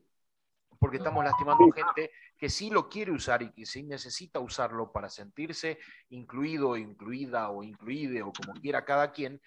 Porque 0.79 0.97
estamos 0.97 1.23
lastimando 1.23 1.69
gente 1.71 2.11
que 2.37 2.49
sí 2.49 2.69
lo 2.69 2.87
quiere 2.87 3.11
usar 3.11 3.41
y 3.41 3.51
que 3.51 3.65
sí 3.65 3.83
necesita 3.83 4.39
usarlo 4.39 4.91
para 4.91 5.09
sentirse 5.09 5.77
incluido, 6.09 6.77
incluida 6.77 7.49
o 7.49 7.63
incluide 7.63 8.21
o 8.23 8.31
como 8.31 8.53
quiera 8.59 8.85
cada 8.85 9.11
quien. 9.11 9.41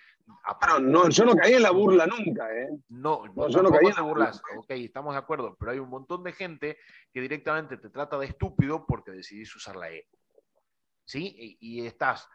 no, 0.83 1.09
yo 1.09 1.24
no 1.24 1.35
caí 1.35 1.55
en 1.55 1.62
la 1.62 1.70
burla 1.70 2.07
nunca, 2.07 2.55
¿eh? 2.55 2.68
No, 2.91 3.24
yo 3.49 3.62
no 3.62 3.70
caí 3.70 3.87
en 3.87 3.97
la 3.97 4.03
burla. 4.03 4.33
Ok, 4.57 4.70
estamos 4.70 5.14
de 5.14 5.18
acuerdo, 5.18 5.57
pero 5.59 5.72
hay 5.72 5.78
un 5.78 5.89
montón 5.89 6.22
de 6.22 6.33
gente 6.33 6.76
que 7.11 7.22
directamente 7.22 7.78
te 7.78 7.89
trata 7.89 8.18
de 8.18 8.26
estúpido 8.26 8.85
porque 8.87 9.11
decidís 9.11 9.55
usar 9.57 9.76
la 9.76 9.91
E. 9.91 10.07
¿Sí? 11.05 11.57
Y, 11.61 11.85
estás. 11.87 12.28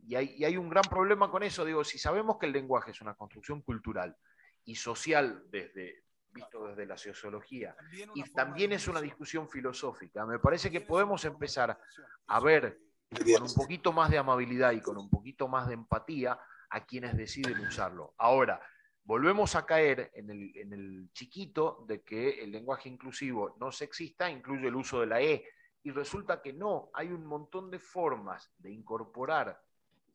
Y 0.00 0.16
hay, 0.16 0.34
y 0.36 0.44
hay 0.44 0.56
un 0.56 0.68
gran 0.68 0.84
problema 0.84 1.30
con 1.30 1.42
eso. 1.44 1.64
Digo, 1.64 1.84
si 1.84 1.98
sabemos 1.98 2.36
que 2.38 2.46
el 2.46 2.52
lenguaje 2.52 2.90
es 2.90 3.00
una 3.00 3.14
construcción 3.14 3.62
cultural 3.62 4.16
y 4.64 4.74
social 4.74 5.44
desde, 5.50 6.02
visto 6.32 6.66
desde 6.66 6.86
la 6.86 6.96
sociología. 6.96 7.76
Y 8.14 8.22
también 8.32 8.72
es 8.72 8.88
una 8.88 9.00
discusión 9.00 9.48
filosófica. 9.48 10.24
Me 10.26 10.38
parece 10.38 10.70
que 10.70 10.80
podemos 10.80 11.24
empezar 11.24 11.78
a 12.26 12.40
ver 12.40 12.78
con 13.10 13.42
un 13.42 13.54
poquito 13.54 13.92
más 13.92 14.10
de 14.10 14.18
amabilidad 14.18 14.72
y 14.72 14.80
con 14.80 14.96
un 14.96 15.10
poquito 15.10 15.48
más 15.48 15.68
de 15.68 15.74
empatía 15.74 16.38
a 16.70 16.84
quienes 16.84 17.16
deciden 17.16 17.58
usarlo. 17.60 18.14
Ahora, 18.18 18.60
volvemos 19.04 19.56
a 19.56 19.66
caer 19.66 20.12
en 20.14 20.30
el, 20.30 21.10
chiquito 21.12 21.84
de 21.88 22.02
que 22.02 22.42
el 22.42 22.52
lenguaje 22.52 22.88
inclusivo 22.88 23.56
no 23.58 23.72
sexista 23.72 24.30
incluye 24.30 24.68
el 24.68 24.76
uso 24.76 25.00
de 25.00 25.06
la 25.06 25.20
E. 25.20 25.44
Y 25.82 25.90
resulta 25.90 26.42
que 26.42 26.52
no, 26.52 26.90
hay 26.92 27.08
un 27.08 27.24
montón 27.24 27.70
de 27.70 27.78
formas 27.78 28.52
de 28.58 28.70
incorporar 28.70 29.60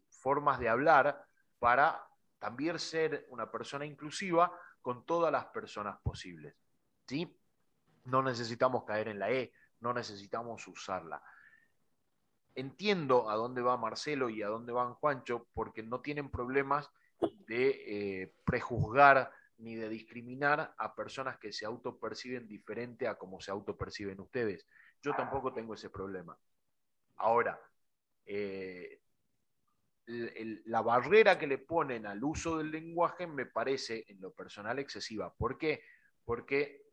formas 0.10 0.60
de 0.60 0.70
hablar 0.70 1.26
para 1.60 2.08
también 2.40 2.80
ser 2.80 3.26
una 3.30 3.52
persona 3.52 3.86
inclusiva 3.86 4.52
con 4.86 5.04
todas 5.04 5.32
las 5.32 5.46
personas 5.46 5.98
posibles. 6.04 6.54
¿sí? 7.08 7.36
No 8.04 8.22
necesitamos 8.22 8.84
caer 8.84 9.08
en 9.08 9.18
la 9.18 9.32
E, 9.32 9.52
no 9.80 9.96
necesitamos 9.96 10.68
usarla. 10.68 11.24
Entiendo 12.54 13.28
a 13.32 13.36
dónde 13.36 13.64
va 13.64 13.78
Marcelo 13.78 14.30
y 14.30 14.44
a 14.44 14.48
dónde 14.48 14.74
van 14.74 14.94
Juancho, 14.94 15.48
porque 15.56 15.82
no 15.82 16.02
tienen 16.02 16.30
problemas 16.30 16.92
de 17.48 18.22
eh, 18.22 18.36
prejuzgar 18.46 19.32
ni 19.58 19.74
de 19.74 19.90
discriminar 19.90 20.76
a 20.78 20.94
personas 20.94 21.40
que 21.40 21.52
se 21.52 21.66
autoperciben 21.66 22.48
diferente 22.48 23.08
a 23.08 23.18
como 23.18 23.42
se 23.42 23.50
autoperciben 23.50 24.20
ustedes. 24.20 24.68
Yo 25.02 25.16
tampoco 25.16 25.52
tengo 25.52 25.74
ese 25.74 25.90
problema. 25.90 26.38
Ahora, 27.16 27.60
eh, 28.24 29.02
la 30.08 30.82
barrera 30.82 31.38
que 31.38 31.48
le 31.48 31.58
ponen 31.58 32.06
al 32.06 32.24
uso 32.24 32.58
del 32.58 32.72
lenguaje 32.72 33.26
me 33.26 33.46
parece 33.46 34.06
en 34.08 34.22
lo 34.22 34.32
personal 34.32 34.80
excesiva. 34.80 35.34
¿Por 35.34 35.58
qué? 35.58 35.84
Porque 36.24 36.86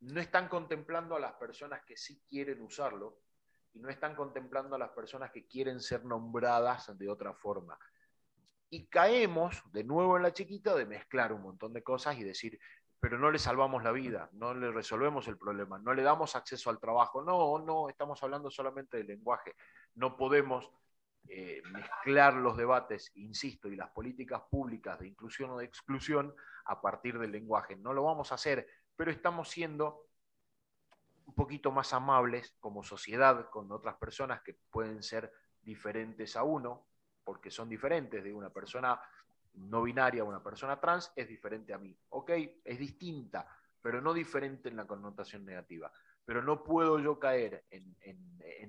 no 0.00 0.20
están 0.20 0.48
contemplando 0.48 1.16
a 1.16 1.20
las 1.20 1.32
personas 1.34 1.82
que 1.84 1.96
sí 1.96 2.22
quieren 2.28 2.60
usarlo 2.62 3.20
y 3.72 3.80
no 3.80 3.88
están 3.88 4.14
contemplando 4.14 4.76
a 4.76 4.78
las 4.78 4.90
personas 4.90 5.30
que 5.30 5.46
quieren 5.46 5.80
ser 5.80 6.04
nombradas 6.04 6.96
de 6.98 7.08
otra 7.08 7.34
forma. 7.34 7.78
Y 8.70 8.86
caemos 8.86 9.62
de 9.72 9.84
nuevo 9.84 10.16
en 10.16 10.22
la 10.22 10.32
chiquita 10.32 10.74
de 10.74 10.84
mezclar 10.84 11.32
un 11.32 11.42
montón 11.42 11.72
de 11.72 11.82
cosas 11.82 12.18
y 12.18 12.24
decir, 12.24 12.58
pero 13.00 13.18
no 13.18 13.30
le 13.30 13.38
salvamos 13.38 13.82
la 13.82 13.92
vida, 13.92 14.28
no 14.32 14.54
le 14.54 14.70
resolvemos 14.70 15.28
el 15.28 15.38
problema, 15.38 15.78
no 15.78 15.94
le 15.94 16.02
damos 16.02 16.34
acceso 16.36 16.68
al 16.68 16.80
trabajo. 16.80 17.22
No, 17.22 17.58
no, 17.60 17.88
estamos 17.88 18.22
hablando 18.22 18.50
solamente 18.50 18.96
del 18.98 19.06
lenguaje. 19.06 19.54
No 19.94 20.16
podemos 20.16 20.70
eh, 21.30 21.62
mezclar 21.70 22.34
los 22.34 22.56
debates, 22.56 23.12
insisto, 23.16 23.68
y 23.68 23.76
las 23.76 23.90
políticas 23.90 24.42
públicas 24.50 24.98
de 24.98 25.08
inclusión 25.08 25.50
o 25.50 25.58
de 25.58 25.66
exclusión 25.66 26.34
a 26.64 26.80
partir 26.80 27.18
del 27.18 27.32
lenguaje. 27.32 27.76
No 27.76 27.92
lo 27.92 28.04
vamos 28.04 28.32
a 28.32 28.36
hacer, 28.36 28.66
pero 28.96 29.10
estamos 29.10 29.48
siendo 29.48 30.06
un 31.26 31.34
poquito 31.34 31.70
más 31.70 31.92
amables 31.92 32.56
como 32.60 32.82
sociedad 32.82 33.50
con 33.50 33.70
otras 33.70 33.96
personas 33.96 34.40
que 34.42 34.56
pueden 34.70 35.02
ser 35.02 35.30
diferentes 35.60 36.34
a 36.36 36.44
uno, 36.44 36.86
porque 37.22 37.50
son 37.50 37.68
diferentes 37.68 38.24
de 38.24 38.32
una 38.32 38.50
persona 38.50 38.98
no 39.52 39.82
binaria 39.82 40.22
a 40.22 40.24
una 40.24 40.42
persona 40.42 40.80
trans, 40.80 41.12
es 41.14 41.28
diferente 41.28 41.74
a 41.74 41.78
mí. 41.78 41.94
¿Ok? 42.10 42.30
Es 42.64 42.78
distinta, 42.78 43.46
pero 43.82 44.00
no 44.00 44.14
diferente 44.14 44.68
en 44.68 44.76
la 44.76 44.86
connotación 44.86 45.44
negativa. 45.44 45.92
Pero 46.28 46.42
no 46.42 46.62
puedo 46.62 46.98
yo 46.98 47.18
caer 47.18 47.64
en, 47.70 47.96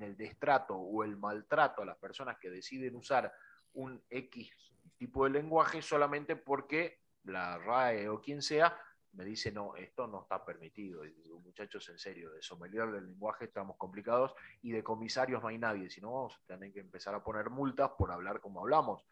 el 0.01 0.15
destrato 0.15 0.77
o 0.77 1.03
el 1.03 1.17
maltrato 1.17 1.81
a 1.81 1.85
las 1.85 1.97
personas 1.97 2.37
que 2.39 2.49
deciden 2.49 2.95
usar 2.95 3.33
un 3.73 4.01
X 4.09 4.49
tipo 4.95 5.25
de 5.25 5.31
lenguaje 5.31 5.81
solamente 5.81 6.37
porque 6.37 7.01
la 7.25 7.57
RAE 7.57 8.07
o 8.07 8.21
quien 8.21 8.41
sea 8.41 8.79
me 9.11 9.25
dice, 9.25 9.51
no, 9.51 9.75
esto 9.75 10.07
no 10.07 10.21
está 10.21 10.45
permitido. 10.45 11.03
Y 11.03 11.11
digo, 11.11 11.41
muchachos, 11.41 11.89
en 11.89 11.99
serio, 11.99 12.31
de 12.31 12.41
sommelier 12.41 12.91
del 12.91 13.07
lenguaje 13.07 13.43
estamos 13.43 13.75
complicados 13.75 14.33
y 14.61 14.71
de 14.71 14.81
comisarios 14.81 15.41
no 15.41 15.49
hay 15.49 15.57
nadie, 15.57 15.89
sino 15.89 16.13
vamos 16.13 16.39
a 16.49 16.57
que 16.57 16.79
empezar 16.79 17.13
a 17.13 17.21
poner 17.21 17.49
multas 17.49 17.91
por 17.97 18.09
hablar 18.09 18.39
como 18.39 18.61
hablamos. 18.61 19.03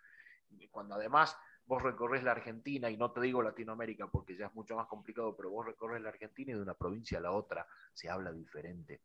Cuando 0.71 0.95
además 0.95 1.37
vos 1.67 1.83
recorres 1.83 2.23
la 2.23 2.31
Argentina, 2.31 2.89
y 2.89 2.97
no 2.97 3.11
te 3.11 3.21
digo 3.21 3.43
Latinoamérica 3.43 4.07
porque 4.07 4.37
ya 4.37 4.47
es 4.47 4.55
mucho 4.55 4.75
más 4.75 4.87
complicado, 4.87 5.35
pero 5.35 5.49
vos 5.49 5.65
recorres 5.65 6.01
la 6.01 6.09
Argentina 6.09 6.51
y 6.51 6.55
de 6.55 6.61
una 6.61 6.73
provincia 6.73 7.19
a 7.19 7.21
la 7.21 7.31
otra 7.31 7.67
se 7.93 8.09
habla 8.09 8.31
diferente. 8.31 9.01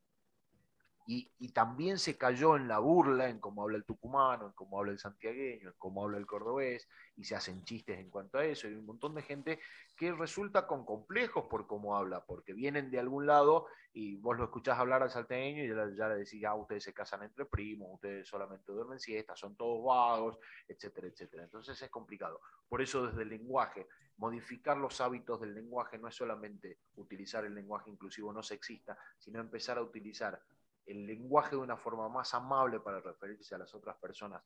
Y, 1.07 1.31
también 1.53 1.99
se 1.99 2.17
cayó 2.17 2.57
en 2.57 2.69
la 2.69 2.79
burla, 2.79 3.29
en 3.29 3.39
cómo 3.39 3.63
habla 3.63 3.77
el 3.77 3.85
tucumano, 3.85 4.47
en 4.47 4.53
cómo 4.53 4.79
habla 4.79 4.93
el 4.93 4.99
santiagueño, 4.99 5.69
en 5.69 5.75
cómo 5.77 6.03
habla 6.05 6.19
el 6.19 6.27
cordobés, 6.27 6.89
y 7.17 7.25
se 7.25 7.35
hacen 7.35 7.63
chistes 7.65 7.99
en 7.99 8.09
cuanto 8.09 8.39
a 8.39 8.45
eso. 8.45 8.67
Hay 8.67 8.75
un 8.75 8.87
montón 8.87 9.15
de 9.15 9.23
gente 9.23 9.61
que 9.97 10.13
resulta 10.13 10.67
con 10.67 10.87
complejos 10.87 11.45
por 11.51 11.67
cómo 11.67 11.97
habla, 11.97 12.25
porque 12.25 12.55
vienen 12.55 12.91
de 12.91 12.99
algún 12.99 13.27
lado 13.27 13.67
y 13.95 14.17
vos 14.17 14.39
lo 14.39 14.45
escuchás 14.45 14.79
hablar 14.79 15.03
al 15.03 15.11
salteño 15.11 15.65
y 15.65 15.97
ya, 15.97 16.09
le 16.09 16.17
decís, 16.17 16.43
ah, 16.45 16.55
ustedes 16.55 16.85
se 16.85 16.95
casan 16.95 17.23
entre 17.25 17.45
primos, 17.45 17.91
ustedes 17.93 18.27
solamente 18.27 18.73
duermen 18.73 18.99
siestas, 18.99 19.39
son 19.39 19.55
todos 19.55 19.85
vagos, 19.85 20.39
etcétera, 20.67 21.09
etcétera. 21.09 21.43
Entonces 21.45 21.81
es 21.81 21.91
complicado. 21.91 22.41
Por 22.69 22.81
eso 22.81 23.07
desde 23.07 23.23
el 23.23 23.29
lenguaje, 23.29 23.87
modificar 24.17 24.79
los 24.79 25.01
hábitos 25.01 25.41
del 25.41 25.55
lenguaje 25.55 25.99
no 25.99 26.09
es 26.09 26.15
solamente 26.15 26.79
utilizar 26.97 27.45
el 27.45 27.55
lenguaje 27.55 27.91
inclusivo 27.91 28.33
no 28.33 28.43
sexista, 28.43 28.97
sino 29.19 29.41
empezar 29.41 29.77
a 29.77 29.83
utilizar 29.83 30.41
el 30.87 31.07
lenguaje 31.07 31.57
de 31.57 31.63
una 31.63 31.77
forma 31.77 32.09
más 32.09 32.35
amable 32.35 32.81
para 32.81 33.01
referirse 33.01 33.55
a 33.55 33.59
las 33.59 33.75
otras 33.75 33.97
personas. 33.97 34.43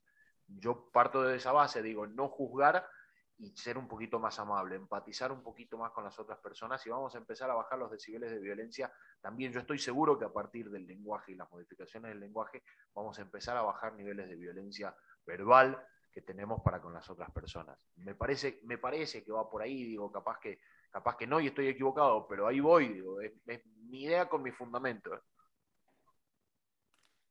Yo 0.47 0.89
parto 0.91 1.23
de 1.23 1.37
esa 1.37 1.51
base, 1.51 1.81
digo, 1.81 2.07
no 2.07 2.29
juzgar 2.29 2.87
y 3.39 3.55
ser 3.55 3.77
un 3.77 3.87
poquito 3.87 4.19
más 4.19 4.39
amable, 4.39 4.75
empatizar 4.75 5.31
un 5.31 5.43
poquito 5.43 5.77
más 5.77 5.91
con 5.91 6.03
las 6.03 6.17
otras 6.17 6.39
personas 6.39 6.85
y 6.85 6.89
vamos 6.89 7.13
a 7.13 7.19
empezar 7.19 7.49
a 7.51 7.55
bajar 7.55 7.77
los 7.77 7.91
decibeles 7.91 8.31
de 8.31 8.39
violencia. 8.39 8.91
También 9.21 9.51
yo 9.51 9.59
estoy 9.59 9.77
seguro 9.77 10.17
que 10.17 10.25
a 10.25 10.33
partir 10.33 10.69
del 10.71 10.87
lenguaje 10.87 11.33
y 11.33 11.35
las 11.35 11.51
modificaciones 11.51 12.09
del 12.09 12.19
lenguaje 12.19 12.63
vamos 12.95 13.19
a 13.19 13.21
empezar 13.21 13.55
a 13.57 13.61
bajar 13.61 13.93
niveles 13.93 14.27
de 14.27 14.35
violencia 14.35 14.95
verbal 15.25 15.85
que 16.11 16.23
tenemos 16.23 16.61
para 16.63 16.81
con 16.81 16.93
las 16.93 17.07
otras 17.11 17.29
personas. 17.29 17.77
Me 17.97 18.15
parece, 18.15 18.59
me 18.63 18.79
parece 18.79 19.23
que 19.23 19.31
va 19.31 19.47
por 19.47 19.61
ahí, 19.61 19.83
digo, 19.83 20.11
capaz 20.11 20.39
que, 20.39 20.59
capaz 20.89 21.15
que 21.15 21.27
no 21.27 21.39
y 21.39 21.47
estoy 21.47 21.67
equivocado, 21.67 22.27
pero 22.27 22.47
ahí 22.47 22.59
voy, 22.59 22.87
digo, 22.89 23.21
es, 23.21 23.33
mi 23.83 24.03
idea 24.03 24.27
con 24.27 24.41
mi 24.41 24.51
fundamento. 24.51 25.11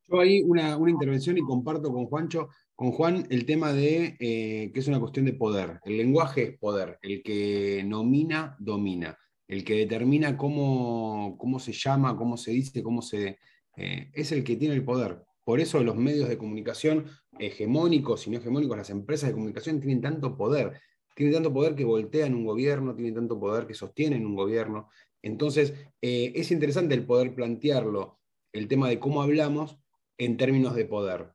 Yo 0.09 0.20
ahí 0.20 0.42
una, 0.42 0.78
intervención 0.88 1.36
y 1.36 1.42
comparto 1.42 1.92
con 1.92 2.07
Juancho, 2.07 2.48
con 2.76 2.92
Juan 2.92 3.26
el 3.30 3.44
tema 3.44 3.72
de 3.72 4.16
eh, 4.20 4.70
que 4.72 4.80
es 4.80 4.86
una 4.86 5.00
cuestión 5.00 5.24
de 5.26 5.32
poder. 5.32 5.80
El 5.84 5.96
lenguaje 5.96 6.42
es 6.44 6.59
poder. 6.59 6.98
El 7.02 7.22
que 7.22 7.82
nomina, 7.84 8.57
domina. 8.61 9.18
El 9.48 9.64
que 9.64 9.74
determina 9.74 10.36
cómo, 10.36 11.36
cómo 11.38 11.59
se 11.59 11.72
llama, 11.72 12.16
cómo 12.16 12.36
se 12.36 12.52
dice, 12.52 12.82
cómo 12.82 13.02
se. 13.02 13.38
Eh, 13.76 14.11
es 14.12 14.32
el 14.32 14.44
que 14.44 14.57
tiene 14.57 14.74
el 14.74 14.84
poder. 14.84 15.24
Por 15.44 15.61
eso 15.61 15.82
los 15.82 15.96
medios 15.96 16.28
de 16.28 16.38
comunicación 16.38 17.07
hegemónicos 17.38 18.26
y 18.26 18.30
no 18.30 18.38
hegemónicos, 18.38 18.76
las 18.76 18.90
empresas 18.90 19.28
de 19.28 19.34
comunicación 19.34 19.80
tienen 19.80 20.00
tanto 20.00 20.36
poder. 20.36 20.80
Tienen 21.16 21.34
tanto 21.34 21.52
poder 21.52 21.74
que 21.74 21.84
voltean 21.84 22.34
un 22.34 22.44
gobierno, 22.44 22.94
tienen 22.94 23.14
tanto 23.14 23.40
poder 23.40 23.66
que 23.66 23.74
sostienen 23.74 24.26
un 24.26 24.36
gobierno. 24.36 24.88
Entonces, 25.22 25.74
eh, 26.00 26.32
es 26.36 26.50
interesante 26.50 26.94
el 26.94 27.07
poder 27.07 27.34
plantearlo, 27.34 28.20
el 28.52 28.68
tema 28.68 28.88
de 28.88 28.98
cómo 28.98 29.22
hablamos, 29.22 29.78
en 30.18 30.36
términos 30.36 30.74
de 30.74 30.84
poder. 30.84 31.32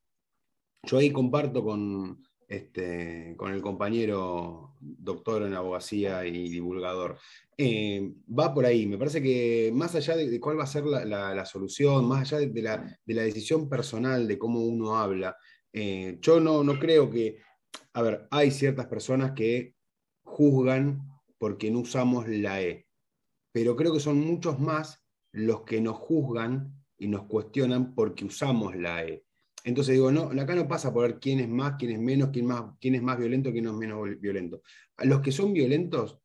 Yo 0.83 0.97
ahí 0.97 1.11
comparto 1.11 1.63
con, 1.63 2.23
este, 2.47 3.35
con 3.37 3.53
el 3.53 3.61
compañero 3.61 4.75
doctor 4.81 5.43
en 5.43 5.53
abogacía 5.53 6.25
y 6.25 6.49
divulgador. 6.49 7.17
Eh, 7.57 8.13
va 8.27 8.53
por 8.53 8.65
ahí, 8.65 8.87
me 8.87 8.97
parece 8.97 9.21
que 9.21 9.71
más 9.73 9.95
allá 9.95 10.15
de, 10.15 10.39
cuál 10.39 10.59
va 10.59 10.63
a 10.63 10.67
ser 10.67 10.83
la, 10.85 11.45
solución, 11.45 12.05
más 12.07 12.21
allá 12.21 12.45
de, 12.45 12.61
la, 12.61 13.23
decisión 13.23 13.69
personal 13.69 14.27
de 14.27 14.37
cómo 14.37 14.61
uno 14.61 14.97
habla, 14.97 15.37
eh, 15.71 16.17
yo 16.21 16.39
no, 16.39 16.63
no 16.63 16.79
creo 16.79 17.09
que, 17.09 17.37
a 17.93 18.01
ver, 18.01 18.27
hay 18.31 18.51
ciertas 18.51 18.87
personas 18.87 19.31
que 19.31 19.75
juzgan 20.23 21.07
porque 21.37 21.71
no 21.71 21.79
usamos 21.79 22.27
la 22.27 22.61
E, 22.61 22.87
pero 23.51 23.75
creo 23.75 23.93
que 23.93 23.99
son 23.99 24.19
muchos 24.19 24.59
más 24.59 25.05
los 25.31 25.61
que 25.61 25.79
nos 25.79 25.97
juzgan 25.97 26.80
y 27.01 27.07
nos 27.07 27.23
cuestionan 27.23 27.95
porque 27.95 28.25
usamos 28.25 28.75
la 28.75 29.03
E. 29.03 29.25
Entonces 29.63 29.95
digo, 29.95 30.11
no, 30.11 30.29
acá 30.39 30.53
no 30.53 30.67
pasa 30.67 30.93
por 30.93 31.07
ver 31.07 31.19
quién 31.19 31.39
es 31.39 31.49
más, 31.49 31.73
quién 31.79 31.93
es 31.93 31.99
menos, 31.99 32.29
quién, 32.31 32.45
más, 32.45 32.75
quién 32.79 32.93
es 32.93 33.01
más 33.01 33.17
violento, 33.17 33.51
quién 33.51 33.65
es 33.65 33.73
menos 33.73 34.19
violento. 34.19 34.61
A 34.97 35.05
los 35.05 35.19
que 35.19 35.31
son 35.31 35.51
violentos, 35.51 36.19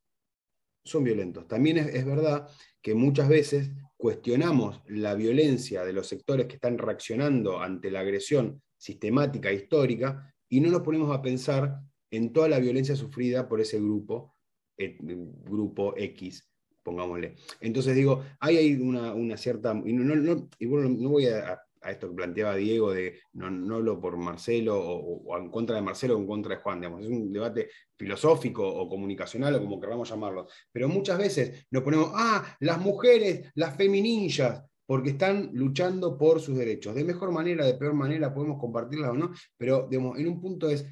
son 0.85 1.03
violentos. 1.03 1.49
También 1.49 1.79
es, 1.79 2.05
verdad 2.05 2.47
que 2.83 2.95
muchas 2.95 3.27
veces 3.27 3.71
cuestionamos 3.97 4.83
la 4.89 5.15
violencia 5.15 5.83
de 5.83 5.95
los 5.95 6.09
sectores 6.09 6.47
que 6.47 6.57
están 6.57 6.77
reaccionando 6.77 7.59
ante 7.59 7.91
la 7.91 8.01
agresión 8.01 8.63
sistemática 8.77 9.51
histórica 9.51 10.31
y 10.47 10.61
no 10.61 10.71
nos 10.71 10.83
ponemos 10.83 11.11
a 11.11 11.23
pensar 11.23 11.81
en 12.11 12.35
toda 12.35 12.51
la 12.51 12.59
violencia 12.59 12.95
sufrida 12.95 13.49
por 13.49 13.63
ese 13.63 13.81
grupo, 13.81 14.35
eh, 14.77 14.99
grupo 15.01 15.95
X, 15.97 16.47
pongámosle. 16.87 17.35
Entonces 17.61 17.97
digo, 17.97 18.23
hay 18.39 18.57
ahí 18.59 18.75
una, 18.75 19.37
cierta, 19.37 19.75
y, 19.85 20.67
bueno, 20.67 20.89
no 20.89 21.09
voy 21.09 21.27
a, 21.27 21.61
esto 21.83 22.09
que 22.09 22.15
planteaba 22.15 22.55
Diego 22.55 22.93
de 22.93 23.19
no, 23.33 23.51
no 23.51 23.77
hablo 23.77 24.01
por 24.01 24.17
Marcelo 24.17 24.79
o, 24.81 25.37
en 25.37 25.51
contra 25.51 25.75
de 25.75 25.83
Marcelo 25.83 26.17
o 26.17 26.21
en 26.21 26.29
contra 26.29 26.55
de 26.55 26.63
Juan, 26.63 26.81
digamos, 26.81 27.03
es 27.03 27.09
un 27.09 27.33
debate 27.33 27.71
filosófico 27.97 28.65
o 28.65 28.89
comunicacional 28.89 29.57
o 29.57 29.61
como 29.61 29.81
queramos 29.81 30.09
llamarlo, 30.09 30.47
pero 30.71 30.89
muchas 30.89 31.19
veces 31.19 31.67
nos 31.73 31.83
ponemos, 31.83 32.13
ah, 32.15 32.57
las 32.61 32.79
mujeres, 32.79 33.51
las 33.57 33.77
femininjas, 33.77 34.63
porque 34.87 35.11
están 35.11 35.51
luchando 35.55 36.17
por 36.17 36.41
sus 36.41 36.57
derechos. 36.57 36.95
De 36.95 37.03
mejor 37.03 37.33
manera, 37.33 37.67
de 37.67 37.75
peor 37.75 37.95
manera, 37.95 38.33
podemos 38.33 38.61
compartirlas 38.61 39.11
o 39.11 39.15
no, 39.15 39.33
pero 39.57 39.89
digamos, 39.91 40.17
en 40.21 40.29
un 40.29 40.41
punto 40.41 40.71
es, 40.71 40.87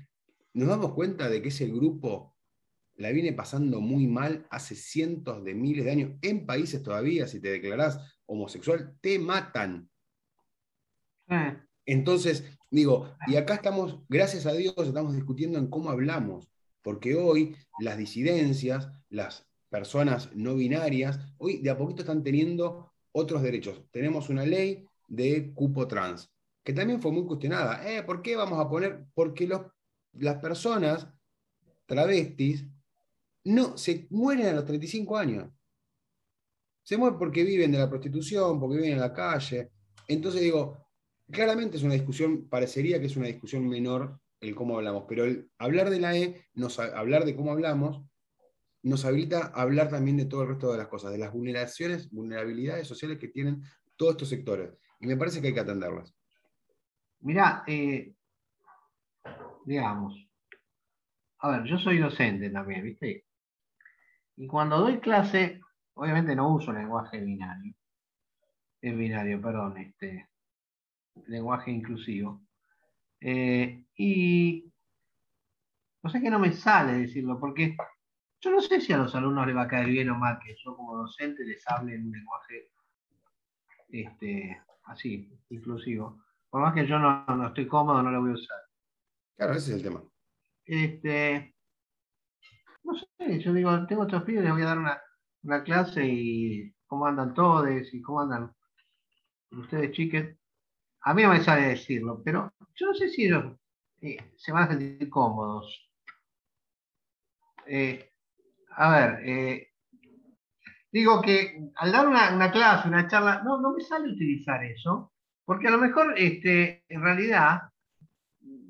nos 0.54 0.68
damos 0.68 0.92
cuenta 0.92 1.28
de 1.28 1.40
que 1.40 1.50
es 1.50 1.60
el 1.60 1.72
grupo 1.72 2.33
la 2.96 3.10
viene 3.10 3.32
pasando 3.32 3.80
muy 3.80 4.06
mal 4.06 4.46
hace 4.50 4.74
cientos 4.74 5.42
de 5.44 5.54
miles 5.54 5.84
de 5.84 5.90
años. 5.90 6.12
En 6.22 6.46
países 6.46 6.82
todavía, 6.82 7.26
si 7.26 7.40
te 7.40 7.50
declarás 7.50 8.00
homosexual, 8.26 8.96
te 9.00 9.18
matan. 9.18 9.88
Entonces, 11.86 12.44
digo, 12.70 13.14
y 13.26 13.36
acá 13.36 13.54
estamos, 13.54 14.00
gracias 14.08 14.46
a 14.46 14.52
Dios, 14.52 14.74
estamos 14.78 15.14
discutiendo 15.14 15.58
en 15.58 15.68
cómo 15.68 15.90
hablamos, 15.90 16.48
porque 16.82 17.14
hoy 17.14 17.56
las 17.78 17.98
disidencias, 17.98 18.90
las 19.08 19.46
personas 19.68 20.30
no 20.34 20.54
binarias, 20.54 21.18
hoy 21.38 21.58
de 21.58 21.70
a 21.70 21.76
poquito 21.76 22.02
están 22.02 22.22
teniendo 22.22 22.92
otros 23.12 23.42
derechos. 23.42 23.82
Tenemos 23.90 24.28
una 24.28 24.44
ley 24.44 24.86
de 25.08 25.52
cupo 25.52 25.88
trans, 25.88 26.32
que 26.62 26.72
también 26.72 27.00
fue 27.00 27.12
muy 27.12 27.26
cuestionada. 27.26 27.90
Eh, 27.90 28.02
¿Por 28.02 28.22
qué 28.22 28.36
vamos 28.36 28.58
a 28.58 28.68
poner? 28.68 29.06
Porque 29.14 29.46
los, 29.46 29.62
las 30.12 30.36
personas 30.36 31.08
travestis 31.86 32.66
no, 33.44 33.76
se 33.76 34.06
mueren 34.10 34.46
a 34.46 34.52
los 34.52 34.64
35 34.64 35.16
años. 35.16 35.50
Se 36.82 36.96
mueren 36.96 37.18
porque 37.18 37.44
viven 37.44 37.72
de 37.72 37.78
la 37.78 37.88
prostitución, 37.88 38.58
porque 38.60 38.76
viven 38.76 38.92
en 38.92 39.00
la 39.00 39.12
calle. 39.12 39.70
Entonces 40.08 40.40
digo, 40.40 40.86
claramente 41.30 41.76
es 41.76 41.82
una 41.82 41.94
discusión, 41.94 42.48
parecería 42.48 43.00
que 43.00 43.06
es 43.06 43.16
una 43.16 43.26
discusión 43.26 43.66
menor 43.68 44.18
el 44.40 44.54
cómo 44.54 44.76
hablamos, 44.76 45.04
pero 45.08 45.24
el 45.24 45.50
hablar 45.58 45.90
de 45.90 46.00
la 46.00 46.16
E, 46.16 46.46
nos, 46.54 46.78
hablar 46.78 47.24
de 47.24 47.34
cómo 47.34 47.52
hablamos, 47.52 48.02
nos 48.82 49.06
habilita 49.06 49.52
a 49.54 49.62
hablar 49.62 49.88
también 49.88 50.18
de 50.18 50.26
todo 50.26 50.42
el 50.42 50.48
resto 50.48 50.70
de 50.70 50.78
las 50.78 50.88
cosas, 50.88 51.12
de 51.12 51.18
las 51.18 51.32
vulneraciones, 51.32 52.10
vulnerabilidades 52.10 52.86
sociales 52.86 53.18
que 53.18 53.28
tienen 53.28 53.62
todos 53.96 54.12
estos 54.12 54.28
sectores. 54.28 54.70
Y 55.00 55.06
me 55.06 55.16
parece 55.16 55.40
que 55.40 55.48
hay 55.48 55.54
que 55.54 55.60
atenderlas. 55.60 56.14
Mirá, 57.20 57.64
eh, 57.66 58.14
digamos, 59.64 60.28
a 61.38 61.50
ver, 61.50 61.64
yo 61.64 61.78
soy 61.78 61.98
docente 61.98 62.50
también, 62.50 62.84
¿viste? 62.84 63.24
Y 64.36 64.46
cuando 64.46 64.78
doy 64.78 64.98
clase, 64.98 65.60
obviamente 65.94 66.34
no 66.34 66.54
uso 66.54 66.72
lenguaje 66.72 67.20
binario. 67.20 67.74
Es 68.80 68.96
binario, 68.96 69.40
perdón, 69.40 69.78
este 69.78 70.28
lenguaje 71.26 71.70
inclusivo. 71.70 72.42
Eh, 73.20 73.84
y 73.96 74.72
no 76.02 76.10
sé 76.10 76.20
que 76.20 76.30
no 76.30 76.38
me 76.38 76.52
sale 76.52 76.98
decirlo, 76.98 77.38
porque 77.38 77.76
yo 78.40 78.50
no 78.50 78.60
sé 78.60 78.80
si 78.80 78.92
a 78.92 78.98
los 78.98 79.14
alumnos 79.14 79.46
les 79.46 79.56
va 79.56 79.62
a 79.62 79.68
caer 79.68 79.86
bien 79.86 80.10
o 80.10 80.18
mal 80.18 80.38
que 80.38 80.54
yo 80.62 80.76
como 80.76 80.96
docente 80.96 81.44
les 81.44 81.66
hable 81.68 81.94
en 81.94 82.06
un 82.06 82.12
lenguaje 82.12 82.70
este, 83.88 84.62
así, 84.84 85.30
inclusivo. 85.48 86.22
Por 86.50 86.60
más 86.60 86.74
que 86.74 86.86
yo 86.86 86.98
no, 86.98 87.24
no 87.26 87.46
estoy 87.46 87.66
cómodo, 87.66 88.02
no 88.02 88.10
lo 88.10 88.20
voy 88.20 88.32
a 88.32 88.34
usar. 88.34 88.58
Claro, 89.36 89.54
ese 89.54 89.70
es 89.70 89.76
el 89.78 89.82
tema. 89.82 90.02
Este, 90.66 91.53
no 92.84 92.94
sé, 92.94 93.40
yo 93.40 93.52
digo, 93.52 93.86
tengo 93.86 94.02
otros 94.02 94.22
pibes, 94.24 94.44
les 94.44 94.52
voy 94.52 94.62
a 94.62 94.66
dar 94.66 94.78
una, 94.78 95.00
clase 95.64 96.06
y 96.06 96.74
cómo 96.86 97.06
andan 97.06 97.34
todos 97.34 97.68
y 97.92 98.00
cómo 98.00 98.20
andan 98.20 98.52
ustedes 99.50 99.92
chiques, 99.92 100.36
a 101.02 101.14
mí 101.14 101.22
no 101.22 101.30
me 101.30 101.42
sale 101.42 101.68
decirlo, 101.68 102.22
pero 102.24 102.52
yo 102.74 102.86
no 102.86 102.94
sé 102.94 103.08
si 103.08 103.26
ellos 103.26 103.56
eh, 104.00 104.32
se 104.36 104.52
van 104.52 104.64
a 104.64 104.68
sentir 104.68 105.08
cómodos. 105.10 105.90
Eh, 107.66 108.10
a 108.70 108.90
ver, 108.90 109.28
eh, 109.28 109.68
digo 110.90 111.20
que 111.20 111.70
al 111.76 111.92
dar 111.92 112.08
una, 112.08 112.50
clase, 112.50 112.88
una 112.88 113.06
charla, 113.06 113.42
no, 113.44 113.60
no 113.60 113.74
me 113.74 113.82
sale 113.82 114.12
utilizar 114.12 114.64
eso, 114.64 115.12
porque 115.44 115.68
a 115.68 115.70
lo 115.70 115.78
mejor 115.78 116.14
este, 116.16 116.84
en 116.88 117.02
realidad 117.02 117.62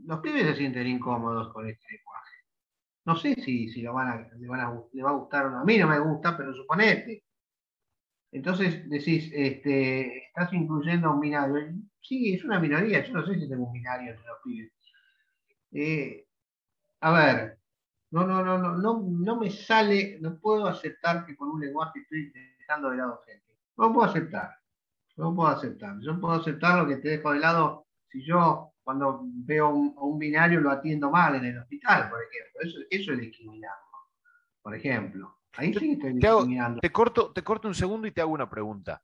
los 0.05 0.21
pibes 0.21 0.45
se 0.45 0.57
sienten 0.57 0.87
incómodos 0.87 1.53
con 1.53 1.69
este 1.69 1.87
lenguaje. 1.91 2.14
No 3.05 3.17
sé 3.17 3.35
si, 3.35 3.69
si 3.69 3.83
lo 3.83 3.95
van 3.95 4.09
a, 4.09 4.17
le, 4.37 4.49
va 5.03 5.11
a 5.11 5.15
gustar 5.15 5.47
o 5.47 5.51
no. 5.51 5.59
A 5.59 5.65
mí 5.65 5.79
no 5.79 5.89
me 5.89 5.99
gusta, 5.99 6.37
pero 6.37 6.55
suponete. 6.55 7.25
Entonces 8.33 8.89
decís, 8.89 9.31
este, 9.33 10.27
estás 10.27 10.53
incluyendo 10.53 11.09
a 11.09 11.15
un 11.15 11.21
binario. 11.21 11.57
Sí, 12.01 12.35
es 12.35 12.45
una 12.45 12.59
minoría. 12.59 13.05
Yo 13.05 13.13
no 13.13 13.27
sé 13.27 13.39
si 13.39 13.49
tengo 13.49 13.67
un 13.67 13.73
binario 13.73 14.11
entre 14.11 14.27
los 14.27 14.39
pibes. 14.43 14.73
Eh, 15.73 16.27
a 17.01 17.13
ver, 17.13 17.59
no, 18.11 18.27
no, 18.27 18.45
no, 18.45 18.59
no, 18.59 18.77
no, 18.77 19.03
no 19.03 19.37
me 19.37 19.51
sale, 19.51 20.19
no 20.21 20.39
puedo 20.39 20.67
aceptar 20.67 21.27
que 21.27 21.37
con 21.37 21.51
un 21.51 21.61
lenguaje 21.61 22.01
estoy 22.01 22.33
dejando 22.59 22.91
de 22.91 22.97
lado 22.99 23.23
gente. 23.27 23.55
No 23.77 23.93
puedo 23.93 24.09
aceptar. 24.09 24.51
No 25.17 25.35
puedo 25.35 25.49
aceptar. 25.49 25.99
Yo 26.01 26.21
puedo 26.21 26.35
aceptar 26.35 26.79
lo 26.79 26.89
que 26.89 26.97
te 26.97 27.09
dejo 27.09 27.33
de 27.33 27.41
lado 27.41 27.87
si 28.11 28.25
yo 28.25 28.74
cuando 28.85 29.22
veo 29.24 29.70
un, 29.70 29.95
un 29.97 30.18
binario 30.18 30.61
lo 30.61 30.70
atiendo 30.70 31.11
mal 31.11 31.35
en 31.37 31.47
el 31.47 31.59
hospital, 31.59 32.11
por 32.11 32.20
ejemplo. 32.22 32.61
Eso, 32.61 32.78
eso 32.91 33.12
es 33.12 33.18
discriminarlo. 33.18 33.85
Por 34.62 34.76
ejemplo. 34.76 35.39
Ahí 35.57 35.72
sí 35.72 35.93
estoy 35.93 36.12
discriminando. 36.14 36.80
Te, 36.80 36.93
corto, 36.93 37.32
te 37.32 37.43
corto 37.43 37.66
un 37.66 37.74
segundo 37.74 38.07
y 38.07 38.12
te 38.12 38.20
hago 38.20 38.32
una 38.32 38.51
pregunta. 38.51 39.03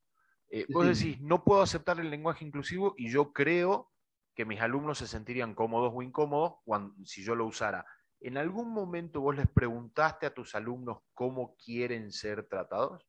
Eh, 0.51 0.66
vos 0.70 0.87
decís, 0.87 1.20
no 1.20 1.45
puedo 1.45 1.62
aceptar 1.62 1.99
el 2.01 2.11
lenguaje 2.11 2.45
inclusivo 2.45 2.95
y 2.97 3.11
yo 3.11 3.33
creo 3.33 3.91
que 4.35 4.45
mis 4.45 4.61
alumnos 4.61 4.99
se 4.99 5.07
sentirían 5.07 5.55
cómodos 5.55 5.93
o 5.95 6.03
incómodos 6.03 6.55
cuando, 6.64 6.95
si 7.05 7.22
yo 7.22 7.35
lo 7.35 7.47
usara. 7.47 7.87
¿En 8.20 8.37
algún 8.37 8.70
momento 8.70 9.20
vos 9.20 9.37
les 9.37 9.49
preguntaste 9.49 10.26
a 10.26 10.35
tus 10.35 10.55
alumnos 10.55 10.99
cómo 11.14 11.57
quieren 11.57 12.12
ser 12.12 12.47
tratados? 12.49 13.07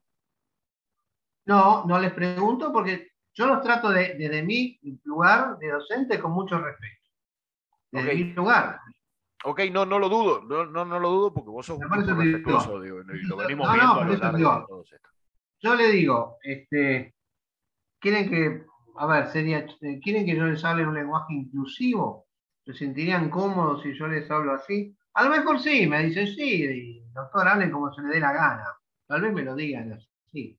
No, 1.45 1.86
no 1.86 1.99
les 1.99 2.13
pregunto 2.13 2.72
porque 2.72 3.11
yo 3.34 3.47
los 3.47 3.61
trato 3.61 3.89
de, 3.89 4.15
desde 4.15 4.43
mi 4.43 4.79
lugar 5.03 5.57
de 5.57 5.69
docente 5.69 6.19
con 6.19 6.32
mucho 6.32 6.59
respeto. 6.59 7.09
Desde 7.91 8.15
mi 8.15 8.34
lugar. 8.34 8.79
Ok, 9.43 9.61
no, 9.71 9.86
no 9.86 9.97
lo 9.97 10.07
dudo, 10.07 10.43
no, 10.43 10.65
no, 10.65 10.86
no 10.86 10.99
lo 10.99 11.09
dudo 11.09 11.34
porque 11.34 11.49
vos 11.49 11.65
sos 11.65 11.79
un 11.79 11.89
respetuoso, 11.89 12.79
digo, 12.79 13.01
y 13.01 13.27
lo 13.27 13.38
venimos 13.38 13.73
viendo 13.73 13.93
a 13.93 14.05
lo 14.05 14.17
largo 14.17 14.38
de 14.38 14.65
todo 14.67 14.84
esto. 14.84 15.09
Yo 15.59 15.75
le 15.75 15.91
digo, 15.91 16.38
este, 16.43 17.15
quieren 17.99 18.29
que, 18.29 18.65
a 18.97 19.05
ver, 19.07 19.27
sería, 19.27 19.65
quieren 20.03 20.25
que 20.25 20.36
yo 20.36 20.45
les 20.45 20.63
hable 20.63 20.86
un 20.86 20.93
lenguaje 20.93 21.34
inclusivo, 21.34 22.27
se 22.65 22.73
sentirían 22.73 23.29
cómodos 23.29 23.82
si 23.82 23.93
yo 23.97 24.07
les 24.07 24.29
hablo 24.29 24.53
así. 24.53 24.95
A 25.13 25.23
lo 25.23 25.32
mejor 25.32 25.59
sí, 25.59 25.88
me 25.88 26.03
dicen 26.03 26.27
sí, 26.27 27.03
doctor, 27.13 27.47
hablen 27.47 27.71
como 27.71 27.91
se 27.93 28.01
le 28.01 28.09
dé 28.09 28.19
la 28.19 28.34
gana. 28.34 28.65
Tal 29.07 29.21
vez 29.21 29.34
me 29.34 29.43
lo 29.43 29.55
digan 29.55 29.91
así. 29.93 30.57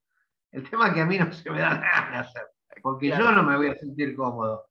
El 0.51 0.69
tema 0.69 0.89
es 0.89 0.95
que 0.95 1.01
a 1.01 1.07
mí 1.07 1.19
no 1.19 1.33
se 1.33 1.51
me 1.51 1.61
da 1.61 1.77
gana 1.77 2.21
hacer, 2.21 2.52
porque 2.83 3.09
yo 3.09 3.33
no 3.33 3.43
me 3.43 3.57
voy 3.57 3.69
a 3.69 3.75
sentir 3.77 4.15
cómodo. 4.17 4.69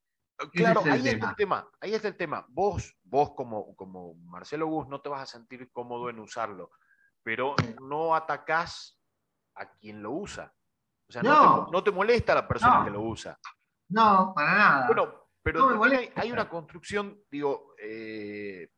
Claro, 0.53 0.81
ahí 0.85 1.07
está 1.07 1.29
el 1.29 1.35
tema. 1.35 1.69
Ahí 1.79 1.93
está 1.93 2.07
el 2.07 2.17
tema. 2.17 2.45
Vos, 2.49 2.95
vos 3.03 3.31
como, 3.35 3.75
como 3.75 4.15
Marcelo 4.15 4.67
Gus, 4.67 4.87
no 4.87 5.01
te 5.01 5.09
vas 5.09 5.21
a 5.21 5.25
sentir 5.25 5.71
cómodo 5.71 6.09
en 6.09 6.19
usarlo, 6.19 6.71
pero 7.23 7.55
no 7.81 8.15
atacás 8.15 8.99
a 9.55 9.69
quien 9.71 10.01
lo 10.01 10.11
usa. 10.11 10.53
O 11.07 11.11
sea, 11.11 11.21
no, 11.21 11.83
te, 11.83 11.91
molesta 11.91 12.33
la 12.33 12.47
persona 12.47 12.83
que 12.85 12.89
lo 12.89 13.01
usa. 13.01 13.37
No, 13.89 14.31
para 14.33 14.55
nada. 14.55 14.87
Bueno, 14.87 15.27
pero 15.43 15.83
hay, 16.15 16.31
una 16.31 16.47
construcción, 16.47 17.21
digo, 17.29 17.75
eh, 17.81 18.69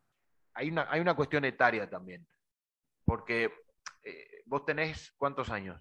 hay, 0.56 0.72
una, 0.72 0.88
hay 0.90 1.00
una 1.00 1.16
cuestión 1.16 1.46
etaria 1.46 1.90
también. 1.90 2.28
Porque 3.06 3.54
eh, 4.02 4.44
vos 4.46 4.66
tenés 4.66 5.14
cuántos 5.18 5.50
años? 5.50 5.80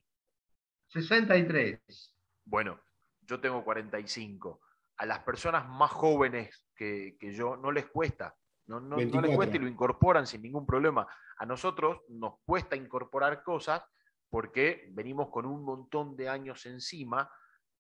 63. 0.88 2.14
Bueno, 2.44 2.78
yo 3.22 3.40
tengo 3.40 3.64
45 3.64 4.60
a 4.96 5.06
las 5.06 5.20
personas 5.20 5.68
más 5.68 5.90
jóvenes 5.90 6.66
que, 6.74 7.16
yo 7.20 7.56
no 7.56 7.72
les 7.72 7.86
cuesta. 7.86 8.34
No, 8.66 8.80
no, 8.80 8.96
les 8.96 9.36
cuesta 9.36 9.56
y 9.56 9.58
lo 9.58 9.68
incorporan 9.68 10.26
sin 10.26 10.42
ningún 10.42 10.64
problema. 10.64 11.06
A 11.38 11.46
nosotros 11.46 12.02
nos 12.08 12.34
cuesta 12.44 12.76
incorporar 12.76 13.42
cosas 13.42 13.82
porque 14.30 14.88
venimos 14.92 15.28
con 15.30 15.44
un 15.44 15.64
montón 15.64 16.16
de 16.16 16.28
años 16.28 16.64
encima 16.66 17.30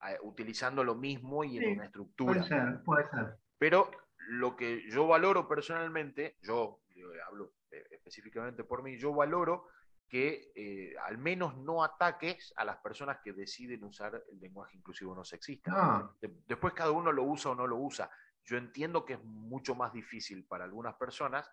eh, 0.08 0.18
utilizando 0.22 0.82
lo 0.82 0.96
mismo 0.96 1.44
y 1.44 1.58
en 1.58 1.74
una 1.74 1.84
estructura. 1.84 2.32
Puede 2.32 2.48
ser, 2.48 2.82
puede 2.84 3.08
ser. 3.10 3.36
Pero 3.58 3.90
lo 4.28 4.56
que 4.56 4.88
yo 4.90 5.06
valoro 5.06 5.48
personalmente, 5.48 6.36
yo, 6.42 6.80
hablo 7.26 7.52
eh, 7.70 7.86
específicamente 7.90 8.64
por 8.64 8.82
mí, 8.82 8.98
yo 8.98 9.14
valoro 9.14 9.68
que 10.12 10.52
eh, 10.54 10.94
al 11.06 11.16
menos 11.16 11.56
no 11.56 11.82
ataques 11.82 12.52
a 12.58 12.66
las 12.66 12.76
personas 12.76 13.20
que 13.24 13.32
deciden 13.32 13.82
usar 13.82 14.22
el 14.30 14.38
lenguaje 14.40 14.76
inclusivo 14.76 15.14
no 15.14 15.24
sexista. 15.24 15.72
Ah. 15.74 16.14
después 16.20 16.74
cada 16.74 16.90
uno 16.90 17.10
lo 17.10 17.22
usa 17.22 17.52
o 17.52 17.54
no 17.54 17.66
lo 17.66 17.78
usa. 17.78 18.10
Yo 18.44 18.58
entiendo 18.58 19.06
que 19.06 19.14
es 19.14 19.24
mucho 19.24 19.74
más 19.74 19.90
difícil 19.90 20.44
para 20.44 20.64
algunas 20.64 20.96
personas 20.96 21.50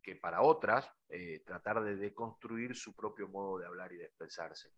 que 0.00 0.14
para 0.14 0.42
otras 0.42 0.88
eh, 1.08 1.42
tratar 1.44 1.82
de 1.82 1.96
deconstruir 1.96 2.76
su 2.76 2.94
propio 2.94 3.26
modo 3.26 3.58
de 3.58 3.66
hablar 3.66 3.92
y 3.92 3.96
de 3.96 4.04
expresarse. 4.04 4.70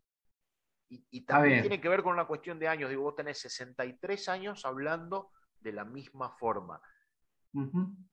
Y, 0.88 1.20
también 1.26 1.60
tiene 1.60 1.78
que 1.78 1.90
ver 1.90 2.02
con 2.02 2.14
una 2.14 2.26
cuestión 2.26 2.58
de 2.58 2.68
años. 2.68 2.88
Digo, 2.88 3.02
vos 3.02 3.16
tenés 3.16 3.38
63 3.38 4.30
años 4.30 4.64
hablando 4.64 5.30
de 5.60 5.72
la 5.72 5.84
misma 5.84 6.30
forma. 6.38 6.80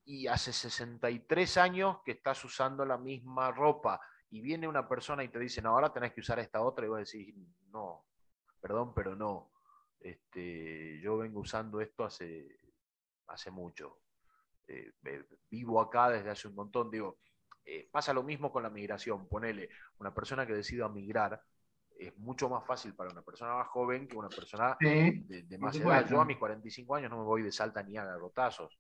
Y 0.04 0.28
hace 0.28 0.52
63 0.52 1.58
años 1.58 2.00
que 2.04 2.12
estás 2.12 2.44
usando 2.44 2.84
la 2.84 2.98
misma 2.98 3.52
ropa 3.52 4.02
y 4.30 4.42
viene 4.42 4.68
una 4.68 4.88
persona 4.88 5.24
y 5.24 5.30
te 5.30 5.40
dice, 5.40 5.62
no, 5.62 5.70
ahora 5.70 5.94
tenés 5.94 6.14
que 6.14 6.22
usar 6.22 6.40
esta 6.40 6.62
otra, 6.62 6.86
y 6.86 6.90
vos 6.90 7.00
decís, 7.00 7.34
no, 7.72 8.06
perdón, 8.60 8.94
pero 8.94 9.16
no. 9.16 9.52
Este, 10.00 11.00
yo 11.02 11.18
vengo 11.18 11.40
usando 11.40 11.82
esto 11.82 12.06
hace, 12.06 12.60
hace 13.28 13.52
mucho. 13.52 14.00
Eh, 14.68 14.94
vivo 15.50 15.80
acá 15.80 16.10
desde 16.10 16.30
hace 16.30 16.48
un 16.48 16.56
montón. 16.56 16.92
Digo, 16.92 17.20
eh, 17.66 17.88
pasa 17.92 18.14
lo 18.14 18.24
mismo 18.24 18.52
con 18.52 18.64
la 18.64 18.70
migración. 18.70 19.28
Ponele, 19.28 19.70
una 20.00 20.14
persona 20.14 20.46
que 20.46 20.54
decida 20.54 20.90
migrar 20.90 21.42
es 21.98 22.16
mucho 22.18 22.48
más 22.48 22.66
fácil 22.66 22.94
para 22.94 23.10
una 23.10 23.24
persona 23.24 23.56
más 23.56 23.68
joven 23.70 24.08
que 24.08 24.18
una 24.18 24.30
persona 24.30 24.78
de, 24.80 25.58
más 25.58 25.76
edad. 25.76 26.08
Yo 26.08 26.22
a 26.22 26.26
mis 26.26 26.38
45 26.38 26.96
años 26.96 27.10
no 27.10 27.18
me 27.18 27.24
voy 27.24 27.42
de 27.42 27.52
salta 27.52 27.82
ni 27.82 27.98
a 27.98 28.06
garrotazos 28.06 28.78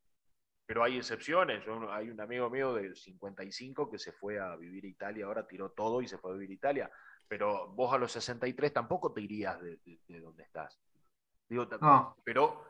pero 0.67 0.83
hay 0.83 0.97
excepciones. 0.97 1.63
hay 1.89 2.09
un 2.09 2.19
amigo 2.19 2.49
mío 2.49 2.73
de 2.73 2.93
55 2.93 3.89
que 3.89 3.97
se 3.97 4.11
fue 4.11 4.37
a 4.37 4.55
vivir 4.57 4.83
a 4.83 4.87
Italia, 4.87 5.25
ahora 5.25 5.47
tiró 5.47 5.71
todo 5.71 6.01
y 6.01 6.07
se 6.09 6.17
fue 6.17 6.31
a 6.31 6.33
vivir 6.33 6.51
a 6.51 6.53
Italia. 6.53 6.91
Pero 7.25 7.69
vos 7.69 7.93
a 7.93 7.97
los 7.97 8.11
63 8.11 8.73
tampoco 8.73 9.13
te 9.13 9.21
irías 9.21 9.59
de, 9.61 9.79
donde 10.19 10.43
estás. 10.43 10.77
Digo, 11.47 11.67
Pero 12.25 12.65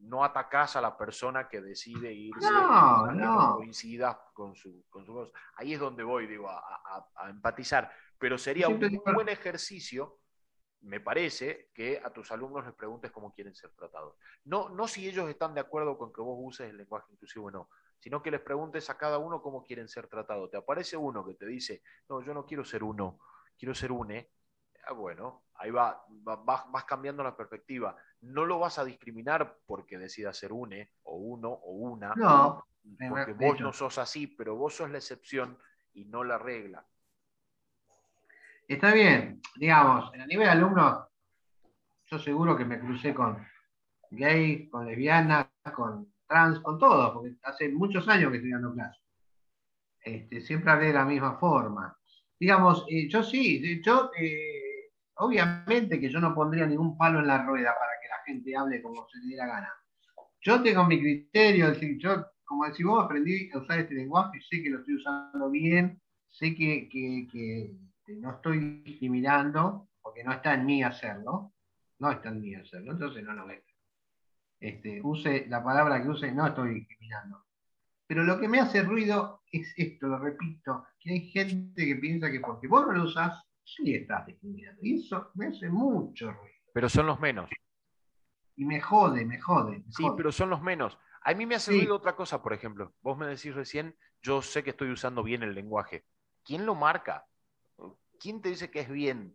no 0.00 0.24
atacás 0.24 0.76
a 0.76 0.82
la 0.82 0.96
persona 0.96 1.48
que 1.48 1.62
decide 1.62 2.12
irse, 2.12 2.50
no, 2.50 3.12
no. 3.12 3.56
coincidas 3.56 4.18
con 4.34 4.54
su, 4.54 4.84
con 4.90 5.06
su 5.06 5.32
Ahí 5.56 5.72
es 5.72 5.80
donde 5.80 6.02
voy, 6.02 6.26
digo, 6.26 6.50
a, 6.50 7.30
empatizar. 7.30 7.90
Pero 8.18 8.36
sería 8.36 8.68
un 8.68 8.78
buen 9.14 9.30
ejercicio 9.30 10.18
me 10.82 11.00
parece 11.00 11.70
que 11.74 12.00
a 12.02 12.10
tus 12.10 12.30
alumnos 12.30 12.64
les 12.64 12.74
preguntes 12.74 13.10
cómo 13.10 13.32
quieren 13.32 13.54
ser 13.54 13.70
tratados. 13.70 14.16
No, 14.44 14.68
no 14.68 14.86
si 14.86 15.08
ellos 15.08 15.28
están 15.28 15.54
de 15.54 15.60
acuerdo 15.60 15.98
con 15.98 16.12
que 16.12 16.20
vos 16.20 16.38
uses 16.40 16.70
el 16.70 16.76
lenguaje 16.76 17.12
inclusivo 17.12 17.46
o 17.46 17.50
no, 17.50 17.70
sino 17.98 18.22
que 18.22 18.30
les 18.30 18.40
preguntes 18.40 18.88
a 18.90 18.96
cada 18.96 19.18
uno 19.18 19.42
cómo 19.42 19.64
quieren 19.64 19.88
ser 19.88 20.06
tratados. 20.06 20.50
Te 20.50 20.56
aparece 20.56 20.96
uno 20.96 21.26
que 21.26 21.34
te 21.34 21.46
dice, 21.46 21.82
no, 22.08 22.20
yo 22.20 22.32
no 22.32 22.46
quiero 22.46 22.64
ser 22.64 22.84
uno, 22.84 23.18
quiero 23.58 23.74
ser 23.74 23.90
une. 23.90 24.30
Ah, 24.86 24.92
bueno, 24.92 25.44
ahí 25.54 25.70
va, 25.70 26.04
vas, 26.08 26.84
cambiando 26.84 27.22
la 27.22 27.36
perspectiva. 27.36 27.96
No 28.20 28.46
lo 28.46 28.58
vas 28.58 28.78
a 28.78 28.84
discriminar 28.84 29.58
porque 29.66 29.98
decida 29.98 30.32
ser 30.32 30.52
une 30.52 30.92
o 31.02 31.16
uno 31.16 31.50
o 31.50 31.72
una. 31.72 32.14
No, 32.14 32.64
porque 33.08 33.32
vos 33.32 33.60
no 33.60 33.72
sos 33.72 33.98
así, 33.98 34.26
pero 34.26 34.56
vos 34.56 34.74
sos 34.74 34.90
la 34.90 34.98
excepción 34.98 35.58
y 35.92 36.04
no 36.04 36.24
la 36.24 36.38
regla. 36.38 36.86
Está 38.68 38.92
bien, 38.92 39.40
digamos, 39.56 40.12
a 40.12 40.26
nivel 40.26 40.46
alumno, 40.46 41.08
yo 42.04 42.18
seguro 42.18 42.54
que 42.54 42.66
me 42.66 42.78
crucé 42.78 43.14
con 43.14 43.38
gay, 44.10 44.68
con 44.68 44.86
lesbiana, 44.86 45.50
con 45.74 46.12
trans, 46.26 46.60
con 46.60 46.78
todo, 46.78 47.14
porque 47.14 47.34
hace 47.44 47.70
muchos 47.70 48.06
años 48.08 48.30
que 48.30 48.36
estoy 48.36 48.50
dando 48.50 48.74
clases. 48.74 49.02
Este, 50.02 50.42
siempre 50.42 50.70
hablé 50.70 50.88
de 50.88 50.92
la 50.92 51.06
misma 51.06 51.38
forma. 51.38 51.96
Digamos, 52.38 52.84
eh, 52.90 53.08
yo 53.08 53.22
sí, 53.22 53.80
yo, 53.82 54.10
eh, 54.20 54.90
obviamente 55.14 55.98
que 55.98 56.10
yo 56.10 56.20
no 56.20 56.34
pondría 56.34 56.66
ningún 56.66 56.98
palo 56.98 57.20
en 57.20 57.26
la 57.26 57.42
rueda 57.46 57.74
para 57.74 57.92
que 58.02 58.08
la 58.08 58.22
gente 58.26 58.54
hable 58.54 58.82
como 58.82 59.08
se 59.08 59.18
le 59.20 59.28
diera 59.28 59.46
gana. 59.46 59.72
Yo 60.42 60.62
tengo 60.62 60.84
mi 60.84 61.00
criterio, 61.00 61.70
decir, 61.70 61.96
yo, 61.98 62.26
como 62.44 62.66
decís 62.66 62.84
vos, 62.84 63.02
aprendí 63.02 63.50
a 63.50 63.58
usar 63.60 63.78
este 63.80 63.94
lenguaje, 63.94 64.38
sé 64.42 64.62
que 64.62 64.68
lo 64.68 64.80
estoy 64.80 64.96
usando 64.96 65.48
bien, 65.48 65.98
sé 66.28 66.54
que 66.54 66.82
este, 66.82 67.74
no 68.16 68.32
estoy 68.32 68.82
discriminando, 68.82 69.88
porque 70.00 70.24
no 70.24 70.32
está 70.32 70.54
en 70.54 70.66
mí 70.66 70.82
hacerlo, 70.82 71.52
no 71.98 72.10
está 72.10 72.30
en 72.30 72.40
mí 72.40 72.54
hacerlo, 72.54 72.92
entonces 72.92 73.22
no 73.22 73.34
lo 73.34 73.46
ve. 73.46 73.64
este, 74.60 75.00
use 75.02 75.46
la 75.48 75.62
palabra 75.62 76.02
que 76.02 76.08
use, 76.08 76.32
no 76.32 76.46
estoy 76.46 76.74
discriminando. 76.74 77.44
Pero 78.06 78.24
lo 78.24 78.40
que 78.40 78.48
me 78.48 78.60
hace 78.60 78.82
ruido 78.82 79.42
es 79.52 79.74
esto, 79.76 80.08
lo 80.08 80.18
repito, 80.18 80.86
que 80.98 81.12
hay 81.12 81.20
gente 81.30 81.86
que 81.86 81.96
piensa 81.96 82.30
que 82.30 82.40
porque 82.40 82.66
vos 82.66 82.86
no 82.86 82.92
lo 82.92 83.04
usás, 83.04 83.44
sí 83.62 83.94
estás 83.94 84.26
discriminando. 84.26 84.80
Y 84.82 85.04
eso 85.04 85.30
me 85.34 85.48
hace 85.48 85.68
mucho 85.68 86.32
ruido. 86.32 86.56
Pero 86.72 86.88
son 86.88 87.06
los 87.06 87.20
menos. 87.20 87.50
Y 88.56 88.64
me 88.64 88.80
jode, 88.80 89.24
me 89.24 89.38
jode. 89.40 89.84
sí, 89.90 90.04
pero 90.16 90.32
son 90.32 90.50
los 90.50 90.62
menos. 90.62 90.98
A 91.22 91.34
mí 91.34 91.44
me 91.46 91.56
hace 91.56 91.72
ruido 91.72 91.96
otra 91.96 92.16
cosa, 92.16 92.42
por 92.42 92.52
ejemplo. 92.52 92.94
Vos 93.02 93.18
me 93.18 93.26
decís 93.26 93.54
recién, 93.54 93.94
yo 94.22 94.40
sé 94.40 94.64
que 94.64 94.70
estoy 94.70 94.90
usando 94.90 95.22
bien 95.22 95.42
el 95.42 95.54
lenguaje. 95.54 96.04
¿Quién 96.42 96.64
lo 96.64 96.74
marca? 96.74 97.27
¿Quién 98.18 98.42
te 98.42 98.50
dice 98.50 98.70
que 98.70 98.80
es 98.80 98.88
bien? 98.88 99.34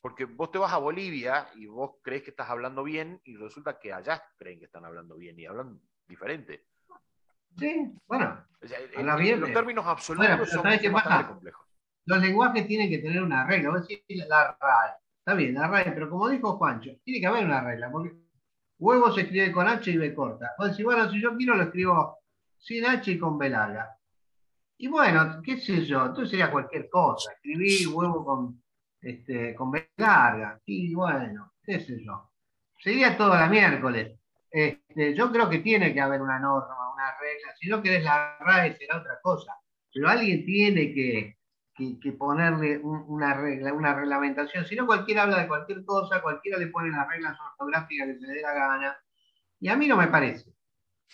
Porque 0.00 0.24
vos 0.24 0.50
te 0.50 0.58
vas 0.58 0.72
a 0.72 0.78
Bolivia 0.78 1.48
y 1.54 1.66
vos 1.66 1.92
crees 2.02 2.22
que 2.22 2.30
estás 2.30 2.50
hablando 2.50 2.82
bien 2.82 3.20
y 3.24 3.36
resulta 3.36 3.78
que 3.78 3.92
allá 3.92 4.22
creen 4.36 4.58
que 4.58 4.64
están 4.64 4.84
hablando 4.84 5.16
bien 5.16 5.38
y 5.38 5.46
hablan 5.46 5.80
diferente. 6.06 6.66
Sí, 7.58 7.92
bueno. 8.06 8.44
los 8.60 9.52
términos 9.52 9.86
absolutos 9.86 10.50
son 10.50 10.62
bastante 10.62 11.28
complejos. 11.28 11.66
Los 12.04 12.20
lenguajes 12.20 12.66
tienen 12.66 12.90
que 12.90 12.98
tener 12.98 13.22
una 13.22 13.46
regla. 13.46 13.70
Vos 13.70 13.86
decís 13.86 14.26
la 14.26 14.56
RAE. 14.60 14.94
Está 15.18 15.34
bien, 15.34 15.54
la 15.54 15.68
RAE, 15.68 15.92
pero 15.92 16.10
como 16.10 16.28
dijo 16.28 16.56
Juancho, 16.56 16.90
tiene 17.04 17.20
que 17.20 17.26
haber 17.26 17.44
una 17.44 17.62
regla. 17.62 17.90
Porque 17.92 18.16
huevo 18.78 19.12
se 19.12 19.22
escribe 19.22 19.52
con 19.52 19.68
H 19.68 19.90
y 19.90 19.96
B 19.96 20.14
corta. 20.14 20.52
Vos 20.58 20.70
decís, 20.70 20.84
bueno, 20.84 21.08
si 21.10 21.20
yo 21.20 21.36
quiero 21.36 21.54
lo 21.54 21.62
escribo 21.62 22.18
sin 22.58 22.84
H 22.84 23.10
y 23.10 23.18
con 23.18 23.38
B 23.38 23.48
larga. 23.48 23.96
Y 24.82 24.88
bueno, 24.88 25.40
qué 25.44 25.58
sé 25.58 25.84
yo, 25.84 26.06
entonces 26.06 26.30
sería 26.30 26.50
cualquier 26.50 26.90
cosa. 26.90 27.30
Escribir 27.34 27.86
huevo 27.86 28.24
con, 28.24 28.64
este, 29.00 29.54
con. 29.54 29.70
Y 30.66 30.92
bueno, 30.92 31.52
qué 31.62 31.78
sé 31.78 32.04
yo. 32.04 32.32
Sería 32.80 33.16
todo 33.16 33.32
la 33.32 33.46
miércoles. 33.46 34.18
Este, 34.50 35.14
yo 35.14 35.30
creo 35.30 35.48
que 35.48 35.60
tiene 35.60 35.94
que 35.94 36.00
haber 36.00 36.20
una 36.20 36.40
norma, 36.40 36.92
una 36.92 37.16
regla. 37.16 37.54
Si 37.60 37.68
no 37.68 37.80
querés 37.80 38.02
la 38.02 38.36
RAE 38.40 38.76
será 38.76 38.98
otra 38.98 39.20
cosa. 39.22 39.56
Pero 39.94 40.08
alguien 40.08 40.44
tiene 40.44 40.92
que, 40.92 41.36
ponerle 42.18 42.78
una 42.78 43.34
regla, 43.34 43.72
una 43.72 43.94
reglamentación. 43.94 44.66
Si 44.66 44.74
no, 44.74 44.84
cualquiera 44.84 45.22
habla 45.22 45.42
de 45.42 45.46
cualquier 45.46 45.84
cosa, 45.84 46.20
cualquiera 46.20 46.58
le 46.58 46.66
pone 46.66 46.90
las 46.90 47.06
reglas 47.06 47.38
ortográficas 47.52 48.08
que 48.08 48.18
se 48.18 48.26
le 48.26 48.34
dé 48.34 48.42
la 48.42 48.52
gana. 48.52 48.96
Y 49.60 49.68
a 49.68 49.76
mí 49.76 49.86
no 49.86 49.96
me 49.96 50.08
parece. 50.08 50.52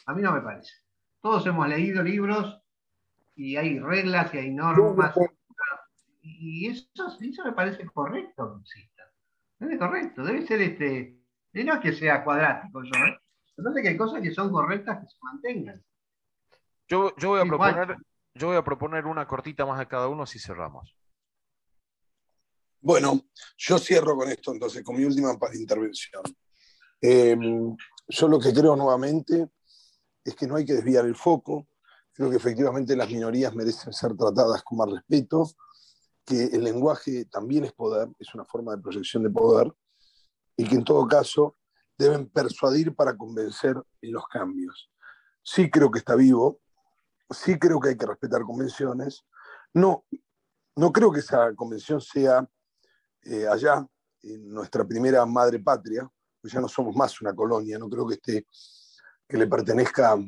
A 0.07 0.14
mí 0.14 0.23
no 0.23 0.33
me 0.33 0.41
parece. 0.41 0.73
Todos 1.21 1.47
hemos 1.47 1.69
leído 1.69 2.03
libros 2.03 2.58
y 3.39 3.57
hay 3.57 3.78
reglas 3.78 4.34
y 4.34 4.39
hay 4.39 4.51
normas. 4.51 5.14
Y 6.22 6.66
eso, 6.66 6.89
eso 7.20 7.45
me 7.45 7.53
parece 7.53 7.86
correcto 7.86 8.59
exista. 8.61 9.05
Debe 9.61 9.78
correcto, 9.78 10.24
debe 10.24 10.47
ser 10.47 10.61
este. 10.61 11.16
No 11.53 11.74
es 11.74 11.80
que 11.80 11.93
sea 11.93 12.24
cuadrático 12.24 12.82
yo, 12.82 13.05
¿eh? 13.07 13.18
Entonces 13.57 13.82
que 13.82 13.89
hay 13.91 13.97
cosas 13.97 14.22
que 14.22 14.32
son 14.32 14.51
correctas 14.51 14.99
que 14.99 15.07
se 15.07 15.16
mantengan. 15.22 15.82
Yo, 16.89 17.14
yo, 17.16 17.30
voy 17.30 17.41
a 17.41 17.45
proponer, 17.45 17.97
yo 18.34 18.49
voy 18.49 18.57
a 18.57 18.64
proponer 18.64 19.07
una 19.07 19.26
cortita 19.26 19.64
más 19.64 19.78
de 19.78 19.86
cada 19.86 20.09
uno 20.09 20.26
si 20.26 20.39
cerramos. 20.39 20.97
Bueno, 22.80 23.20
yo 23.57 23.78
cierro 23.78 24.16
con 24.16 24.30
esto 24.30 24.53
entonces, 24.53 24.82
con 24.82 24.97
mi 24.97 25.05
última 25.05 25.36
intervención. 25.55 26.22
Em, 27.01 27.76
yo 28.09 28.28
lo 28.28 28.39
que 28.39 28.53
creo 28.53 28.74
nuevamente 28.74 29.49
es 30.24 30.34
que 30.34 30.47
no 30.47 30.57
hay 30.57 30.64
que 30.64 30.74
desviar 30.74 31.05
el 31.05 31.14
foco, 31.14 31.68
Creo 32.19 32.31
que 32.31 32.37
efectivamente 32.37 32.97
las 32.97 33.09
minorías 33.09 33.55
merecen 33.55 33.93
ser 33.93 34.16
tratadas 34.16 34.64
con 34.64 34.79
más 34.79 34.91
respeto, 34.91 35.49
que 36.25 36.47
el 36.47 36.64
lenguaje 36.64 37.27
también 37.27 37.64
es 37.64 37.73
poder, 37.73 38.09
es 38.19 38.35
una 38.35 38.45
forma 38.45 38.75
de 38.75 38.83
proyección 38.83 39.23
de 39.23 39.31
poder, 39.31 39.73
y 40.57 40.69
que 40.69 40.75
en 40.75 40.83
todo 40.83 41.07
caso 41.07 41.57
deben 41.97 42.29
persuadir 42.29 42.93
para 42.93 43.16
convencer 43.16 43.81
en 44.03 44.12
los 44.12 44.27
cambios. 44.27 44.91
Sí 45.45 45.71
creo 45.71 45.93
que 45.93 46.01
está 46.01 46.16
vivo, 46.16 46.61
sí 47.31 47.57
creo 47.57 47.79
que 47.79 47.91
hay 47.91 47.97
que 47.97 48.07
respetar 48.07 48.43
convenciones. 48.43 49.25
No, 49.73 50.05
no 50.75 50.93
creo 50.93 51.12
que 51.12 51.21
esa 51.21 51.55
convención 51.55 52.01
sea 52.01 52.45
eh, 53.23 53.47
allá, 53.47 53.87
en 54.23 54.51
nuestra 54.51 54.85
primera 54.85 55.25
madre 55.25 55.61
patria, 55.61 56.11
pues 56.41 56.53
ya 56.53 56.61
no 56.61 56.66
somos 56.66 56.97
más 56.97 57.21
una 57.21 57.33
colonia, 57.33 57.79
no 57.79 57.89
creo 57.89 58.09
que, 58.09 58.14
esté, 58.14 58.45
que 59.29 59.37
le 59.37 59.47
pertenezca 59.47 60.19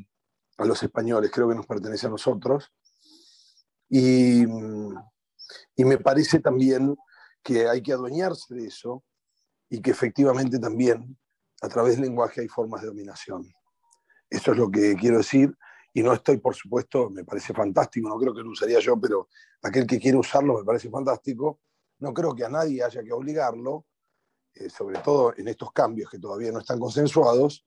a 0.61 0.65
los 0.65 0.81
españoles, 0.83 1.31
creo 1.31 1.49
que 1.49 1.55
nos 1.55 1.65
pertenece 1.65 2.07
a 2.07 2.09
nosotros. 2.09 2.71
Y, 3.89 4.43
y 5.75 5.85
me 5.85 5.97
parece 5.97 6.39
también 6.39 6.95
que 7.43 7.67
hay 7.67 7.81
que 7.81 7.93
adueñarse 7.93 8.53
de 8.53 8.67
eso 8.67 9.03
y 9.69 9.81
que 9.81 9.91
efectivamente 9.91 10.59
también 10.59 11.17
a 11.61 11.69
través 11.69 11.95
del 11.95 12.05
lenguaje 12.05 12.41
hay 12.41 12.47
formas 12.47 12.81
de 12.81 12.87
dominación. 12.87 13.51
Eso 14.29 14.51
es 14.51 14.57
lo 14.57 14.69
que 14.69 14.95
quiero 14.95 15.17
decir 15.17 15.55
y 15.93 16.03
no 16.03 16.13
estoy, 16.13 16.37
por 16.37 16.55
supuesto, 16.55 17.09
me 17.09 17.25
parece 17.25 17.53
fantástico, 17.53 18.07
no 18.07 18.17
creo 18.17 18.33
que 18.33 18.41
lo 18.41 18.51
usaría 18.51 18.79
yo, 18.79 18.99
pero 18.99 19.27
aquel 19.61 19.85
que 19.85 19.99
quiere 19.99 20.17
usarlo 20.17 20.57
me 20.57 20.63
parece 20.63 20.89
fantástico. 20.89 21.59
No 21.99 22.13
creo 22.13 22.33
que 22.33 22.45
a 22.45 22.49
nadie 22.49 22.83
haya 22.83 23.03
que 23.03 23.11
obligarlo, 23.11 23.85
eh, 24.53 24.69
sobre 24.69 24.99
todo 24.99 25.33
en 25.35 25.47
estos 25.49 25.71
cambios 25.71 26.09
que 26.09 26.17
todavía 26.17 26.51
no 26.51 26.59
están 26.59 26.79
consensuados, 26.79 27.65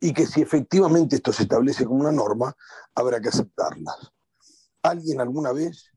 y 0.00 0.14
que 0.14 0.26
si 0.26 0.40
efectivamente 0.40 1.16
esto 1.16 1.32
se 1.32 1.42
establece 1.42 1.84
como 1.84 2.00
una 2.00 2.12
norma, 2.12 2.56
habrá 2.94 3.20
que 3.20 3.28
aceptarlas. 3.28 4.10
Alguien 4.82 5.20
alguna 5.20 5.52
vez 5.52 5.92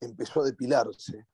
empezó 0.00 0.42
a 0.42 0.44
depilarse 0.44 1.26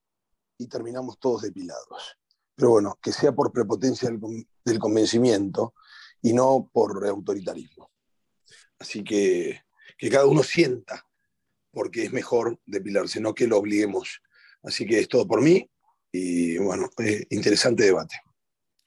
y 0.57 0.67
terminamos 0.67 1.19
todos 1.19 1.43
depilados. 1.43 2.17
Pero 2.55 2.71
bueno, 2.71 2.99
que 3.03 3.13
sea 3.13 3.33
por 3.33 3.53
prepotencia 3.53 4.11
del, 4.11 4.79
convencimiento 4.79 5.75
y 6.23 6.33
no 6.33 6.71
por 6.73 7.07
autoritarismo. 7.07 7.91
Así 8.79 9.05
que 9.05 9.61
que 9.99 10.09
cada 10.09 10.25
uno 10.25 10.43
sienta 10.43 11.07
porque 11.71 12.05
es 12.05 12.13
mejor 12.13 12.59
depilarse, 12.65 13.21
no 13.21 13.35
que 13.35 13.47
lo 13.47 13.59
obliguemos. 13.59 14.23
Así 14.63 14.87
que 14.87 15.01
es 15.01 15.09
todo 15.09 15.27
por 15.29 15.43
mí 15.43 15.71
y 16.11 16.57
bueno, 16.59 16.89
eh, 16.99 17.27
interesante 17.31 17.85
debate. 17.85 18.17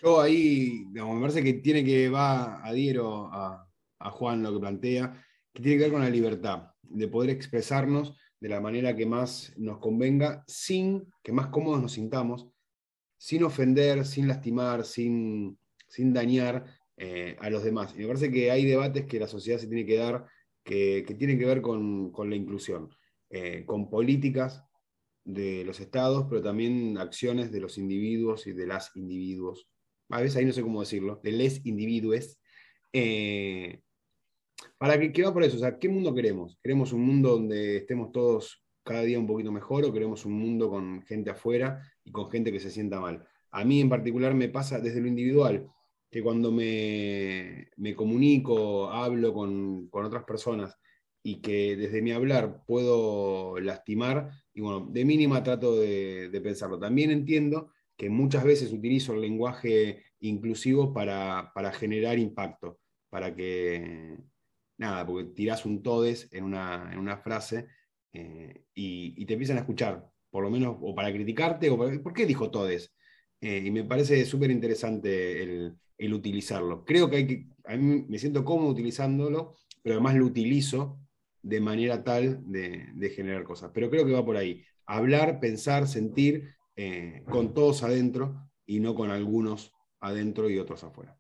Yo 0.04 0.20
ahí, 0.20 0.86
me 0.91 1.01
parece 1.22 1.41
que 1.41 1.54
tiene 1.54 1.82
que, 1.82 2.10
va, 2.10 2.62
adhiero 2.62 3.30
a, 3.32 3.66
a 3.99 4.12
Juan 4.12 4.43
lo 4.43 4.51
que 4.51 4.60
plantea, 4.60 5.26
que 5.54 5.64
tiene 5.64 5.78
que 5.78 5.84
ver 5.84 5.93
con 5.93 6.01
la 6.01 6.10
libertad, 6.10 6.72
de 6.82 7.08
poder 7.08 7.30
expresarnos 7.30 8.18
de 8.41 8.49
la 8.49 8.60
manera 8.60 8.93
que 8.97 9.06
más 9.06 9.54
nos 9.56 9.78
convenga, 9.78 10.43
sin 10.45 11.10
que 11.24 11.32
más 11.32 11.47
cómodos 11.47 11.82
nos 11.82 11.93
sintamos, 11.93 12.49
sin 13.18 13.45
ofender, 13.45 14.06
sin 14.06 14.28
lastimar, 14.28 14.84
sin, 14.84 15.58
sin 15.88 16.12
dañar 16.12 16.66
eh, 16.97 17.38
a 17.39 17.49
los 17.49 17.64
demás. 17.64 17.93
Y 17.95 17.99
me 17.99 18.08
parece 18.08 18.30
que 18.30 18.51
hay 18.51 18.66
debates 18.66 19.06
que 19.06 19.22
la 19.22 19.28
sociedad 19.30 19.58
se 19.58 19.68
tiene 19.68 19.86
que 19.86 19.95
dar 19.95 20.26
que, 20.66 21.06
que 21.08 21.14
tienen 21.14 21.39
que 21.39 21.45
ver 21.45 21.62
con, 21.62 22.12
con 22.12 22.30
la 22.30 22.36
inclusión, 22.36 22.89
eh, 23.30 23.64
con 23.66 23.89
políticas 23.89 24.66
de 25.24 25.64
los 25.64 25.80
estados, 25.80 26.26
pero 26.30 26.41
también 26.41 26.97
acciones 26.97 27.54
de 27.54 27.62
los 27.62 27.78
individuos 27.78 28.47
y 28.47 28.51
de 28.51 28.68
las 28.68 28.93
individuos 28.97 29.70
a 30.14 30.22
veces 30.22 30.38
ahí 30.38 30.45
no 30.45 30.53
sé 30.53 30.61
cómo 30.61 30.80
decirlo, 30.80 31.20
de 31.24 31.32
les 31.32 31.66
individuos, 31.66 32.39
eh, 32.93 33.82
para 34.78 34.99
que, 34.99 35.11
¿qué 35.11 35.24
va 35.24 35.34
por 35.34 35.43
eso? 35.43 35.57
O 35.57 35.59
sea, 35.59 35.80
¿qué 35.80 35.89
mundo 35.89 36.14
queremos? 36.14 36.57
¿Queremos 36.61 36.93
un 36.93 37.01
mundo 37.01 37.32
donde 37.32 37.78
estemos 37.78 38.11
todos 38.11 38.64
cada 38.84 39.01
día 39.01 39.18
un 39.18 39.26
poquito 39.26 39.51
mejor 39.51 39.86
o 39.86 39.93
queremos 39.93 40.26
un 40.26 40.34
mundo 40.34 40.70
con 40.70 41.01
gente 41.03 41.32
afuera 41.32 41.82
y 42.03 42.11
con 42.11 42.30
gente 42.30 42.51
que 42.51 42.59
se 42.59 42.70
sienta 42.70 42.99
mal? 42.99 43.26
A 43.51 43.64
mí 43.66 43.82
en 43.82 43.89
particular 43.89 44.36
me 44.36 44.49
pasa 44.49 44.80
desde 44.80 45.01
lo 45.01 45.07
individual, 45.07 45.68
que 46.11 46.22
cuando 46.22 46.51
me, 46.51 47.70
me 47.78 47.95
comunico, 47.95 48.89
hablo 48.89 49.34
con, 49.34 49.88
con, 49.88 50.05
otras 50.05 50.26
personas 50.26 50.78
y 51.24 51.41
que 51.41 51.76
desde 51.76 52.01
mi 52.03 52.11
hablar 52.11 52.64
puedo 52.68 53.59
lastimar, 53.59 54.30
y 54.53 54.61
bueno, 54.61 54.88
de 54.91 55.05
mínima 55.05 55.41
trato 55.41 55.76
de, 55.80 56.30
de 56.30 56.41
pensarlo. 56.41 56.78
También 56.78 57.09
entiendo 57.09 57.72
que 57.98 58.10
muchas 58.10 58.44
veces 58.44 58.72
utilizo 58.72 59.14
el 59.14 59.22
lenguaje 59.22 60.04
inclusivo 60.20 60.94
para, 60.94 61.52
generar 61.74 62.18
impacto, 62.18 62.80
para 63.10 63.36
que, 63.36 64.18
nada, 64.78 65.06
porque 65.06 65.32
tirás 65.32 65.66
un 65.66 65.84
todes 65.84 66.30
en 66.32 66.44
una, 66.44 67.22
frase 67.24 67.68
eh, 68.14 68.66
y, 68.74 69.26
te 69.26 69.34
empiezan 69.34 69.58
a 69.58 69.62
escuchar, 69.62 70.06
por 70.30 70.44
lo 70.44 70.50
menos, 70.50 70.78
o 70.82 70.96
para 70.96 71.12
criticarte, 71.12 71.70
o 71.70 71.78
¿por 71.78 72.14
qué 72.14 72.26
dijo 72.26 72.50
todes? 72.50 72.94
Eh, 73.41 73.64
y 73.66 73.72
me 73.72 73.84
parece 73.84 74.26
súper 74.26 74.52
interesante 74.52 75.44
el, 75.44 75.78
utilizarlo. 76.14 76.84
Creo 76.84 77.10
que 77.10 77.16
hay 77.16 77.28
que, 77.28 77.48
a 77.66 77.78
mí 77.78 78.06
me 78.10 78.20
siento 78.20 78.44
cómodo 78.44 78.70
utilizándolo, 78.70 79.56
pero 79.82 79.96
además 79.96 80.16
lo 80.16 80.26
utilizo 80.26 81.00
de 81.41 81.62
manera 81.62 82.04
tal 82.04 82.39
de, 82.52 82.88
de 82.94 83.10
generar 83.10 83.44
cosas. 83.44 83.72
Pero 83.74 83.89
creo 83.89 84.06
que 84.06 84.12
va 84.12 84.26
por 84.26 84.36
ahí. 84.36 84.66
Hablar, 84.86 85.39
pensar, 85.39 85.88
sentir 85.88 86.56
eh, 86.76 87.24
con 87.30 87.54
todos 87.54 87.84
adentro 87.84 88.50
y 88.66 88.80
no 88.80 88.96
con 88.96 89.12
algunos 89.12 89.74
adentro 90.00 90.50
y 90.50 90.60
otros 90.60 90.84
afuera. 90.84 91.18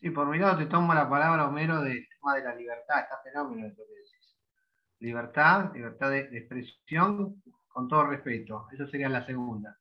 Sí, 0.00 0.10
por 0.10 0.28
mi 0.28 0.38
lado 0.38 0.58
te 0.58 0.66
tomo 0.66 0.94
la 0.94 1.08
palabra, 1.08 1.48
Homero, 1.48 1.82
del 1.82 2.06
tema 2.08 2.36
de 2.36 2.44
la 2.44 2.54
libertad. 2.54 3.00
Está 3.00 3.20
fenómeno 3.22 3.68
lo 3.68 3.74
que 3.74 3.82
decís. 3.82 4.38
Libertad, 5.00 5.72
libertad 5.74 6.10
de, 6.10 6.20
expresión, 6.38 7.42
con 7.68 7.88
todo 7.88 8.06
respeto. 8.06 8.68
Eso 8.72 8.86
sería 8.86 9.08
la 9.08 9.26
segunda. 9.26 9.76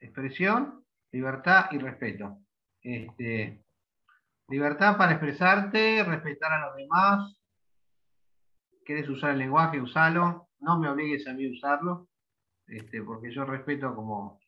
Expresión, 0.00 0.84
Libertad 1.14 1.66
y 1.70 1.78
respeto. 1.78 2.38
Este, 2.82 3.64
libertad 4.48 4.96
para 4.96 5.12
expresarte, 5.12 6.02
respetar 6.02 6.50
a 6.50 6.66
los 6.66 6.74
demás. 6.74 7.36
¿Quieres 8.84 9.08
usar 9.08 9.30
el 9.30 9.38
lenguaje? 9.38 9.80
Usalo. 9.80 10.43
No 10.64 10.78
me 10.78 10.88
obligues 10.88 11.26
a 11.28 11.34
mí 11.34 11.46
a 11.46 11.52
usarlo, 11.52 12.08
este, 12.66 13.02
porque 13.02 13.30
yo 13.32 13.44
respeto 13.44 13.94
como, 13.94 14.40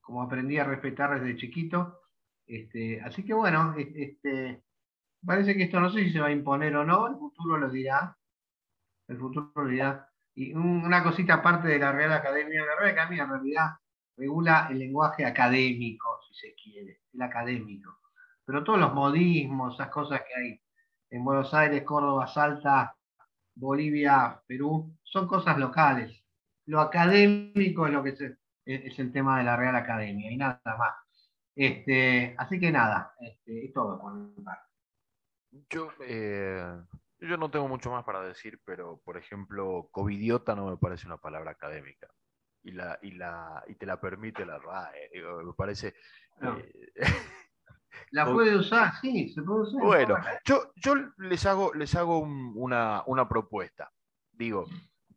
como 0.00 0.22
aprendí 0.22 0.58
a 0.58 0.64
respetar 0.64 1.20
desde 1.20 1.36
chiquito. 1.36 2.00
Este, 2.46 3.00
así 3.02 3.24
que 3.24 3.34
bueno, 3.34 3.74
este, 3.76 4.62
parece 5.24 5.56
que 5.56 5.64
esto 5.64 5.80
no 5.80 5.90
sé 5.90 6.04
si 6.04 6.12
se 6.12 6.20
va 6.20 6.28
a 6.28 6.32
imponer 6.32 6.76
o 6.76 6.84
no, 6.84 7.08
el 7.08 7.16
futuro 7.16 7.58
lo 7.58 7.68
dirá. 7.68 8.16
El 9.08 9.18
futuro 9.18 9.52
lo 9.54 9.66
dirá. 9.66 10.08
Y 10.34 10.52
una 10.54 11.02
cosita 11.02 11.34
aparte 11.34 11.68
de 11.68 11.78
la 11.78 11.92
Real 11.92 12.12
Academia, 12.12 12.64
la 12.64 12.76
Real 12.76 12.92
Academia 12.92 13.24
en 13.24 13.30
realidad 13.30 13.70
regula 14.16 14.68
el 14.70 14.78
lenguaje 14.78 15.24
académico, 15.24 16.20
si 16.28 16.34
se 16.34 16.54
quiere, 16.54 17.00
el 17.12 17.22
académico. 17.22 17.98
Pero 18.44 18.62
todos 18.64 18.78
los 18.78 18.94
modismos, 18.94 19.74
esas 19.74 19.90
cosas 19.90 20.20
que 20.20 20.40
hay 20.40 20.60
en 21.10 21.24
Buenos 21.24 21.52
Aires, 21.54 21.82
Córdoba, 21.84 22.26
Salta, 22.26 22.95
Bolivia, 23.56 24.40
Perú, 24.46 24.96
son 25.02 25.26
cosas 25.26 25.58
locales. 25.58 26.22
Lo 26.66 26.80
académico 26.80 27.86
es 27.86 27.92
lo 27.92 28.02
que 28.02 28.10
es, 28.10 28.20
es 28.64 28.98
el 28.98 29.12
tema 29.12 29.38
de 29.38 29.44
la 29.44 29.56
Real 29.56 29.76
Academia 29.76 30.30
y 30.30 30.36
nada 30.36 30.60
más. 30.64 30.94
Este, 31.54 32.34
así 32.36 32.60
que 32.60 32.70
nada, 32.70 33.14
este, 33.18 33.64
es 33.64 33.72
todo 33.72 33.98
por 33.98 34.12
mi 34.12 34.42
parte. 34.42 34.66
Yo, 35.70 35.88
eh, 36.00 36.82
yo 37.18 37.36
no 37.38 37.50
tengo 37.50 37.66
mucho 37.66 37.90
más 37.90 38.04
para 38.04 38.20
decir, 38.20 38.60
pero 38.64 39.00
por 39.02 39.16
ejemplo, 39.16 39.88
covidiota 39.90 40.54
no 40.54 40.66
me 40.66 40.76
parece 40.76 41.06
una 41.06 41.16
palabra 41.16 41.52
académica. 41.52 42.08
Y, 42.62 42.72
la, 42.72 42.98
y, 43.00 43.12
la, 43.12 43.64
y 43.68 43.76
te 43.76 43.86
la 43.86 43.98
permite 44.00 44.44
la 44.44 44.58
RAE. 44.58 45.10
me 45.44 45.52
parece. 45.54 45.94
Eh, 46.42 46.72
la 48.10 48.32
puede 48.32 48.56
usar, 48.56 48.92
sí, 49.00 49.28
se 49.30 49.42
puede 49.42 49.62
usar. 49.62 49.82
Bueno, 49.82 50.16
yo, 50.44 50.72
yo 50.76 50.94
les 51.18 51.44
hago, 51.46 51.72
les 51.74 51.94
hago 51.94 52.18
una, 52.20 53.02
una 53.06 53.28
propuesta. 53.28 53.92
Digo, 54.32 54.66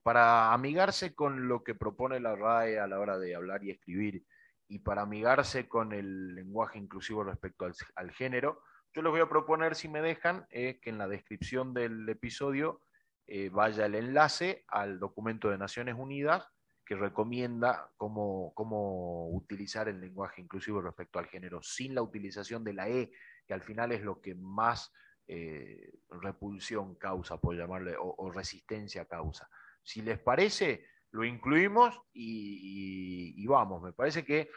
para 0.03 0.53
amigarse 0.53 1.13
con 1.13 1.47
lo 1.47 1.63
que 1.63 1.75
propone 1.75 2.19
la 2.19 2.35
RAE 2.35 2.79
a 2.79 2.87
la 2.87 2.99
hora 2.99 3.17
de 3.17 3.35
hablar 3.35 3.63
y 3.63 3.71
escribir, 3.71 4.23
y 4.67 4.79
para 4.79 5.01
amigarse 5.01 5.67
con 5.67 5.93
el 5.93 6.35
lenguaje 6.35 6.77
inclusivo 6.77 7.23
respecto 7.23 7.65
al, 7.65 7.73
al 7.95 8.11
género, 8.11 8.61
yo 8.93 9.01
les 9.01 9.11
voy 9.11 9.21
a 9.21 9.29
proponer, 9.29 9.75
si 9.75 9.87
me 9.87 10.01
dejan, 10.01 10.47
que 10.49 10.79
en 10.83 10.97
la 10.97 11.07
descripción 11.07 11.73
del 11.73 12.07
episodio 12.09 12.81
eh, 13.27 13.49
vaya 13.49 13.85
el 13.85 13.93
enlace 13.93 14.65
al 14.67 14.99
documento 14.99 15.49
de 15.49 15.59
Naciones 15.59 15.95
Unidas 15.95 16.47
que 16.89 16.95
recomienda 16.95 17.91
cómo, 17.97 18.51
cómo 18.55 19.29
utilizar 19.29 19.87
el 19.87 20.01
lenguaje 20.01 20.41
inclusivo 20.41 20.81
respecto 20.81 21.19
al 21.19 21.27
género 21.27 21.61
sin 21.61 21.93
la 21.93 22.01
utilización 22.01 22.63
de 22.63 22.73
la 22.73 22.89
E, 22.89 23.11
que 23.45 23.53
al 23.53 23.61
final 23.61 23.91
es 23.91 24.01
lo 24.01 24.19
que 24.19 24.33
más 24.33 24.91
eh, 25.27 25.93
repulsión 26.09 26.95
causa, 26.95 27.37
por 27.37 27.55
llamarle, 27.55 27.93
o, 27.95 28.31
resistencia 28.31 29.05
causa. 29.05 29.47
Si 29.83 30.01
les 30.01 30.17
parece, 30.17 30.83
lo 31.11 31.23
incluimos 31.23 32.01
y, 32.11 33.45
vamos, 33.45 33.83
me 33.83 33.93
parece 33.93 34.25
que 34.25 34.49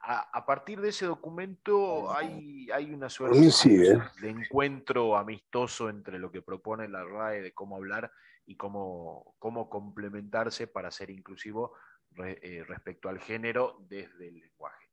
a, 0.00 0.44
partir 0.44 0.80
de 0.80 0.88
ese 0.88 1.06
documento 1.06 2.12
hay, 2.12 2.68
hay 2.72 2.92
una 2.92 3.08
suerte 3.08 3.38
¿eh? 3.38 3.98
de 4.20 4.30
encuentro 4.30 5.16
amistoso 5.16 5.88
entre 5.90 6.18
lo 6.18 6.32
que 6.32 6.42
propone 6.42 6.88
la 6.88 7.04
RAE 7.04 7.40
de 7.40 7.54
cómo 7.54 7.76
hablar 7.76 8.10
y 8.48 8.56
cómo, 8.56 9.36
cómo 9.38 9.68
complementarse 9.68 10.66
para 10.66 10.90
ser 10.90 11.10
inclusivo 11.10 11.74
eh, 12.16 12.64
respecto 12.66 13.10
al 13.10 13.20
género 13.20 13.76
desde 13.90 14.28
el 14.28 14.38
lenguaje. 14.40 14.86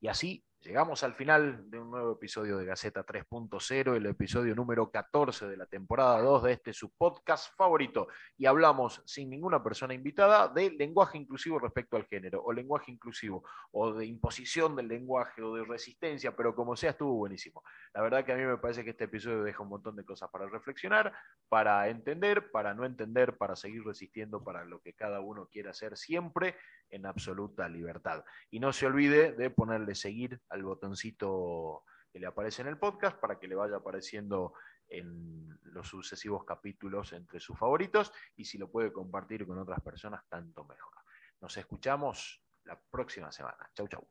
Y 0.00 0.08
así 0.08 0.46
Llegamos 0.66 1.04
al 1.04 1.14
final 1.14 1.70
de 1.70 1.78
un 1.78 1.92
nuevo 1.92 2.14
episodio 2.14 2.58
de 2.58 2.64
Gaceta 2.64 3.06
3.0, 3.06 3.94
el 3.94 4.06
episodio 4.06 4.52
número 4.56 4.90
14 4.90 5.46
de 5.46 5.56
la 5.56 5.66
temporada 5.66 6.20
2 6.20 6.42
de 6.42 6.52
este 6.54 6.72
su 6.72 6.90
podcast 6.90 7.54
favorito. 7.56 8.08
Y 8.36 8.46
hablamos 8.46 9.00
sin 9.06 9.30
ninguna 9.30 9.62
persona 9.62 9.94
invitada 9.94 10.48
de 10.48 10.72
lenguaje 10.72 11.18
inclusivo 11.18 11.60
respecto 11.60 11.96
al 11.96 12.06
género, 12.06 12.42
o 12.42 12.52
lenguaje 12.52 12.90
inclusivo, 12.90 13.44
o 13.70 13.92
de 13.92 14.06
imposición 14.06 14.74
del 14.74 14.88
lenguaje, 14.88 15.40
o 15.40 15.54
de 15.54 15.64
resistencia, 15.64 16.34
pero 16.34 16.52
como 16.56 16.74
sea, 16.74 16.90
estuvo 16.90 17.14
buenísimo. 17.14 17.62
La 17.94 18.02
verdad 18.02 18.24
que 18.24 18.32
a 18.32 18.36
mí 18.36 18.42
me 18.42 18.58
parece 18.58 18.82
que 18.82 18.90
este 18.90 19.04
episodio 19.04 19.44
deja 19.44 19.62
un 19.62 19.68
montón 19.68 19.94
de 19.94 20.04
cosas 20.04 20.28
para 20.30 20.48
reflexionar, 20.48 21.12
para 21.48 21.88
entender, 21.88 22.50
para 22.50 22.74
no 22.74 22.84
entender, 22.84 23.36
para 23.36 23.54
seguir 23.54 23.84
resistiendo 23.84 24.42
para 24.42 24.64
lo 24.64 24.80
que 24.80 24.94
cada 24.94 25.20
uno 25.20 25.46
quiera 25.46 25.70
hacer 25.70 25.96
siempre 25.96 26.56
en 26.90 27.06
absoluta 27.06 27.68
libertad. 27.68 28.24
Y 28.50 28.58
no 28.58 28.72
se 28.72 28.86
olvide 28.86 29.32
de 29.32 29.50
ponerle 29.50 29.94
seguir 29.94 30.40
al 30.56 30.64
botoncito 30.64 31.84
que 32.10 32.18
le 32.18 32.26
aparece 32.26 32.62
en 32.62 32.68
el 32.68 32.78
podcast 32.78 33.18
para 33.18 33.38
que 33.38 33.46
le 33.46 33.54
vaya 33.54 33.76
apareciendo 33.76 34.54
en 34.88 35.58
los 35.62 35.88
sucesivos 35.88 36.44
capítulos 36.44 37.12
entre 37.12 37.40
sus 37.40 37.58
favoritos 37.58 38.12
y 38.36 38.44
si 38.44 38.58
lo 38.58 38.70
puede 38.70 38.92
compartir 38.92 39.46
con 39.46 39.58
otras 39.58 39.80
personas, 39.80 40.24
tanto 40.28 40.64
mejor. 40.64 40.92
Nos 41.40 41.56
escuchamos 41.56 42.42
la 42.64 42.80
próxima 42.90 43.30
semana. 43.30 43.70
Chau, 43.74 43.88
chau. 43.88 44.06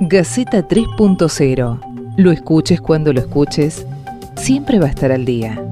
Gaceta 0.00 0.66
3.0. 0.66 2.14
Lo 2.16 2.30
escuches 2.30 2.80
cuando 2.80 3.12
lo 3.12 3.20
escuches, 3.20 3.86
siempre 4.36 4.78
va 4.78 4.86
a 4.86 4.90
estar 4.90 5.12
al 5.12 5.24
día. 5.24 5.65